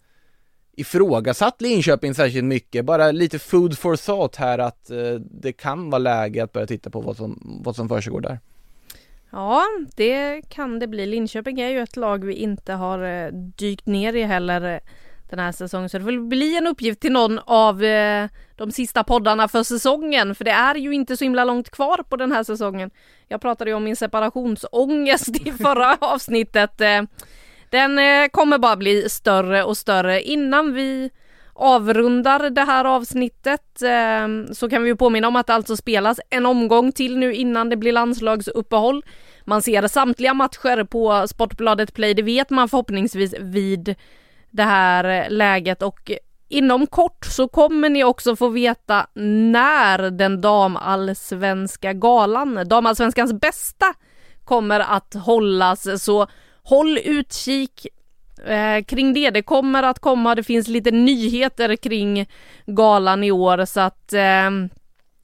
ifrågasatt 0.82 1.61
Linköping 1.61 2.13
särskilt 2.13 2.45
mycket, 2.45 2.86
bara 2.86 3.11
lite 3.11 3.39
food 3.39 3.77
for 3.77 3.95
thought 3.95 4.36
här 4.36 4.59
att 4.59 4.91
eh, 4.91 5.13
det 5.19 5.53
kan 5.53 5.89
vara 5.89 5.99
läge 5.99 6.43
att 6.43 6.51
börja 6.51 6.67
titta 6.67 6.89
på 6.89 7.01
vad 7.01 7.17
som, 7.17 7.59
vad 7.65 7.75
som 7.75 7.89
försiggår 7.89 8.21
där. 8.21 8.39
Ja, 9.32 9.63
det 9.95 10.41
kan 10.49 10.79
det 10.79 10.88
bli. 10.88 11.05
Linköping 11.05 11.59
är 11.59 11.69
ju 11.69 11.79
ett 11.79 11.95
lag 11.95 12.25
vi 12.25 12.34
inte 12.34 12.73
har 12.73 13.03
eh, 13.03 13.32
dykt 13.34 13.86
ner 13.86 14.13
i 14.13 14.23
heller 14.23 14.73
eh, 14.73 14.79
den 15.29 15.39
här 15.39 15.51
säsongen. 15.51 15.89
Så 15.89 15.97
det 15.97 16.03
får 16.03 16.27
bli 16.27 16.57
en 16.57 16.67
uppgift 16.67 16.99
till 16.99 17.11
någon 17.11 17.39
av 17.39 17.84
eh, 17.84 18.29
de 18.55 18.71
sista 18.71 19.03
poddarna 19.03 19.47
för 19.47 19.63
säsongen. 19.63 20.36
För 20.36 20.43
det 20.43 20.51
är 20.51 20.75
ju 20.75 20.91
inte 20.93 21.17
så 21.17 21.23
himla 21.23 21.43
långt 21.43 21.69
kvar 21.69 22.03
på 22.09 22.15
den 22.15 22.32
här 22.32 22.43
säsongen. 22.43 22.91
Jag 23.27 23.41
pratade 23.41 23.69
ju 23.69 23.75
om 23.75 23.84
min 23.84 23.95
separationsångest 23.95 25.47
i 25.47 25.51
förra 25.51 25.97
avsnittet. 26.01 26.82
Eh, 26.82 27.01
den 27.72 27.99
eh, 27.99 28.28
kommer 28.32 28.57
bara 28.57 28.76
bli 28.76 29.09
större 29.09 29.63
och 29.63 29.78
större 29.78 30.22
innan 30.22 30.74
vi 30.74 31.09
avrundar 31.53 32.49
det 32.49 32.61
här 32.61 32.86
avsnittet 32.86 33.82
eh, 33.82 34.53
så 34.53 34.69
kan 34.69 34.84
vi 34.84 34.89
ju 34.89 34.95
påminna 34.95 35.28
om 35.28 35.36
att 35.36 35.47
det 35.47 35.53
alltså 35.53 35.78
spelas 35.78 36.19
en 36.30 36.45
omgång 36.45 36.91
till 36.91 37.17
nu 37.17 37.34
innan 37.34 37.69
det 37.69 37.78
blir 37.78 37.91
landslagsuppehåll. 37.91 39.05
Man 39.45 39.61
ser 39.61 39.88
samtliga 39.88 40.34
matcher 40.34 40.84
på 40.84 41.28
Sportbladet 41.28 41.93
Play, 41.93 42.13
det 42.13 42.22
vet 42.22 42.49
man 42.49 42.69
förhoppningsvis 42.69 43.34
vid 43.39 43.95
det 44.49 44.63
här 44.63 45.03
eh, 45.03 45.30
läget 45.30 45.82
och 45.82 46.11
inom 46.49 46.88
kort 46.88 47.26
så 47.26 47.47
kommer 47.47 47.89
ni 47.89 48.03
också 48.03 48.36
få 48.36 48.47
veta 48.47 49.07
när 49.13 50.11
den 50.11 50.41
damallsvenska 50.41 51.93
galan, 51.93 52.67
damallsvenskans 52.67 53.34
bästa, 53.34 53.86
kommer 54.43 54.80
att 54.80 55.13
hållas. 55.13 56.03
Så 56.03 56.28
håll 56.64 56.97
utkik 56.97 57.88
eh, 58.45 58.84
kring 58.84 59.14
det. 59.14 59.30
Det 59.30 59.41
kommer 59.41 59.84
att 59.84 59.99
komma, 59.99 60.36
det 60.36 60.43
finns 60.43 60.68
lite 60.68 60.91
nyheter 60.91 61.76
kring 61.76 62.30
galan 62.66 63.24
i 63.24 63.32
år 63.32 63.66
så 63.66 63.80
att 63.80 64.14
eh, 64.14 64.49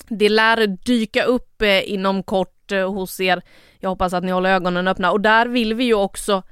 det 0.09 0.29
lär 0.29 0.67
dyka 0.67 1.23
upp 1.23 1.61
eh, 1.61 1.93
inom 1.93 2.23
kort 2.23 2.71
eh, 2.71 2.93
hos 2.93 3.19
er. 3.19 3.41
Jag 3.79 3.89
hoppas 3.89 4.13
att 4.13 4.23
ni 4.23 4.31
håller 4.31 4.49
ögonen 4.49 4.87
öppna 4.87 5.11
och 5.11 5.21
där 5.21 5.45
vill 5.45 5.73
vi 5.73 5.83
ju 5.83 5.93
också 5.93 6.43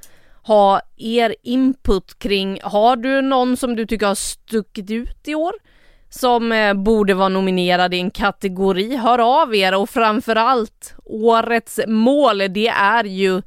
ha 0.43 0.81
er 0.97 1.35
input 1.43 2.19
kring, 2.19 2.59
har 2.63 2.95
du 2.95 3.21
någon 3.21 3.57
som 3.57 3.75
du 3.75 3.85
tycker 3.85 4.07
har 4.07 4.15
stuckit 4.15 4.91
ut 4.91 5.27
i 5.27 5.35
år? 5.35 5.53
Som 6.09 6.51
eh, 6.51 6.73
borde 6.73 7.13
vara 7.13 7.29
nominerad 7.29 7.93
i 7.93 7.99
en 7.99 8.11
kategori, 8.11 8.95
hör 8.95 9.41
av 9.41 9.55
er 9.55 9.75
och 9.75 9.89
framförallt 9.89 10.95
årets 11.05 11.79
mål, 11.87 12.37
det 12.37 12.67
är 12.67 13.03
ju 13.03 13.41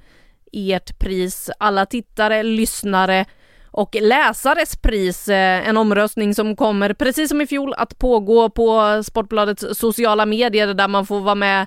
ert 0.52 0.98
pris. 0.98 1.50
Alla 1.58 1.86
tittare, 1.86 2.42
lyssnare 2.42 3.24
och 3.70 3.96
läsares 4.00 4.76
pris. 4.76 5.28
Eh, 5.28 5.68
en 5.68 5.76
omröstning 5.76 6.34
som 6.34 6.56
kommer, 6.56 6.92
precis 6.92 7.28
som 7.28 7.40
i 7.40 7.46
fjol, 7.46 7.74
att 7.76 7.98
pågå 7.98 8.50
på 8.50 9.02
Sportbladets 9.04 9.64
sociala 9.78 10.26
medier 10.26 10.74
där 10.74 10.88
man 10.88 11.06
får 11.06 11.20
vara 11.20 11.34
med 11.34 11.66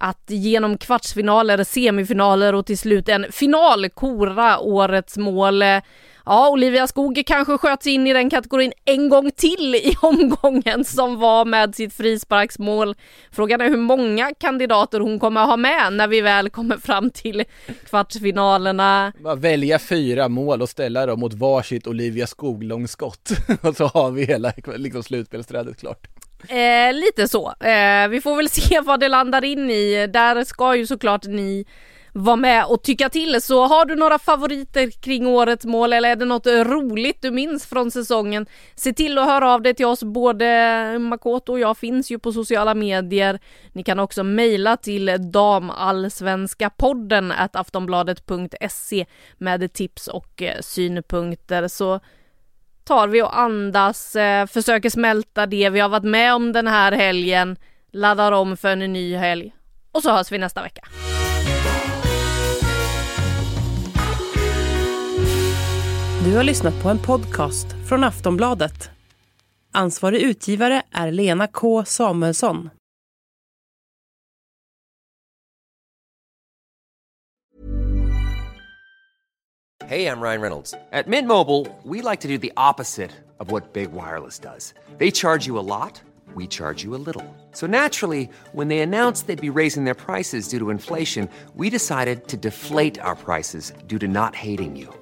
att 0.00 0.24
genom 0.26 0.78
kvartsfinaler, 0.78 1.64
semifinaler 1.64 2.54
och 2.54 2.66
till 2.66 2.78
slut 2.78 3.08
en 3.08 3.26
final 3.32 3.88
kora 3.90 4.58
årets 4.58 5.16
mål. 5.16 5.62
Ja, 6.26 6.48
Olivia 6.48 6.86
Skog 6.86 7.22
kanske 7.26 7.58
sköts 7.58 7.86
in 7.86 8.06
i 8.06 8.12
den 8.12 8.30
kategorin 8.30 8.72
en 8.84 9.08
gång 9.08 9.30
till 9.30 9.74
i 9.74 9.96
omgången 10.02 10.84
som 10.84 11.18
var 11.18 11.44
med 11.44 11.74
sitt 11.74 11.94
frisparksmål. 11.94 12.94
Frågan 13.32 13.60
är 13.60 13.68
hur 13.68 13.76
många 13.76 14.34
kandidater 14.34 15.00
hon 15.00 15.18
kommer 15.18 15.44
ha 15.44 15.56
med 15.56 15.92
när 15.92 16.08
vi 16.08 16.20
väl 16.20 16.50
kommer 16.50 16.76
fram 16.76 17.10
till 17.10 17.44
kvartsfinalerna. 17.86 19.12
Bara 19.18 19.34
välja 19.34 19.78
fyra 19.78 20.28
mål 20.28 20.62
och 20.62 20.68
ställa 20.68 21.06
dem 21.06 21.20
mot 21.20 21.34
varsitt 21.34 21.86
Olivia 21.86 22.26
Skog-långskott 22.26 23.30
och 23.62 23.76
så 23.76 23.86
har 23.86 24.10
vi 24.10 24.24
hela 24.24 24.52
liksom, 24.76 25.02
slutspelsträdet 25.02 25.80
klart. 25.80 26.06
Eh, 26.48 26.94
lite 26.94 27.28
så. 27.28 27.48
Eh, 27.48 28.08
vi 28.08 28.20
får 28.20 28.36
väl 28.36 28.48
se 28.48 28.80
vad 28.80 29.00
det 29.00 29.08
landar 29.08 29.44
in 29.44 29.70
i. 29.70 30.06
Där 30.06 30.44
ska 30.44 30.76
ju 30.76 30.86
såklart 30.86 31.24
ni 31.26 31.64
vara 32.12 32.36
med 32.36 32.64
och 32.64 32.82
tycka 32.82 33.08
till. 33.08 33.42
Så 33.42 33.66
har 33.66 33.84
du 33.84 33.96
några 33.96 34.18
favoriter 34.18 34.90
kring 34.90 35.26
årets 35.26 35.64
mål 35.64 35.92
eller 35.92 36.08
är 36.08 36.16
det 36.16 36.24
något 36.24 36.46
roligt 36.46 37.22
du 37.22 37.30
minns 37.30 37.66
från 37.66 37.90
säsongen? 37.90 38.46
Se 38.74 38.92
till 38.92 39.18
att 39.18 39.26
höra 39.26 39.54
av 39.54 39.62
dig 39.62 39.74
till 39.74 39.86
oss. 39.86 40.02
Både 40.02 40.98
Makoto 40.98 41.52
och 41.52 41.58
jag 41.58 41.78
finns 41.78 42.10
ju 42.10 42.18
på 42.18 42.32
sociala 42.32 42.74
medier. 42.74 43.38
Ni 43.72 43.82
kan 43.82 43.98
också 43.98 44.24
mejla 44.24 44.76
till 44.76 45.32
damallsvenskapodden 45.32 47.32
aftonbladet.se 47.52 49.06
med 49.38 49.72
tips 49.72 50.08
och 50.08 50.42
eh, 50.42 50.60
synpunkter. 50.60 51.68
Så 51.68 52.00
tar 52.84 53.08
vi 53.08 53.22
och 53.22 53.38
andas, 53.38 54.16
eh, 54.16 54.46
försöker 54.46 54.90
smälta 54.90 55.46
det 55.46 55.70
vi 55.70 55.80
har 55.80 55.88
varit 55.88 56.04
med 56.04 56.34
om 56.34 56.52
den 56.52 56.66
här 56.66 56.92
helgen, 56.92 57.56
laddar 57.92 58.32
om 58.32 58.56
för 58.56 58.68
en 58.68 58.92
ny 58.92 59.16
helg 59.16 59.54
och 59.92 60.02
så 60.02 60.12
hörs 60.12 60.32
vi 60.32 60.38
nästa 60.38 60.62
vecka. 60.62 60.82
Du 66.24 66.36
har 66.36 66.42
lyssnat 66.42 66.82
på 66.82 66.88
en 66.88 66.98
podcast 66.98 67.66
från 67.88 68.04
Aftonbladet. 68.04 68.90
Ansvarig 69.72 70.20
utgivare 70.22 70.82
är 70.92 71.10
Lena 71.10 71.46
K 71.46 71.84
Samuelsson. 71.84 72.70
Hej, 79.84 80.02
jag 80.02 80.18
Ryan 80.22 80.40
Reynolds. 80.40 80.74
På 80.90 81.02
Mint 81.06 81.28
Mobile, 81.28 81.74
we 81.84 82.10
like 82.10 82.22
to 82.22 82.28
do 82.28 82.38
the 82.38 82.52
opposite 82.70 83.10
of 83.38 83.50
what 83.50 83.72
Big 83.72 83.88
Wireless 83.90 84.38
does. 84.38 84.74
They 84.98 85.10
charge 85.10 85.48
you 85.48 85.58
a 85.58 85.62
lot, 85.62 86.02
we 86.36 86.46
charge 86.46 86.84
you 86.84 86.94
a 86.94 87.02
little. 87.06 87.34
So 87.52 87.66
naturally, 87.66 88.28
when 88.52 88.68
they 88.68 88.82
announced 88.82 89.26
they'd 89.26 89.52
be 89.52 89.60
raising 89.60 89.84
their 89.84 90.04
prices 90.06 90.48
due 90.48 90.58
to 90.58 90.70
inflation, 90.70 91.28
we 91.56 91.70
decided 91.70 92.28
to 92.28 92.36
deflate 92.36 93.00
our 93.02 93.16
prices 93.16 93.72
due 93.86 93.98
to 93.98 94.06
not 94.06 94.34
hating 94.34 94.76
you. 94.76 95.01